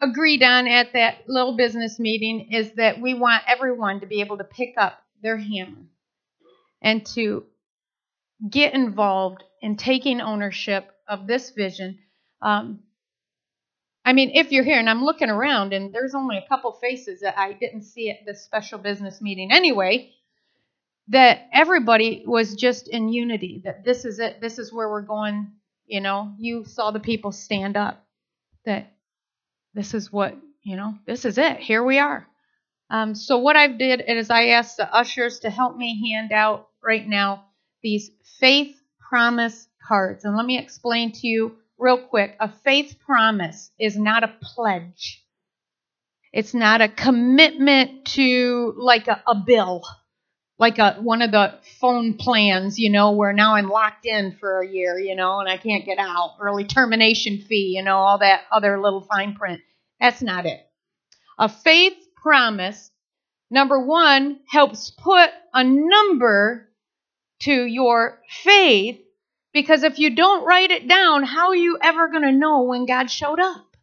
agreed 0.00 0.42
on 0.42 0.66
at 0.66 0.92
that 0.94 1.28
little 1.28 1.56
business 1.56 1.98
meeting 1.98 2.52
is 2.52 2.72
that 2.72 3.00
we 3.00 3.14
want 3.14 3.44
everyone 3.46 4.00
to 4.00 4.06
be 4.06 4.20
able 4.20 4.38
to 4.38 4.44
pick 4.44 4.74
up 4.76 4.98
their 5.22 5.36
hammer 5.36 5.86
and 6.82 7.06
to 7.06 7.44
get 8.50 8.74
involved 8.74 9.42
in 9.62 9.76
taking 9.76 10.20
ownership 10.20 10.90
of 11.08 11.26
this 11.26 11.50
vision. 11.50 11.98
Um, 12.42 12.80
I 14.04 14.12
mean, 14.12 14.32
if 14.34 14.52
you're 14.52 14.64
here, 14.64 14.78
and 14.78 14.90
I'm 14.90 15.04
looking 15.04 15.30
around, 15.30 15.72
and 15.72 15.92
there's 15.92 16.14
only 16.14 16.36
a 16.36 16.48
couple 16.48 16.72
faces 16.72 17.20
that 17.20 17.38
I 17.38 17.52
didn't 17.52 17.82
see 17.82 18.10
at 18.10 18.26
this 18.26 18.44
special 18.44 18.78
business 18.78 19.20
meeting 19.22 19.50
anyway 19.50 20.10
that 21.08 21.48
everybody 21.52 22.24
was 22.26 22.54
just 22.54 22.88
in 22.88 23.08
unity 23.08 23.62
that 23.64 23.84
this 23.84 24.04
is 24.04 24.18
it 24.18 24.40
this 24.40 24.58
is 24.58 24.72
where 24.72 24.88
we're 24.88 25.02
going 25.02 25.52
you 25.86 26.00
know? 26.00 26.34
You 26.38 26.64
saw 26.64 26.90
the 26.90 27.00
people 27.00 27.32
stand 27.32 27.76
up 27.76 28.04
that 28.64 28.92
this 29.74 29.92
is 29.92 30.12
what 30.12 30.36
you 30.62 30.76
know 30.76 30.94
this 31.06 31.24
is 31.24 31.36
it 31.36 31.58
here 31.58 31.84
we 31.84 31.98
are. 31.98 32.26
Um, 32.90 33.14
so 33.14 33.38
what 33.38 33.56
i 33.56 33.66
did 33.66 34.02
is 34.06 34.30
i 34.30 34.46
asked 34.48 34.76
the 34.76 34.94
ushers 34.94 35.40
to 35.40 35.50
help 35.50 35.76
me 35.76 36.10
hand 36.10 36.32
out 36.32 36.68
right 36.82 37.06
now 37.06 37.46
these 37.82 38.10
faith 38.40 38.76
promise 39.00 39.68
cards. 39.86 40.24
And 40.24 40.36
let 40.36 40.46
me 40.46 40.58
explain 40.58 41.12
to 41.12 41.26
you 41.26 41.56
real 41.84 41.98
quick 41.98 42.36
a 42.40 42.48
faith 42.64 42.96
promise 43.04 43.70
is 43.78 43.96
not 43.96 44.24
a 44.24 44.34
pledge 44.40 45.22
it's 46.32 46.54
not 46.54 46.80
a 46.80 46.88
commitment 46.88 48.04
to 48.06 48.74
like 48.76 49.06
a, 49.08 49.22
a 49.26 49.34
bill 49.34 49.82
like 50.58 50.78
a 50.78 50.94
one 51.00 51.22
of 51.22 51.30
the 51.32 51.54
phone 51.80 52.14
plans, 52.14 52.78
you 52.78 52.90
know, 52.90 53.12
where 53.12 53.32
now 53.32 53.54
I'm 53.54 53.68
locked 53.68 54.06
in 54.06 54.36
for 54.38 54.60
a 54.60 54.68
year, 54.68 54.98
you 54.98 55.16
know, 55.16 55.40
and 55.40 55.48
I 55.48 55.56
can't 55.56 55.84
get 55.84 55.98
out. 55.98 56.36
Early 56.40 56.64
termination 56.64 57.38
fee, 57.38 57.74
you 57.76 57.82
know, 57.82 57.96
all 57.96 58.18
that 58.18 58.42
other 58.52 58.80
little 58.80 59.00
fine 59.00 59.34
print. 59.34 59.60
That's 60.00 60.22
not 60.22 60.46
it. 60.46 60.60
A 61.38 61.48
faith 61.48 61.96
promise, 62.22 62.90
number 63.50 63.84
one, 63.84 64.40
helps 64.48 64.90
put 64.90 65.30
a 65.52 65.64
number 65.64 66.68
to 67.40 67.64
your 67.64 68.20
faith 68.42 69.00
because 69.54 69.84
if 69.84 69.98
you 69.98 70.14
don't 70.14 70.44
write 70.44 70.72
it 70.72 70.88
down, 70.88 71.22
how 71.22 71.48
are 71.48 71.56
you 71.56 71.78
ever 71.80 72.08
going 72.08 72.24
to 72.24 72.32
know 72.32 72.62
when 72.62 72.84
God 72.84 73.10
showed 73.10 73.38
up? 73.40 73.76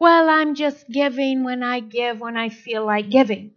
Well, 0.00 0.28
I'm 0.28 0.54
just 0.54 0.88
giving 0.88 1.44
when 1.44 1.62
I 1.62 1.80
give 1.80 2.20
when 2.20 2.36
I 2.36 2.50
feel 2.50 2.84
like 2.84 3.08
giving. 3.08 3.52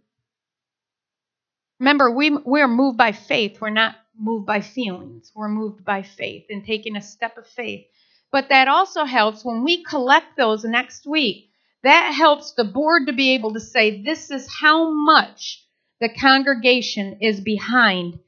Remember, 1.80 2.10
we, 2.10 2.30
we're 2.30 2.68
moved 2.68 2.96
by 2.96 3.10
faith. 3.10 3.60
We're 3.60 3.70
not 3.70 3.96
moved 4.16 4.46
by 4.46 4.60
feelings. 4.60 5.32
We're 5.34 5.48
moved 5.48 5.84
by 5.84 6.02
faith 6.02 6.46
and 6.50 6.64
taking 6.64 6.96
a 6.96 7.02
step 7.02 7.36
of 7.36 7.46
faith. 7.46 7.84
But 8.30 8.48
that 8.50 8.68
also 8.68 9.04
helps 9.04 9.44
when 9.44 9.64
we 9.64 9.82
collect 9.82 10.36
those 10.36 10.64
next 10.64 11.04
week. 11.06 11.50
That 11.82 12.14
helps 12.14 12.52
the 12.52 12.64
board 12.64 13.08
to 13.08 13.12
be 13.12 13.34
able 13.34 13.54
to 13.54 13.60
say, 13.60 14.02
this 14.02 14.30
is 14.30 14.48
how 14.60 14.92
much 14.92 15.66
the 16.00 16.08
congregation 16.08 17.18
is 17.20 17.40
behind 17.40 18.20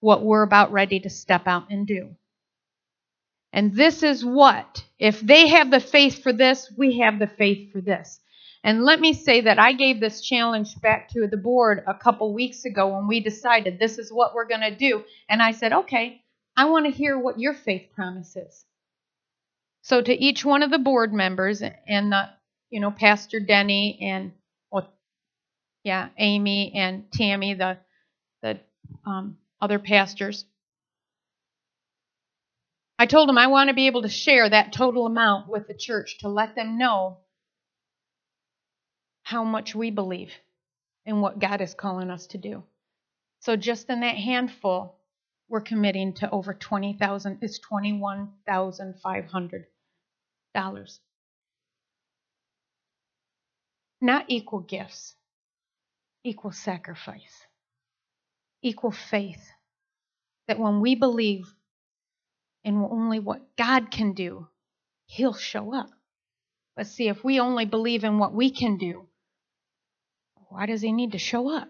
what 0.00 0.24
we're 0.24 0.42
about 0.42 0.72
ready 0.72 1.00
to 1.00 1.10
step 1.10 1.46
out 1.46 1.70
and 1.70 1.86
do. 1.86 2.14
And 3.52 3.74
this 3.74 4.02
is 4.02 4.24
what, 4.24 4.84
if 4.98 5.20
they 5.20 5.48
have 5.48 5.70
the 5.70 5.80
faith 5.80 6.22
for 6.22 6.32
this, 6.32 6.70
we 6.76 6.98
have 6.98 7.18
the 7.18 7.26
faith 7.26 7.72
for 7.72 7.80
this. 7.80 8.20
And 8.62 8.84
let 8.84 9.00
me 9.00 9.12
say 9.12 9.42
that 9.42 9.58
I 9.58 9.72
gave 9.72 10.00
this 10.00 10.20
challenge 10.20 10.80
back 10.80 11.08
to 11.10 11.26
the 11.26 11.36
board 11.36 11.84
a 11.86 11.94
couple 11.94 12.34
weeks 12.34 12.64
ago 12.64 12.88
when 12.88 13.06
we 13.06 13.20
decided 13.20 13.78
this 13.78 13.98
is 13.98 14.12
what 14.12 14.34
we're 14.34 14.48
going 14.48 14.60
to 14.60 14.76
do. 14.76 15.04
And 15.28 15.42
I 15.42 15.52
said, 15.52 15.72
okay, 15.72 16.22
I 16.56 16.66
want 16.66 16.86
to 16.86 16.92
hear 16.92 17.18
what 17.18 17.38
your 17.38 17.54
faith 17.54 17.86
promise 17.94 18.36
is. 18.36 18.64
So 19.82 20.02
to 20.02 20.12
each 20.12 20.44
one 20.44 20.62
of 20.62 20.70
the 20.70 20.78
board 20.78 21.14
members 21.14 21.62
and 21.62 22.12
the, 22.12 22.28
you 22.68 22.80
know, 22.80 22.90
Pastor 22.90 23.40
Denny 23.40 23.98
and, 24.02 24.32
well, 24.70 24.92
yeah, 25.84 26.08
Amy 26.18 26.72
and 26.74 27.10
Tammy, 27.12 27.54
the, 27.54 27.78
the 28.42 28.58
um, 29.06 29.38
other 29.60 29.78
pastors, 29.78 30.44
I 32.98 33.06
told 33.06 33.28
them 33.28 33.38
I 33.38 33.46
want 33.46 33.68
to 33.68 33.74
be 33.74 33.86
able 33.86 34.02
to 34.02 34.08
share 34.08 34.48
that 34.48 34.72
total 34.72 35.06
amount 35.06 35.48
with 35.48 35.68
the 35.68 35.74
church 35.74 36.18
to 36.18 36.28
let 36.28 36.56
them 36.56 36.78
know 36.78 37.18
how 39.22 39.44
much 39.44 39.74
we 39.74 39.90
believe 39.90 40.32
in 41.06 41.20
what 41.20 41.38
God 41.38 41.60
is 41.60 41.74
calling 41.74 42.10
us 42.10 42.26
to 42.28 42.38
do. 42.38 42.64
So 43.40 43.56
just 43.56 43.88
in 43.88 44.00
that 44.00 44.16
handful, 44.16 44.96
we're 45.48 45.60
committing 45.60 46.14
to 46.14 46.30
over 46.30 46.54
20,000 46.54 47.38
it's 47.42 47.60
$21,500. 47.60 49.64
Not 54.00 54.24
equal 54.28 54.60
gifts, 54.60 55.14
equal 56.24 56.52
sacrifice, 56.52 57.46
equal 58.62 58.92
faith. 58.92 59.50
That 60.46 60.58
when 60.58 60.80
we 60.80 60.94
believe 60.94 61.46
in 62.64 62.76
only 62.76 63.20
what 63.20 63.56
God 63.56 63.90
can 63.90 64.12
do, 64.12 64.48
He'll 65.06 65.34
show 65.34 65.74
up. 65.74 65.90
But 66.76 66.86
see, 66.86 67.08
if 67.08 67.24
we 67.24 67.40
only 67.40 67.64
believe 67.64 68.04
in 68.04 68.18
what 68.18 68.32
we 68.32 68.50
can 68.50 68.76
do, 68.76 69.08
why 70.48 70.66
does 70.66 70.80
he 70.80 70.92
need 70.92 71.12
to 71.12 71.18
show 71.18 71.50
up? 71.50 71.68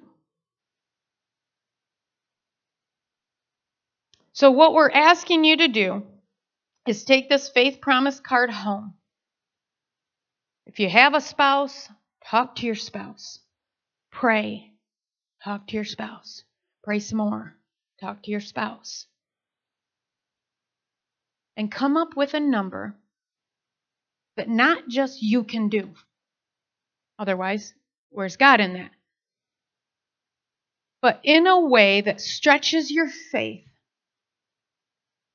So, 4.32 4.51
what 4.51 4.72
we're 4.72 4.91
asking 4.91 5.45
you 5.45 5.57
to 5.57 5.68
do 5.68 6.03
is 6.86 7.05
take 7.05 7.28
this 7.28 7.49
faith 7.49 7.80
promise 7.80 8.20
card 8.20 8.51
home. 8.51 8.95
If 10.66 10.78
you 10.78 10.89
have 10.89 11.14
a 11.14 11.20
spouse, 11.20 11.89
talk 12.24 12.57
to 12.57 12.66
your 12.66 12.74
spouse. 12.74 13.41
Pray. 14.12 14.72
Talk 15.43 15.66
to 15.68 15.74
your 15.74 15.84
spouse. 15.84 16.45
Pray 16.85 17.01
some 17.01 17.18
more. 17.18 17.55
Talk 18.01 18.22
to 18.22 18.31
your 18.31 18.41
spouse. 18.41 19.07
And 21.57 21.70
come 21.70 21.97
up 21.97 22.16
with 22.16 22.35
a 22.35 22.41
number 22.41 22.95
that 24.37 24.49
not 24.49 24.89
just 24.89 25.20
you 25.20 25.43
can 25.45 25.68
do. 25.68 25.91
Otherwise, 27.18 27.74
where's 28.11 28.37
God 28.37 28.61
in 28.61 28.74
that? 28.74 28.93
But 31.03 31.20
in 31.24 31.47
a 31.47 31.61
way 31.61 32.01
that 32.01 32.20
stretches 32.20 32.91
your 32.91 33.09
faith 33.09 33.64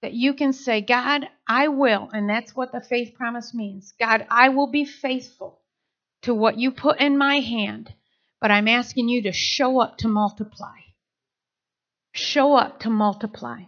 that 0.02 0.14
you 0.14 0.34
can 0.34 0.52
say, 0.52 0.82
God, 0.82 1.28
I 1.48 1.70
will. 1.70 2.10
And 2.12 2.30
that's 2.30 2.54
what 2.54 2.74
the 2.74 2.82
faith 2.82 3.16
promise 3.16 3.54
means. 3.54 3.94
God, 3.98 4.28
I 4.30 4.50
will 4.50 4.68
be 4.68 4.84
faithful 4.84 5.62
to 6.24 6.34
what 6.34 6.58
you 6.58 6.72
put 6.72 7.00
in 7.00 7.18
my 7.18 7.38
hand, 7.38 7.94
but 8.42 8.52
I'm 8.52 8.68
asking 8.68 9.08
you 9.08 9.24
to 9.24 9.32
show 9.32 9.80
up 9.80 9.98
to 10.00 10.10
multiply. 10.10 10.83
Show 12.14 12.56
up 12.56 12.80
to 12.82 12.90
multiply. 12.90 13.64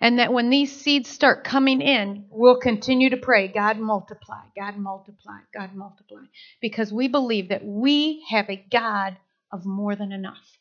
And 0.00 0.18
that 0.18 0.32
when 0.32 0.50
these 0.50 0.74
seeds 0.74 1.08
start 1.08 1.44
coming 1.44 1.80
in, 1.80 2.26
we'll 2.30 2.60
continue 2.60 3.10
to 3.10 3.16
pray, 3.16 3.48
God 3.48 3.78
multiply, 3.78 4.42
God 4.56 4.76
multiply, 4.76 5.38
God 5.52 5.74
multiply. 5.74 6.22
Because 6.60 6.92
we 6.92 7.08
believe 7.08 7.48
that 7.48 7.64
we 7.64 8.24
have 8.28 8.48
a 8.48 8.64
God 8.70 9.16
of 9.52 9.64
more 9.64 9.96
than 9.96 10.12
enough 10.12 10.58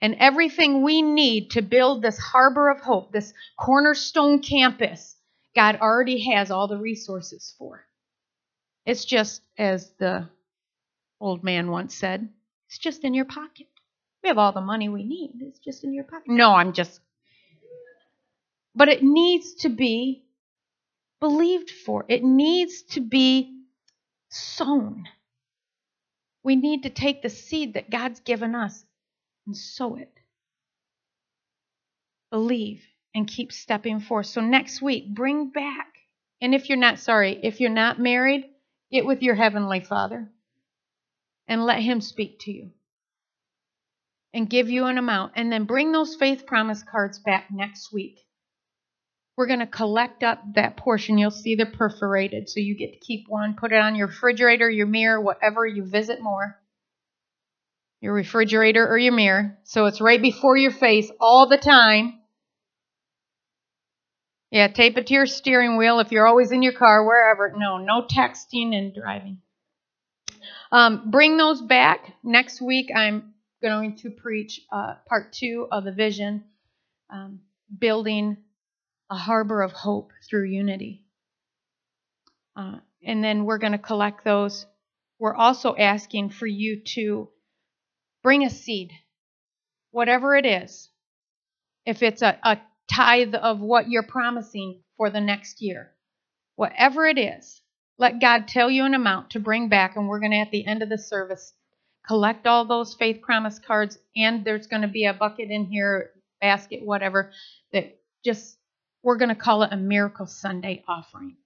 and 0.00 0.14
everything 0.18 0.82
we 0.82 1.02
need 1.02 1.50
to 1.50 1.62
build 1.62 2.02
this 2.02 2.18
harbor 2.18 2.68
of 2.68 2.80
hope, 2.80 3.12
this 3.12 3.32
cornerstone 3.58 4.40
campus, 4.40 5.16
God 5.54 5.76
already 5.80 6.30
has 6.32 6.50
all 6.50 6.68
the 6.68 6.76
resources 6.76 7.54
for. 7.58 7.86
It's 8.84 9.04
just, 9.04 9.42
as 9.58 9.90
the 9.98 10.28
old 11.20 11.42
man 11.42 11.70
once 11.70 11.94
said, 11.94 12.28
it's 12.68 12.78
just 12.78 13.04
in 13.04 13.14
your 13.14 13.24
pocket. 13.24 13.66
We 14.26 14.30
have 14.30 14.38
all 14.38 14.50
the 14.50 14.60
money 14.60 14.88
we 14.88 15.04
need. 15.04 15.34
It's 15.40 15.60
just 15.60 15.84
in 15.84 15.94
your 15.94 16.02
pocket. 16.02 16.26
No, 16.26 16.50
I'm 16.50 16.72
just. 16.72 17.00
But 18.74 18.88
it 18.88 19.00
needs 19.00 19.54
to 19.60 19.68
be 19.68 20.24
believed 21.20 21.70
for, 21.70 22.04
it 22.08 22.24
needs 22.24 22.82
to 22.90 23.00
be 23.00 23.56
sown. 24.28 25.04
We 26.42 26.56
need 26.56 26.82
to 26.82 26.90
take 26.90 27.22
the 27.22 27.30
seed 27.30 27.74
that 27.74 27.88
God's 27.88 28.18
given 28.18 28.56
us 28.56 28.84
and 29.46 29.56
sow 29.56 29.94
it. 29.94 30.12
Believe 32.32 32.82
and 33.14 33.28
keep 33.28 33.52
stepping 33.52 34.00
forth. 34.00 34.26
So 34.26 34.40
next 34.40 34.82
week, 34.82 35.14
bring 35.14 35.50
back. 35.50 35.86
And 36.40 36.52
if 36.52 36.68
you're 36.68 36.78
not, 36.78 36.98
sorry, 36.98 37.38
if 37.44 37.60
you're 37.60 37.70
not 37.70 38.00
married, 38.00 38.46
get 38.90 39.06
with 39.06 39.22
your 39.22 39.36
Heavenly 39.36 39.78
Father 39.78 40.28
and 41.46 41.64
let 41.64 41.78
Him 41.78 42.00
speak 42.00 42.40
to 42.40 42.50
you 42.50 42.72
and 44.36 44.48
give 44.48 44.70
you 44.70 44.86
an 44.86 44.98
amount. 44.98 45.32
And 45.34 45.50
then 45.50 45.64
bring 45.64 45.90
those 45.90 46.14
faith 46.14 46.46
promise 46.46 46.84
cards 46.84 47.18
back 47.18 47.48
next 47.50 47.92
week. 47.92 48.20
We're 49.36 49.48
going 49.48 49.58
to 49.58 49.66
collect 49.66 50.22
up 50.22 50.40
that 50.54 50.76
portion. 50.76 51.18
You'll 51.18 51.32
see 51.32 51.56
they're 51.56 51.66
perforated. 51.66 52.48
So 52.48 52.60
you 52.60 52.76
get 52.76 52.92
to 52.92 52.98
keep 52.98 53.24
one, 53.28 53.56
put 53.58 53.72
it 53.72 53.80
on 53.80 53.96
your 53.96 54.06
refrigerator, 54.06 54.70
your 54.70 54.86
mirror, 54.86 55.20
whatever 55.20 55.66
you 55.66 55.84
visit 55.84 56.22
more 56.22 56.56
your 58.00 58.12
refrigerator 58.12 58.86
or 58.86 58.98
your 58.98 59.12
mirror, 59.12 59.58
so 59.64 59.86
it's 59.86 60.00
right 60.00 60.20
before 60.20 60.56
your 60.56 60.70
face 60.70 61.10
all 61.20 61.48
the 61.48 61.58
time. 61.58 62.20
Yeah, 64.50 64.68
tape 64.68 64.96
it 64.96 65.08
to 65.08 65.14
your 65.14 65.26
steering 65.26 65.76
wheel 65.76 65.98
if 65.98 66.12
you're 66.12 66.26
always 66.26 66.52
in 66.52 66.62
your 66.62 66.72
car, 66.72 67.04
wherever. 67.04 67.52
No, 67.56 67.78
no 67.78 68.06
texting 68.06 68.74
and 68.74 68.94
driving. 68.94 69.38
Um, 70.70 71.10
bring 71.10 71.36
those 71.36 71.60
back. 71.60 72.14
Next 72.22 72.60
week, 72.60 72.90
I'm 72.94 73.34
going 73.62 73.96
to 73.96 74.10
preach 74.10 74.60
uh, 74.72 74.94
part 75.08 75.32
two 75.32 75.66
of 75.70 75.84
the 75.84 75.92
vision 75.92 76.44
um, 77.10 77.40
building 77.78 78.36
a 79.10 79.16
harbor 79.16 79.62
of 79.62 79.72
hope 79.72 80.12
through 80.28 80.44
unity. 80.44 81.04
Uh, 82.56 82.78
and 83.04 83.22
then 83.22 83.44
we're 83.44 83.58
going 83.58 83.72
to 83.72 83.78
collect 83.78 84.24
those. 84.24 84.66
We're 85.18 85.34
also 85.34 85.74
asking 85.76 86.30
for 86.30 86.46
you 86.46 86.80
to 86.94 87.28
Bring 88.26 88.42
a 88.42 88.50
seed, 88.50 88.90
whatever 89.92 90.34
it 90.34 90.44
is. 90.44 90.90
If 91.84 92.02
it's 92.02 92.22
a, 92.22 92.36
a 92.42 92.60
tithe 92.92 93.36
of 93.36 93.60
what 93.60 93.88
you're 93.88 94.02
promising 94.02 94.82
for 94.96 95.10
the 95.10 95.20
next 95.20 95.62
year, 95.62 95.92
whatever 96.56 97.06
it 97.06 97.18
is, 97.18 97.62
let 97.98 98.20
God 98.20 98.48
tell 98.48 98.68
you 98.68 98.84
an 98.84 98.94
amount 98.94 99.30
to 99.30 99.38
bring 99.38 99.68
back. 99.68 99.94
And 99.94 100.08
we're 100.08 100.18
going 100.18 100.32
to, 100.32 100.38
at 100.38 100.50
the 100.50 100.66
end 100.66 100.82
of 100.82 100.88
the 100.88 100.98
service, 100.98 101.52
collect 102.06 102.46
all 102.46 102.64
those 102.64 102.94
faith 102.94 103.20
promise 103.22 103.58
cards. 103.58 103.98
And 104.14 104.44
there's 104.44 104.66
going 104.66 104.82
to 104.82 104.88
be 104.88 105.06
a 105.06 105.14
bucket 105.14 105.50
in 105.50 105.66
here, 105.66 106.10
basket, 106.40 106.84
whatever, 106.84 107.32
that 107.72 107.98
just, 108.24 108.58
we're 109.02 109.16
going 109.16 109.28
to 109.30 109.34
call 109.34 109.62
it 109.62 109.72
a 109.72 109.76
Miracle 109.76 110.26
Sunday 110.26 110.84
offering. 110.86 111.36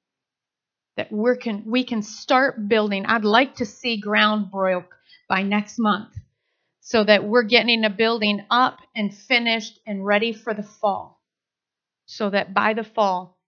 That 0.97 1.13
we 1.13 1.37
can, 1.37 1.65
we 1.67 1.85
can 1.85 2.03
start 2.03 2.69
building. 2.69 3.07
I'd 3.07 3.25
like 3.25 3.57
to 3.57 3.67
see 3.67 4.01
ground 4.01 4.51
broke 4.51 4.95
by 5.29 5.43
next 5.43 5.79
month 5.79 6.11
so 6.81 7.05
that 7.05 7.25
we're 7.25 7.45
getting 7.45 7.85
a 7.85 7.91
building 7.91 8.45
up 8.51 8.79
and 8.97 9.15
finished 9.15 9.79
and 9.87 10.05
ready 10.05 10.33
for 10.33 10.53
the 10.53 10.63
fall. 10.63 11.23
So 12.07 12.31
that 12.31 12.53
by 12.53 12.75
the 12.75 12.83
fall, 12.83 13.39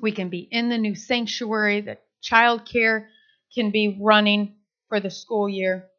we 0.00 0.12
can 0.12 0.28
be 0.28 0.48
in 0.50 0.68
the 0.68 0.78
new 0.78 0.94
sanctuary, 0.94 1.80
that 1.82 2.02
childcare 2.22 3.06
can 3.54 3.70
be 3.70 3.98
running 4.00 4.54
for 4.88 5.00
the 5.00 5.10
school 5.10 5.48
year. 5.48 5.89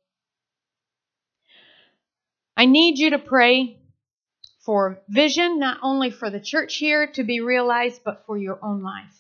I 2.62 2.66
need 2.66 2.99
you 2.99 3.09
to 3.09 3.18
pray 3.18 3.80
for 4.64 5.01
vision, 5.09 5.57
not 5.57 5.80
only 5.82 6.12
for 6.12 6.30
the 6.30 6.39
church 6.39 6.76
here 6.76 7.07
to 7.14 7.24
be 7.24 7.41
realized, 7.41 8.01
but 8.05 8.24
for 8.28 8.38
your 8.38 8.59
own 8.64 8.84
life. 8.84 9.20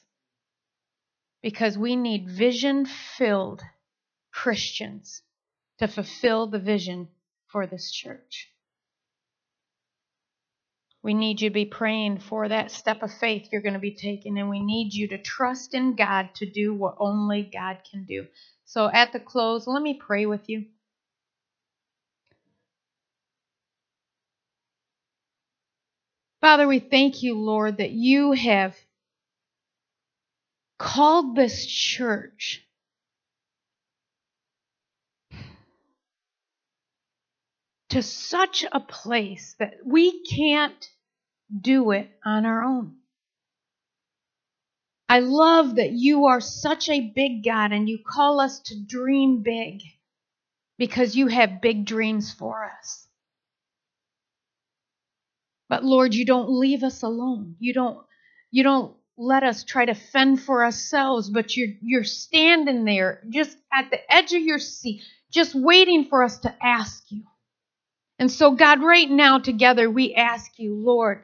Because 1.41 1.75
we 1.75 1.95
need 1.95 2.29
vision 2.29 2.85
filled 2.85 3.63
Christians 4.31 5.23
to 5.79 5.87
fulfill 5.87 6.45
the 6.45 6.59
vision 6.59 7.07
for 7.47 7.65
this 7.65 7.91
church. 7.91 8.51
We 11.01 11.15
need 11.15 11.41
you 11.41 11.49
to 11.49 11.53
be 11.55 11.65
praying 11.65 12.19
for 12.19 12.47
that 12.47 12.69
step 12.69 13.01
of 13.01 13.11
faith 13.11 13.47
you're 13.51 13.63
going 13.63 13.73
to 13.73 13.79
be 13.79 13.95
taking, 13.95 14.37
and 14.37 14.51
we 14.51 14.59
need 14.59 14.93
you 14.93 15.07
to 15.07 15.17
trust 15.17 15.73
in 15.73 15.95
God 15.95 16.29
to 16.35 16.45
do 16.47 16.75
what 16.75 16.97
only 16.99 17.41
God 17.41 17.79
can 17.89 18.05
do. 18.05 18.27
So, 18.65 18.87
at 18.87 19.13
the 19.13 19.19
close, 19.19 19.65
let 19.65 19.81
me 19.81 19.95
pray 19.95 20.27
with 20.27 20.47
you. 20.47 20.65
Father, 26.41 26.67
we 26.67 26.79
thank 26.79 27.21
you, 27.21 27.37
Lord, 27.37 27.77
that 27.77 27.91
you 27.91 28.31
have 28.31 28.75
called 30.79 31.35
this 31.35 31.65
church 31.67 32.65
to 37.89 38.01
such 38.01 38.65
a 38.71 38.79
place 38.79 39.55
that 39.59 39.75
we 39.85 40.23
can't 40.23 40.89
do 41.59 41.91
it 41.91 42.09
on 42.25 42.45
our 42.47 42.63
own. 42.63 42.95
I 45.07 45.19
love 45.19 45.75
that 45.75 45.91
you 45.91 46.25
are 46.25 46.41
such 46.41 46.89
a 46.89 47.11
big 47.11 47.43
God 47.43 47.73
and 47.73 47.87
you 47.87 47.99
call 48.03 48.39
us 48.39 48.61
to 48.61 48.81
dream 48.81 49.43
big 49.43 49.81
because 50.77 51.15
you 51.15 51.27
have 51.27 51.61
big 51.61 51.85
dreams 51.85 52.33
for 52.33 52.65
us. 52.65 53.07
But 55.71 55.85
Lord, 55.85 56.13
you 56.13 56.25
don't 56.25 56.49
leave 56.49 56.83
us 56.83 57.01
alone. 57.01 57.55
You 57.59 57.73
don't 57.73 57.97
you 58.51 58.61
don't 58.61 58.93
let 59.17 59.43
us 59.43 59.63
try 59.63 59.85
to 59.85 59.93
fend 59.93 60.41
for 60.41 60.65
ourselves, 60.65 61.29
but 61.29 61.55
you're 61.55 61.69
you're 61.81 62.03
standing 62.03 62.83
there 62.83 63.23
just 63.29 63.57
at 63.71 63.89
the 63.89 64.13
edge 64.13 64.33
of 64.33 64.41
your 64.41 64.59
seat, 64.59 65.01
just 65.31 65.55
waiting 65.55 66.07
for 66.09 66.25
us 66.25 66.39
to 66.39 66.53
ask 66.61 67.05
you. 67.09 67.23
And 68.19 68.29
so, 68.29 68.51
God, 68.51 68.83
right 68.83 69.09
now 69.09 69.39
together, 69.39 69.89
we 69.89 70.13
ask 70.13 70.59
you, 70.59 70.75
Lord, 70.75 71.23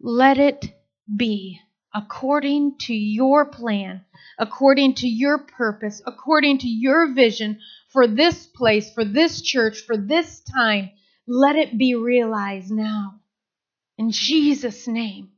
let 0.00 0.38
it 0.38 0.74
be 1.16 1.60
according 1.94 2.76
to 2.78 2.92
your 2.92 3.44
plan, 3.44 4.04
according 4.36 4.94
to 4.94 5.06
your 5.06 5.38
purpose, 5.46 6.02
according 6.04 6.58
to 6.58 6.68
your 6.68 7.14
vision 7.14 7.60
for 7.92 8.08
this 8.08 8.48
place, 8.48 8.92
for 8.92 9.04
this 9.04 9.40
church, 9.40 9.82
for 9.86 9.96
this 9.96 10.40
time. 10.40 10.90
Let 11.28 11.54
it 11.54 11.78
be 11.78 11.94
realized 11.94 12.72
now. 12.72 13.19
In 14.00 14.10
Jesus' 14.12 14.88
name. 14.88 15.28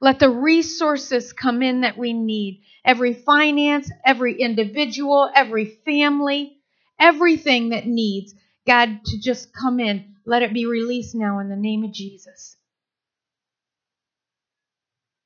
Let 0.00 0.20
the 0.20 0.30
resources 0.30 1.32
come 1.32 1.62
in 1.62 1.80
that 1.80 1.98
we 1.98 2.12
need. 2.12 2.62
Every 2.84 3.12
finance, 3.12 3.90
every 4.06 4.40
individual, 4.40 5.28
every 5.34 5.64
family, 5.84 6.58
everything 6.96 7.70
that 7.70 7.88
needs 7.88 8.32
God 8.68 9.00
to 9.06 9.20
just 9.20 9.52
come 9.52 9.80
in 9.80 10.14
let 10.24 10.42
it 10.42 10.54
be 10.54 10.64
released 10.64 11.16
now 11.16 11.40
in 11.40 11.48
the 11.48 11.56
name 11.56 11.82
of 11.82 11.92
Jesus. 11.92 12.56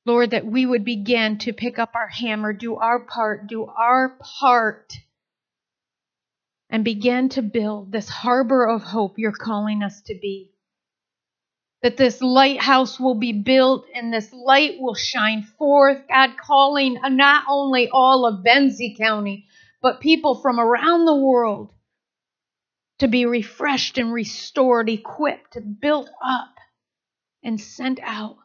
Lord, 0.03 0.31
that 0.31 0.47
we 0.47 0.65
would 0.65 0.83
begin 0.83 1.37
to 1.39 1.53
pick 1.53 1.77
up 1.77 1.91
our 1.93 2.07
hammer, 2.07 2.53
do 2.53 2.75
our 2.75 2.99
part, 2.99 3.45
do 3.45 3.65
our 3.65 4.17
part 4.41 4.95
and 6.71 6.83
begin 6.83 7.29
to 7.29 7.43
build 7.43 7.91
this 7.91 8.09
harbor 8.09 8.67
of 8.67 8.81
hope 8.81 9.19
you're 9.19 9.31
calling 9.31 9.83
us 9.83 10.01
to 10.07 10.15
be. 10.15 10.51
That 11.81 11.97
this 11.97 12.21
lighthouse 12.21 12.99
will 12.99 13.15
be 13.15 13.31
built 13.31 13.85
and 13.95 14.13
this 14.13 14.33
light 14.33 14.77
will 14.79 14.95
shine 14.95 15.43
forth, 15.57 16.01
God 16.09 16.31
calling 16.37 16.97
not 17.01 17.45
only 17.49 17.89
all 17.89 18.25
of 18.25 18.43
Benzie 18.43 18.97
County, 18.97 19.45
but 19.81 20.01
people 20.01 20.41
from 20.41 20.59
around 20.59 21.05
the 21.05 21.15
world 21.15 21.71
to 22.99 23.07
be 23.07 23.25
refreshed 23.25 23.97
and 23.97 24.13
restored, 24.13 24.89
equipped, 24.89 25.57
built 25.79 26.09
up, 26.23 26.53
and 27.43 27.59
sent 27.59 27.99
out. 28.03 28.35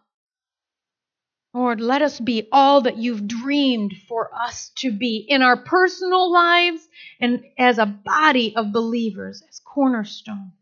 Lord, 1.53 1.81
let 1.81 2.03
us 2.03 2.19
be 2.19 2.49
all 2.51 2.81
that 2.83 2.99
you've 2.99 3.29
dreamed 3.29 3.95
for 4.09 4.31
us 4.35 4.71
to 4.77 4.93
be 4.93 5.25
in 5.29 5.43
our 5.43 5.57
personal 5.57 6.33
lives 6.33 6.89
and 7.21 7.45
as 7.59 7.79
a 7.79 7.87
body 7.87 8.55
of 8.57 8.73
believers, 8.73 9.43
as 9.49 9.61
cornerstone, 9.61 10.53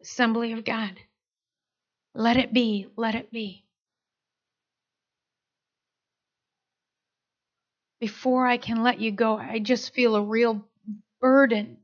assembly 0.00 0.52
of 0.52 0.64
God. 0.64 0.92
Let 2.14 2.36
it 2.36 2.52
be, 2.52 2.88
let 2.96 3.14
it 3.14 3.30
be. 3.30 3.64
Before 8.00 8.46
I 8.46 8.56
can 8.56 8.82
let 8.82 9.00
you 9.00 9.10
go, 9.12 9.36
I 9.36 9.58
just 9.58 9.94
feel 9.94 10.16
a 10.16 10.22
real 10.22 10.64
burden 11.20 11.78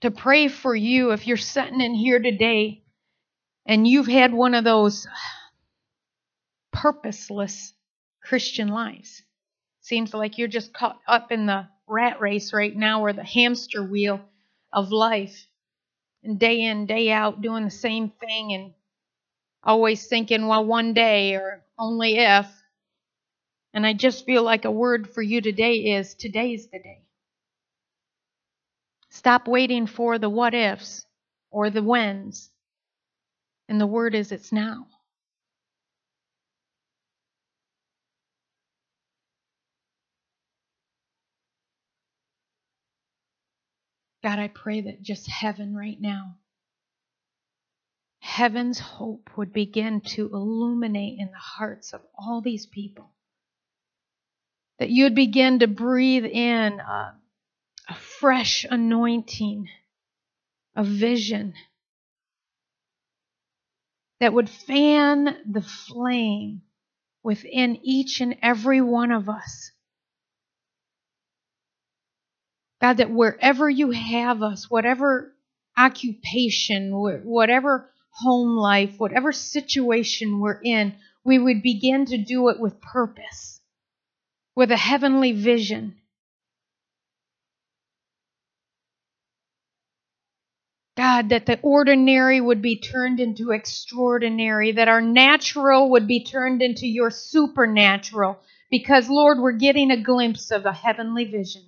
to 0.00 0.10
pray 0.10 0.48
for 0.48 0.74
you 0.74 1.12
if 1.12 1.26
you're 1.26 1.36
sitting 1.36 1.80
in 1.80 1.94
here 1.94 2.18
today 2.18 2.82
and 3.64 3.86
you've 3.86 4.08
had 4.08 4.34
one 4.34 4.54
of 4.54 4.64
those 4.64 5.06
purposeless 6.72 7.72
Christian 8.22 8.68
lives. 8.68 9.22
Seems 9.80 10.12
like 10.12 10.38
you're 10.38 10.48
just 10.48 10.74
caught 10.74 11.00
up 11.06 11.32
in 11.32 11.46
the 11.46 11.68
rat 11.86 12.20
race 12.20 12.52
right 12.52 12.74
now 12.74 13.02
or 13.04 13.12
the 13.12 13.24
hamster 13.24 13.82
wheel 13.84 14.20
of 14.72 14.90
life 14.90 15.46
and 16.24 16.38
day 16.38 16.62
in, 16.62 16.86
day 16.86 17.10
out 17.10 17.40
doing 17.40 17.64
the 17.64 17.70
same 17.70 18.10
thing 18.10 18.52
and 18.52 18.72
always 19.62 20.06
thinking, 20.06 20.46
well, 20.46 20.64
one 20.64 20.94
day 20.94 21.34
or 21.36 21.62
only 21.78 22.18
if. 22.18 22.46
And 23.74 23.86
I 23.86 23.92
just 23.94 24.26
feel 24.26 24.42
like 24.42 24.64
a 24.64 24.70
word 24.70 25.08
for 25.08 25.22
you 25.22 25.40
today 25.40 25.96
is 25.96 26.14
today's 26.14 26.68
the 26.68 26.78
day. 26.78 27.02
Stop 29.10 29.48
waiting 29.48 29.86
for 29.86 30.18
the 30.18 30.30
what 30.30 30.54
ifs 30.54 31.06
or 31.50 31.70
the 31.70 31.82
whens. 31.82 32.50
And 33.68 33.80
the 33.80 33.86
word 33.86 34.14
is 34.14 34.32
it's 34.32 34.52
now. 34.52 34.86
God, 44.22 44.38
I 44.38 44.48
pray 44.48 44.82
that 44.82 45.02
just 45.02 45.28
heaven 45.28 45.74
right 45.74 46.00
now, 46.00 46.36
heaven's 48.22 48.78
hope 48.78 49.30
would 49.36 49.52
begin 49.52 50.00
to 50.00 50.30
illuminate 50.32 51.18
in 51.18 51.26
the 51.26 51.38
hearts 51.38 51.92
of 51.92 52.00
all 52.16 52.40
these 52.40 52.66
people. 52.66 53.10
That 54.78 54.90
you 54.90 55.04
would 55.04 55.14
begin 55.14 55.58
to 55.58 55.66
breathe 55.66 56.24
in 56.24 56.80
a, 56.80 57.14
a 57.88 57.94
fresh 57.94 58.64
anointing, 58.68 59.68
a 60.74 60.84
vision 60.84 61.54
that 64.20 64.32
would 64.32 64.48
fan 64.48 65.36
the 65.50 65.62
flame 65.62 66.62
within 67.22 67.78
each 67.82 68.20
and 68.20 68.36
every 68.42 68.80
one 68.80 69.10
of 69.12 69.28
us 69.28 69.72
God, 72.82 72.96
that 72.96 73.12
wherever 73.12 73.70
you 73.70 73.92
have 73.92 74.42
us, 74.42 74.68
whatever 74.68 75.32
occupation, 75.78 76.90
whatever 76.92 77.91
home 78.12 78.56
life, 78.56 78.94
whatever 78.98 79.32
situation 79.32 80.40
we're 80.40 80.60
in, 80.62 80.94
we 81.24 81.38
would 81.38 81.62
begin 81.62 82.06
to 82.06 82.18
do 82.18 82.48
it 82.48 82.60
with 82.60 82.80
purpose, 82.80 83.60
with 84.54 84.70
a 84.70 84.76
heavenly 84.76 85.32
vision. 85.32 85.96
God, 90.96 91.30
that 91.30 91.46
the 91.46 91.58
ordinary 91.62 92.40
would 92.40 92.60
be 92.60 92.78
turned 92.78 93.18
into 93.18 93.50
extraordinary, 93.50 94.72
that 94.72 94.88
our 94.88 95.00
natural 95.00 95.90
would 95.90 96.06
be 96.06 96.22
turned 96.22 96.60
into 96.60 96.86
your 96.86 97.10
supernatural, 97.10 98.38
because, 98.70 99.08
Lord, 99.08 99.38
we're 99.38 99.52
getting 99.52 99.90
a 99.90 100.02
glimpse 100.02 100.50
of 100.50 100.66
a 100.66 100.72
heavenly 100.72 101.24
vision 101.24 101.62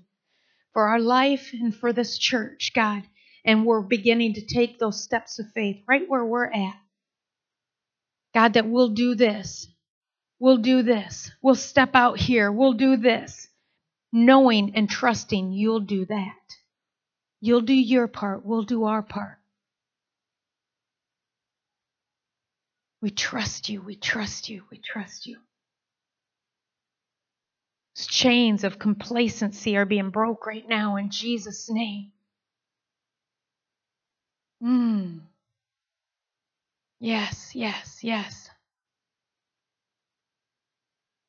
for 0.72 0.88
our 0.88 1.00
life 1.00 1.50
and 1.52 1.74
for 1.74 1.92
this 1.92 2.18
church, 2.18 2.72
God. 2.74 3.02
And 3.44 3.66
we're 3.66 3.82
beginning 3.82 4.34
to 4.34 4.46
take 4.46 4.78
those 4.78 5.02
steps 5.02 5.38
of 5.38 5.46
faith 5.54 5.82
right 5.86 6.08
where 6.08 6.24
we're 6.24 6.46
at. 6.46 6.76
God, 8.34 8.54
that 8.54 8.68
we'll 8.68 8.90
do 8.90 9.14
this. 9.14 9.68
We'll 10.38 10.58
do 10.58 10.82
this. 10.82 11.30
We'll 11.42 11.54
step 11.54 11.90
out 11.94 12.18
here. 12.18 12.50
We'll 12.50 12.72
do 12.72 12.96
this. 12.96 13.48
Knowing 14.12 14.74
and 14.74 14.88
trusting 14.88 15.52
you'll 15.52 15.80
do 15.80 16.06
that. 16.06 16.34
You'll 17.40 17.60
do 17.60 17.74
your 17.74 18.08
part. 18.08 18.44
We'll 18.44 18.62
do 18.62 18.84
our 18.84 19.02
part. 19.02 19.38
We 23.02 23.10
trust 23.10 23.68
you. 23.68 23.82
We 23.82 23.96
trust 23.96 24.48
you. 24.48 24.62
We 24.70 24.78
trust 24.78 25.26
you. 25.26 25.36
Those 27.96 28.06
Chains 28.06 28.64
of 28.64 28.78
complacency 28.78 29.76
are 29.76 29.84
being 29.84 30.10
broke 30.10 30.46
right 30.46 30.66
now 30.66 30.96
in 30.96 31.10
Jesus' 31.10 31.68
name. 31.70 32.12
Mm. 34.64 35.20
Yes, 37.00 37.54
yes, 37.54 37.98
yes. 38.02 38.48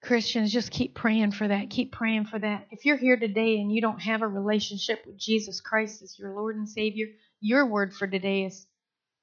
Christians, 0.02 0.54
just 0.54 0.72
keep 0.72 0.94
praying 0.94 1.32
for 1.32 1.48
that. 1.48 1.70
Keep 1.70 1.92
praying 1.92 2.26
for 2.26 2.40
that. 2.40 2.68
If 2.72 2.86
you're 2.86 2.96
here 2.96 3.18
today 3.18 3.58
and 3.60 3.72
you 3.72 3.82
don't 3.82 4.02
have 4.02 4.22
a 4.22 4.28
relationship 4.28 5.04
with 5.06 5.18
Jesus 5.18 5.60
Christ 5.62 6.04
as 6.04 6.18
your 6.18 6.34
Lord 6.34 6.56
and 6.56 6.70
Savior, 6.70 7.08
your 7.42 7.66
word 7.66 7.94
for 7.94 8.08
today 8.08 8.44
is 8.46 8.68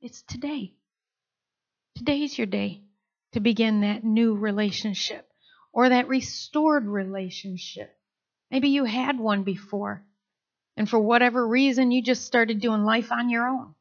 it's 0.00 0.22
today. 0.22 0.74
Today's 1.96 2.36
your 2.36 2.48
day 2.48 2.82
to 3.32 3.40
begin 3.40 3.82
that 3.82 4.04
new 4.04 4.34
relationship 4.34 5.26
or 5.72 5.88
that 5.88 6.08
restored 6.08 6.86
relationship. 6.86 7.94
Maybe 8.50 8.68
you 8.68 8.84
had 8.84 9.18
one 9.18 9.44
before, 9.44 10.04
and 10.76 10.90
for 10.90 10.98
whatever 10.98 11.46
reason, 11.46 11.92
you 11.92 12.02
just 12.02 12.24
started 12.26 12.60
doing 12.60 12.82
life 12.82 13.12
on 13.12 13.30
your 13.30 13.46
own. 13.46 13.74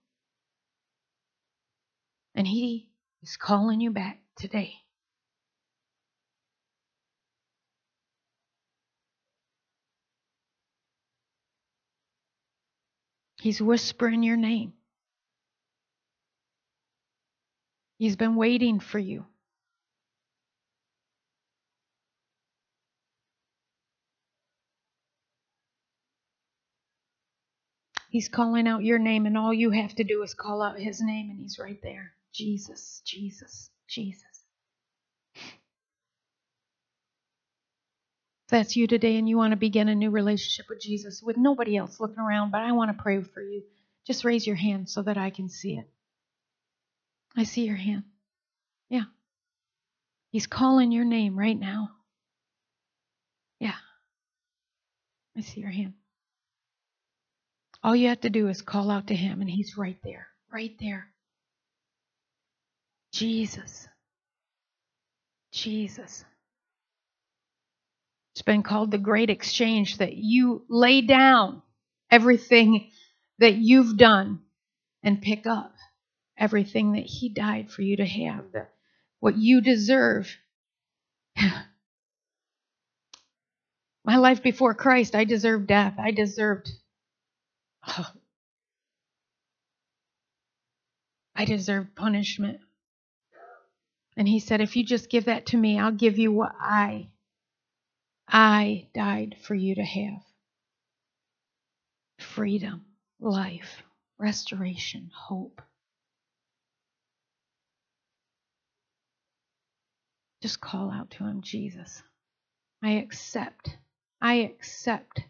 And 2.36 2.48
He 2.48 2.90
is 3.22 3.38
calling 3.38 3.82
you 3.82 3.92
back 3.92 4.20
today. 4.38 4.74
He's 13.42 13.60
whispering 13.60 14.22
your 14.22 14.38
name. 14.38 14.74
He's 17.98 18.16
been 18.16 18.36
waiting 18.36 18.80
for 18.80 19.00
you. 19.00 19.26
He's 28.12 28.28
calling 28.28 28.68
out 28.68 28.84
your 28.84 29.00
name, 29.00 29.26
and 29.26 29.38
all 29.38 29.54
you 29.54 29.72
have 29.72 29.96
to 29.96 30.04
do 30.04 30.22
is 30.22 30.34
call 30.34 30.62
out 30.62 30.78
his 30.78 31.02
name, 31.02 31.30
and 31.30 31.40
he's 31.40 31.58
right 31.58 31.80
there. 31.82 32.12
Jesus, 32.34 33.02
Jesus, 33.06 33.70
Jesus. 33.88 34.24
If 35.36 35.44
that's 38.50 38.76
you 38.76 38.88
today 38.88 39.18
and 39.18 39.30
you 39.30 39.38
want 39.38 39.52
to 39.52 39.58
begin 39.58 39.88
a 39.88 39.96
new 39.96 40.10
relationship 40.10 40.66
with 40.70 40.82
Jesus 40.82 41.22
with 41.24 41.38
nobody 41.38 41.78
else 41.78 42.00
looking 42.00 42.20
around, 42.20 42.52
but 42.52 42.62
I 42.62 42.74
want 42.74 42.96
to 42.96 43.02
pray 43.02 43.22
for 43.22 43.42
you, 43.42 43.64
just 44.06 44.26
raise 44.26 44.46
your 44.46 44.56
hand 44.56 44.90
so 44.90 45.02
that 45.04 45.18
I 45.18 45.30
can 45.30 45.50
see 45.50 45.78
it. 45.78 45.90
I 47.36 47.44
see 47.44 47.66
your 47.66 47.78
hand. 47.78 48.04
Yeah. 48.90 49.06
He's 50.32 50.48
calling 50.48 50.92
your 50.92 51.06
name 51.06 51.38
right 51.38 51.58
now. 51.58 51.92
Yeah. 53.60 53.76
I 55.38 55.42
see 55.42 55.62
your 55.62 55.70
hand. 55.70 55.94
All 57.84 57.96
you 57.96 58.10
have 58.10 58.22
to 58.22 58.30
do 58.30 58.48
is 58.48 58.62
call 58.62 58.92
out 58.92 59.08
to 59.08 59.16
him, 59.16 59.42
and 59.42 59.50
he's 59.50 59.78
right 59.78 59.98
there, 60.04 60.28
right 60.52 60.76
there. 60.80 61.08
Jesus. 63.22 63.88
Jesus. 65.52 66.26
It's 68.34 68.42
been 68.42 68.64
called 68.64 68.90
the 68.90 68.98
great 68.98 69.30
exchange 69.30 70.00
that 70.00 70.16
you 70.16 70.66
lay 70.68 71.02
down 71.02 71.62
everything 72.10 72.90
that 73.38 73.54
you've 73.54 73.96
done 73.96 74.40
and 75.04 75.22
pick 75.22 75.46
up 75.46 75.76
everything 76.36 76.94
that 76.94 77.06
he 77.06 77.30
died 77.30 77.70
for 77.70 77.84
you 77.84 77.98
to 77.98 78.08
have, 78.08 78.46
what 79.20 79.38
you 79.38 79.62
deserve. 79.62 80.36
My 84.04 84.16
life 84.16 84.42
before 84.42 84.74
Christ, 84.74 85.14
I 85.14 85.26
deserved 85.26 85.68
death. 85.68 85.94
I 86.00 86.10
deserved 86.10 86.72
oh, 87.88 88.14
I 91.36 91.46
deserved 91.46 91.96
punishment. 91.96 92.62
And 94.18 94.28
he 94.28 94.40
said, 94.40 94.62
If 94.62 94.76
you 94.76 94.84
just 94.86 95.10
give 95.10 95.26
that 95.26 95.48
to 95.48 95.58
me, 95.58 95.80
I'll 95.80 95.92
give 95.92 96.20
you 96.20 96.32
what 96.32 96.54
I, 96.60 97.10
I 98.28 98.88
died 98.94 99.38
for 99.44 99.56
you 99.56 99.76
to 99.76 99.84
have 99.84 100.22
freedom, 102.20 102.86
life, 103.20 103.84
restoration, 104.20 105.12
hope. 105.16 105.62
Just 110.42 110.62
call 110.62 110.92
out 110.92 111.12
to 111.12 111.26
him, 111.26 111.42
Jesus. 111.42 112.04
I 112.84 112.92
accept. 112.94 113.78
I 114.22 114.36
accept 114.36 115.22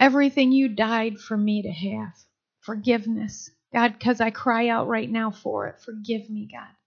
everything 0.00 0.52
you 0.52 0.68
died 0.68 1.18
for 1.20 1.36
me 1.36 1.62
to 1.62 1.70
have. 1.70 2.14
Forgiveness. 2.62 3.50
God, 3.72 3.94
because 3.98 4.20
I 4.20 4.30
cry 4.30 4.68
out 4.68 4.88
right 4.88 5.10
now 5.10 5.30
for 5.30 5.68
it. 5.68 5.80
Forgive 5.84 6.30
me, 6.30 6.48
God. 6.52 6.83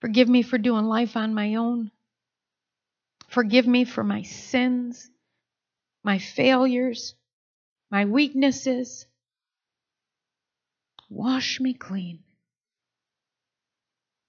Forgive 0.00 0.28
me 0.28 0.42
for 0.42 0.58
doing 0.58 0.84
life 0.84 1.16
on 1.16 1.34
my 1.34 1.54
own. 1.54 1.90
Forgive 3.28 3.66
me 3.66 3.84
for 3.84 4.04
my 4.04 4.22
sins, 4.22 5.10
my 6.04 6.18
failures, 6.18 7.14
my 7.90 8.04
weaknesses. 8.04 9.06
Wash 11.08 11.60
me 11.60 11.74
clean. 11.74 12.20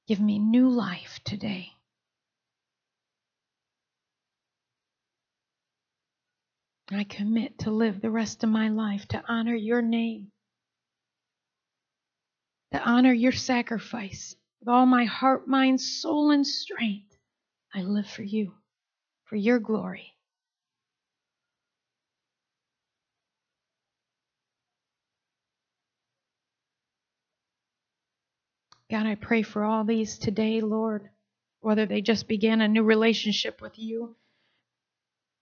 Give 0.07 0.19
me 0.19 0.39
new 0.39 0.69
life 0.69 1.19
today. 1.25 1.71
I 6.89 7.03
commit 7.03 7.59
to 7.59 7.71
live 7.71 7.99
the 7.99 8.09
rest 8.09 8.43
of 8.45 8.49
my 8.49 8.69
life 8.69 9.05
to 9.09 9.21
honor 9.27 9.55
your 9.55 9.81
name, 9.81 10.31
to 12.71 12.81
honor 12.81 13.11
your 13.11 13.33
sacrifice. 13.33 14.35
With 14.67 14.73
all 14.73 14.85
my 14.85 15.05
heart, 15.05 15.47
mind, 15.47 15.79
soul, 15.79 16.29
and 16.31 16.45
strength, 16.45 17.15
I 17.73 17.83
live 17.83 18.05
for 18.05 18.23
you, 18.23 18.51
for 19.23 19.37
your 19.37 19.59
glory. 19.59 20.13
God, 28.91 29.05
I 29.05 29.15
pray 29.15 29.41
for 29.41 29.63
all 29.63 29.85
these 29.85 30.17
today, 30.17 30.59
Lord, 30.59 31.07
whether 31.61 31.85
they 31.85 32.01
just 32.01 32.27
began 32.27 32.59
a 32.59 32.67
new 32.67 32.83
relationship 32.83 33.61
with 33.61 33.79
you, 33.79 34.17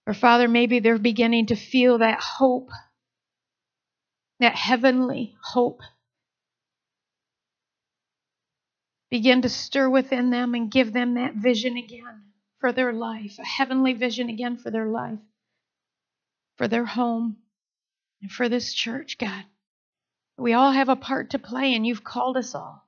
or 0.06 0.14
Father, 0.14 0.46
maybe 0.46 0.78
they're 0.78 1.00
beginning 1.00 1.46
to 1.46 1.56
feel 1.56 1.98
that 1.98 2.20
hope, 2.20 2.70
that 4.38 4.54
heavenly 4.54 5.34
hope 5.42 5.80
begin 9.10 9.42
to 9.42 9.48
stir 9.48 9.88
within 9.88 10.30
them 10.30 10.54
and 10.54 10.70
give 10.70 10.92
them 10.92 11.14
that 11.14 11.34
vision 11.34 11.76
again 11.76 12.24
for 12.60 12.72
their 12.72 12.92
life, 12.92 13.38
a 13.38 13.44
heavenly 13.44 13.92
vision 13.92 14.28
again 14.28 14.56
for 14.56 14.70
their 14.70 14.86
life, 14.86 15.18
for 16.56 16.68
their 16.68 16.86
home, 16.86 17.36
and 18.22 18.30
for 18.32 18.48
this 18.48 18.72
church, 18.74 19.18
God. 19.18 19.44
We 20.38 20.52
all 20.54 20.72
have 20.72 20.88
a 20.88 20.96
part 20.96 21.30
to 21.30 21.38
play, 21.38 21.74
and 21.74 21.86
you've 21.86 22.04
called 22.04 22.36
us 22.36 22.54
all. 22.54 22.84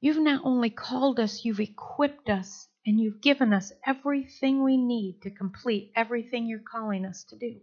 You've 0.00 0.22
not 0.22 0.42
only 0.44 0.70
called 0.70 1.18
us, 1.20 1.44
you've 1.44 1.60
equipped 1.60 2.30
us, 2.30 2.68
and 2.86 3.00
you've 3.00 3.20
given 3.20 3.52
us 3.52 3.72
everything 3.86 4.62
we 4.62 4.76
need 4.76 5.22
to 5.22 5.30
complete 5.30 5.92
everything 5.96 6.46
you're 6.46 6.60
calling 6.60 7.04
us 7.04 7.24
to 7.24 7.36
do. 7.36 7.56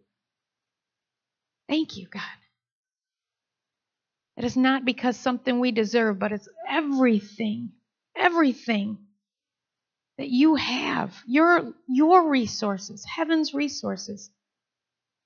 Thank 1.70 1.98
you, 1.98 2.08
God. 2.08 2.43
It 4.36 4.44
is 4.44 4.58
not 4.58 4.86
because 4.86 5.18
something 5.18 5.60
we 5.60 5.72
deserve, 5.72 6.18
but 6.18 6.32
it's 6.32 6.50
everything, 6.68 7.72
everything 8.16 8.98
that 10.18 10.30
you 10.30 10.56
have, 10.56 11.16
your, 11.28 11.74
your 11.88 12.30
resources, 12.30 13.06
heaven's 13.06 13.54
resources. 13.54 14.30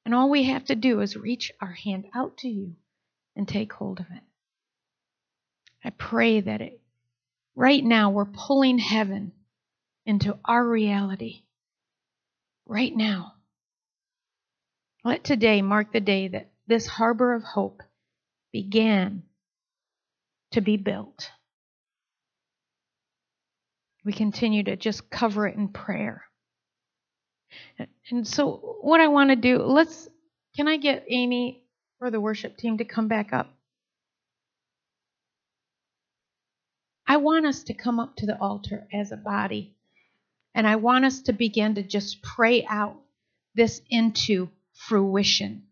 And 0.05 0.14
all 0.14 0.30
we 0.30 0.43
have 0.43 0.66
to 0.66 0.76
do 0.76 1.01
is 1.01 1.16
reach 1.16 1.51
our 1.62 1.72
hand 1.72 2.05
out 2.16 2.38
to 2.38 2.49
you 2.49 2.76
and 3.36 3.47
take 3.47 3.74
hold 3.74 3.99
of 3.99 4.05
it. 4.12 4.24
I 5.84 5.89
pray 5.91 6.41
that 6.41 6.62
it, 6.62 6.82
right 7.55 7.84
now 7.84 8.10
we're 8.10 8.26
pulling 8.26 8.78
heaven 8.78 9.32
into 10.05 10.38
our 10.43 10.66
reality. 10.66 11.43
Right 12.66 12.95
now. 12.95 13.34
Let 15.03 15.24
today 15.24 15.62
mark 15.62 15.93
the 15.93 16.01
day 16.01 16.28
that 16.30 16.49
this 16.68 16.88
harbor 16.88 17.34
of 17.34 17.43
hope 17.43 17.84
began 18.52 19.24
to 20.52 20.62
be 20.62 20.78
built. 20.78 21.32
We 24.06 24.14
continue 24.14 24.64
to 24.64 24.76
just 24.76 25.10
cover 25.10 25.48
it 25.48 25.56
in 25.56 25.68
prayer. 25.70 26.24
And 28.10 28.28
so, 28.28 28.78
what 28.82 29.02
I 29.02 29.08
want 29.08 29.30
to 29.32 29.36
do, 29.36 29.58
let's, 29.62 30.08
can 30.56 30.68
I 30.68 30.78
get 30.78 31.06
Amy 31.10 31.64
or 32.00 32.10
the 32.10 32.22
worship 32.22 32.58
team 32.58 32.78
to 32.78 32.86
come 32.86 33.08
back 33.08 33.34
up? 33.34 33.54
I 37.06 37.18
want 37.18 37.45
us 37.45 37.64
to 37.64 37.74
come 37.74 38.00
up 38.00 38.18
to 38.18 38.26
the 38.26 38.39
altar 38.39 38.88
as 38.93 39.12
a 39.12 39.18
body, 39.18 39.76
and 40.54 40.68
I 40.68 40.76
want 40.76 41.06
us 41.06 41.22
to 41.24 41.34
begin 41.34 41.76
to 41.76 41.84
just 41.84 42.22
pray 42.22 42.66
out 42.70 42.98
this 43.56 43.82
into 43.89 44.50
fruition 44.74 45.66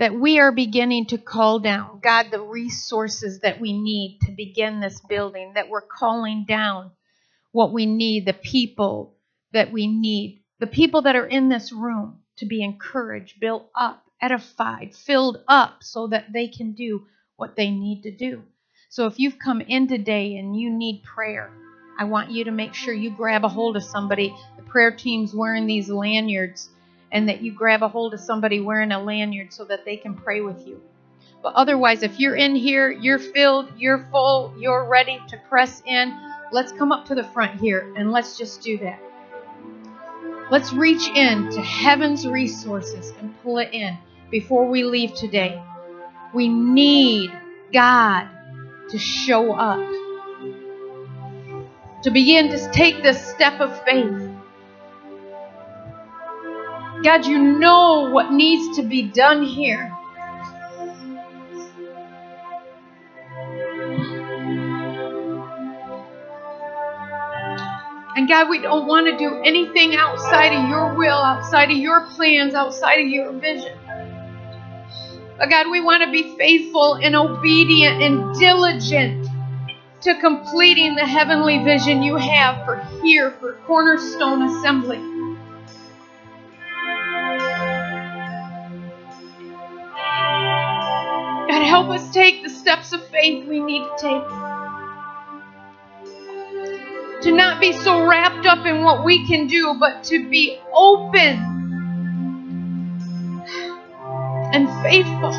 that 0.00 0.14
we 0.14 0.38
are 0.38 0.50
beginning 0.50 1.04
to 1.04 1.18
call 1.18 1.58
down, 1.58 2.00
God, 2.02 2.28
the 2.30 2.40
resources 2.40 3.40
that 3.40 3.60
we 3.60 3.74
need 3.74 4.18
to 4.22 4.32
begin 4.32 4.80
this 4.80 4.98
building, 5.06 5.52
that 5.54 5.68
we're 5.68 5.82
calling 5.82 6.46
down 6.48 6.90
what 7.52 7.70
we 7.74 7.84
need, 7.84 8.24
the 8.24 8.32
people 8.32 9.14
that 9.52 9.70
we 9.70 9.86
need, 9.86 10.42
the 10.58 10.66
people 10.66 11.02
that 11.02 11.16
are 11.16 11.26
in 11.26 11.50
this 11.50 11.70
room 11.70 12.20
to 12.38 12.46
be 12.46 12.64
encouraged, 12.64 13.40
built 13.40 13.68
up, 13.74 14.02
edified, 14.22 14.94
filled 14.94 15.44
up 15.46 15.82
so 15.82 16.06
that 16.06 16.32
they 16.32 16.48
can 16.48 16.72
do 16.72 17.04
what 17.36 17.54
they 17.54 17.70
need 17.70 18.02
to 18.04 18.10
do. 18.10 18.42
So 18.88 19.06
if 19.06 19.18
you've 19.18 19.38
come 19.38 19.60
in 19.60 19.86
today 19.86 20.36
and 20.36 20.58
you 20.58 20.70
need 20.70 21.02
prayer, 21.02 21.50
I 21.98 22.04
want 22.04 22.30
you 22.30 22.44
to 22.44 22.50
make 22.50 22.72
sure 22.72 22.94
you 22.94 23.10
grab 23.10 23.44
a 23.44 23.48
hold 23.48 23.76
of 23.76 23.84
somebody. 23.84 24.34
The 24.56 24.62
prayer 24.62 24.92
team's 24.92 25.34
wearing 25.34 25.66
these 25.66 25.90
lanyards 25.90 26.70
and 27.12 27.28
that 27.28 27.42
you 27.42 27.52
grab 27.52 27.82
a 27.82 27.88
hold 27.88 28.14
of 28.14 28.20
somebody 28.20 28.60
wearing 28.60 28.92
a 28.92 29.02
lanyard 29.02 29.52
so 29.52 29.64
that 29.64 29.84
they 29.84 29.96
can 29.96 30.14
pray 30.14 30.40
with 30.40 30.66
you. 30.66 30.80
But 31.42 31.54
otherwise, 31.54 32.02
if 32.02 32.20
you're 32.20 32.36
in 32.36 32.54
here, 32.54 32.90
you're 32.90 33.18
filled, 33.18 33.72
you're 33.78 34.06
full, 34.10 34.54
you're 34.58 34.84
ready 34.84 35.20
to 35.28 35.36
press 35.48 35.82
in, 35.86 36.16
let's 36.52 36.72
come 36.72 36.92
up 36.92 37.06
to 37.06 37.14
the 37.14 37.24
front 37.24 37.60
here 37.60 37.92
and 37.96 38.12
let's 38.12 38.36
just 38.36 38.62
do 38.62 38.76
that. 38.78 39.00
Let's 40.50 40.72
reach 40.72 41.08
in 41.08 41.50
to 41.50 41.62
heaven's 41.62 42.26
resources 42.26 43.12
and 43.20 43.34
pull 43.42 43.58
it 43.58 43.72
in 43.72 43.96
before 44.30 44.68
we 44.68 44.84
leave 44.84 45.14
today. 45.14 45.62
We 46.34 46.48
need 46.48 47.32
God 47.72 48.28
to 48.90 48.98
show 48.98 49.52
up, 49.52 49.78
to 52.02 52.10
begin 52.10 52.50
to 52.50 52.70
take 52.72 53.02
this 53.02 53.24
step 53.24 53.60
of 53.60 53.82
faith 53.84 54.29
God, 57.02 57.24
you 57.24 57.38
know 57.38 58.10
what 58.10 58.30
needs 58.30 58.76
to 58.76 58.82
be 58.82 59.02
done 59.02 59.42
here. 59.42 59.90
And 68.16 68.28
God, 68.28 68.50
we 68.50 68.60
don't 68.60 68.86
want 68.86 69.06
to 69.06 69.16
do 69.16 69.40
anything 69.42 69.94
outside 69.94 70.52
of 70.52 70.68
your 70.68 70.94
will, 70.94 71.16
outside 71.16 71.70
of 71.70 71.76
your 71.78 72.06
plans, 72.08 72.52
outside 72.52 73.00
of 73.00 73.06
your 73.06 73.32
vision. 73.32 73.78
But 75.38 75.48
God, 75.48 75.70
we 75.70 75.80
want 75.80 76.02
to 76.02 76.10
be 76.10 76.36
faithful 76.36 76.96
and 76.96 77.16
obedient 77.16 78.02
and 78.02 78.34
diligent 78.38 79.26
to 80.02 80.20
completing 80.20 80.96
the 80.96 81.06
heavenly 81.06 81.64
vision 81.64 82.02
you 82.02 82.16
have 82.16 82.64
for 82.66 82.76
here, 83.02 83.30
for 83.40 83.54
Cornerstone 83.66 84.42
Assembly. 84.42 85.09
Help 91.52 91.88
us 91.88 92.12
take 92.12 92.42
the 92.42 92.50
steps 92.50 92.92
of 92.92 93.06
faith 93.08 93.46
we 93.48 93.60
need 93.60 93.82
to 93.82 93.96
take. 93.98 94.24
To 97.22 97.32
not 97.32 97.60
be 97.60 97.72
so 97.72 98.06
wrapped 98.06 98.46
up 98.46 98.66
in 98.66 98.82
what 98.82 99.04
we 99.04 99.26
can 99.26 99.46
do, 99.46 99.76
but 99.78 100.04
to 100.04 100.28
be 100.28 100.58
open 100.72 101.50
and 104.52 104.68
faithful. 104.82 105.32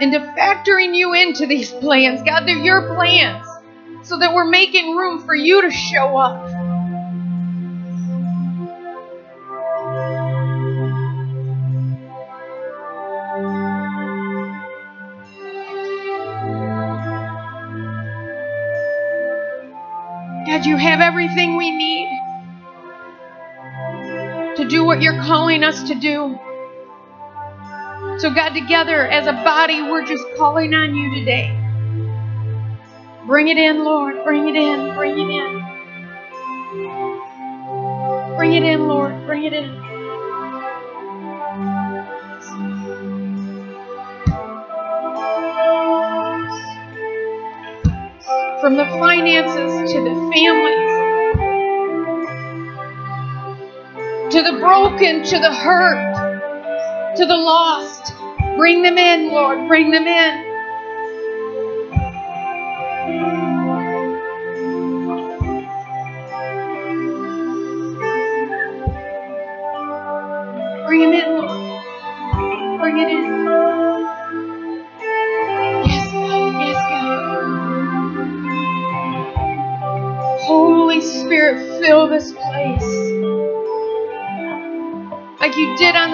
And 0.00 0.12
to 0.12 0.20
factoring 0.38 0.94
you 0.94 1.14
into 1.14 1.46
these 1.46 1.70
plans. 1.70 2.22
God, 2.22 2.46
they're 2.46 2.56
your 2.56 2.94
plans. 2.94 3.46
So 4.02 4.18
that 4.18 4.32
we're 4.34 4.44
making 4.44 4.94
room 4.96 5.24
for 5.24 5.34
you 5.34 5.62
to 5.62 5.70
show 5.70 6.16
up. 6.16 6.57
You 20.68 20.76
have 20.76 21.00
everything 21.00 21.56
we 21.56 21.70
need 21.70 22.08
to 24.56 24.68
do 24.68 24.84
what 24.84 25.00
you're 25.00 25.20
calling 25.22 25.64
us 25.64 25.82
to 25.88 25.94
do. 25.94 26.38
So, 28.18 28.30
God, 28.34 28.50
together 28.50 29.06
as 29.06 29.26
a 29.26 29.32
body, 29.32 29.80
we're 29.82 30.04
just 30.04 30.24
calling 30.36 30.74
on 30.74 30.94
you 30.94 31.14
today. 31.14 31.54
Bring 33.26 33.48
it 33.48 33.56
in, 33.56 33.82
Lord. 33.82 34.22
Bring 34.24 34.48
it 34.48 34.56
in. 34.56 34.94
Bring 34.94 35.18
it 35.18 35.30
in. 35.30 35.64
Bring 38.36 38.52
it 38.52 38.62
in, 38.62 38.88
Lord. 38.88 39.26
Bring 39.26 39.44
it 39.44 39.52
in. 39.54 39.87
From 48.68 48.76
the 48.76 48.84
finances 48.84 49.92
to 49.94 50.00
the 50.04 50.10
families, 50.30 50.92
to 54.30 54.42
the 54.42 54.58
broken, 54.60 55.22
to 55.24 55.38
the 55.38 55.54
hurt, 55.54 57.16
to 57.16 57.24
the 57.24 57.34
lost. 57.34 58.12
Bring 58.58 58.82
them 58.82 58.98
in, 58.98 59.30
Lord. 59.30 59.68
Bring 59.68 59.90
them 59.90 60.06
in. 60.06 60.47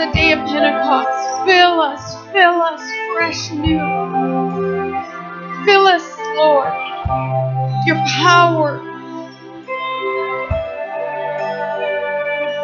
The 0.06 0.12
day 0.12 0.32
of 0.32 0.40
Pentecost. 0.40 1.46
Fill 1.46 1.80
us, 1.80 2.14
fill 2.32 2.60
us 2.62 2.82
fresh 3.14 3.50
new. 3.52 3.78
Fill 5.64 5.86
us, 5.86 6.18
Lord. 6.36 6.72
Your 7.86 7.96
power 7.96 8.80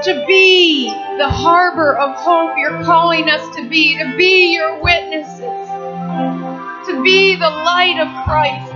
to 0.03 0.25
be 0.27 0.89
the 1.19 1.29
harbor 1.29 1.97
of 1.97 2.17
hope 2.17 2.57
you're 2.59 2.83
calling 2.85 3.29
us 3.29 3.57
to 3.57 3.69
be, 3.69 3.97
to 3.97 4.17
be 4.17 4.55
your 4.55 4.83
witnesses, 4.83 5.41
to 5.41 7.03
be 7.03 7.37
the 7.37 7.51
light 7.51 7.99
of 8.01 8.09
Christ. 8.25 8.70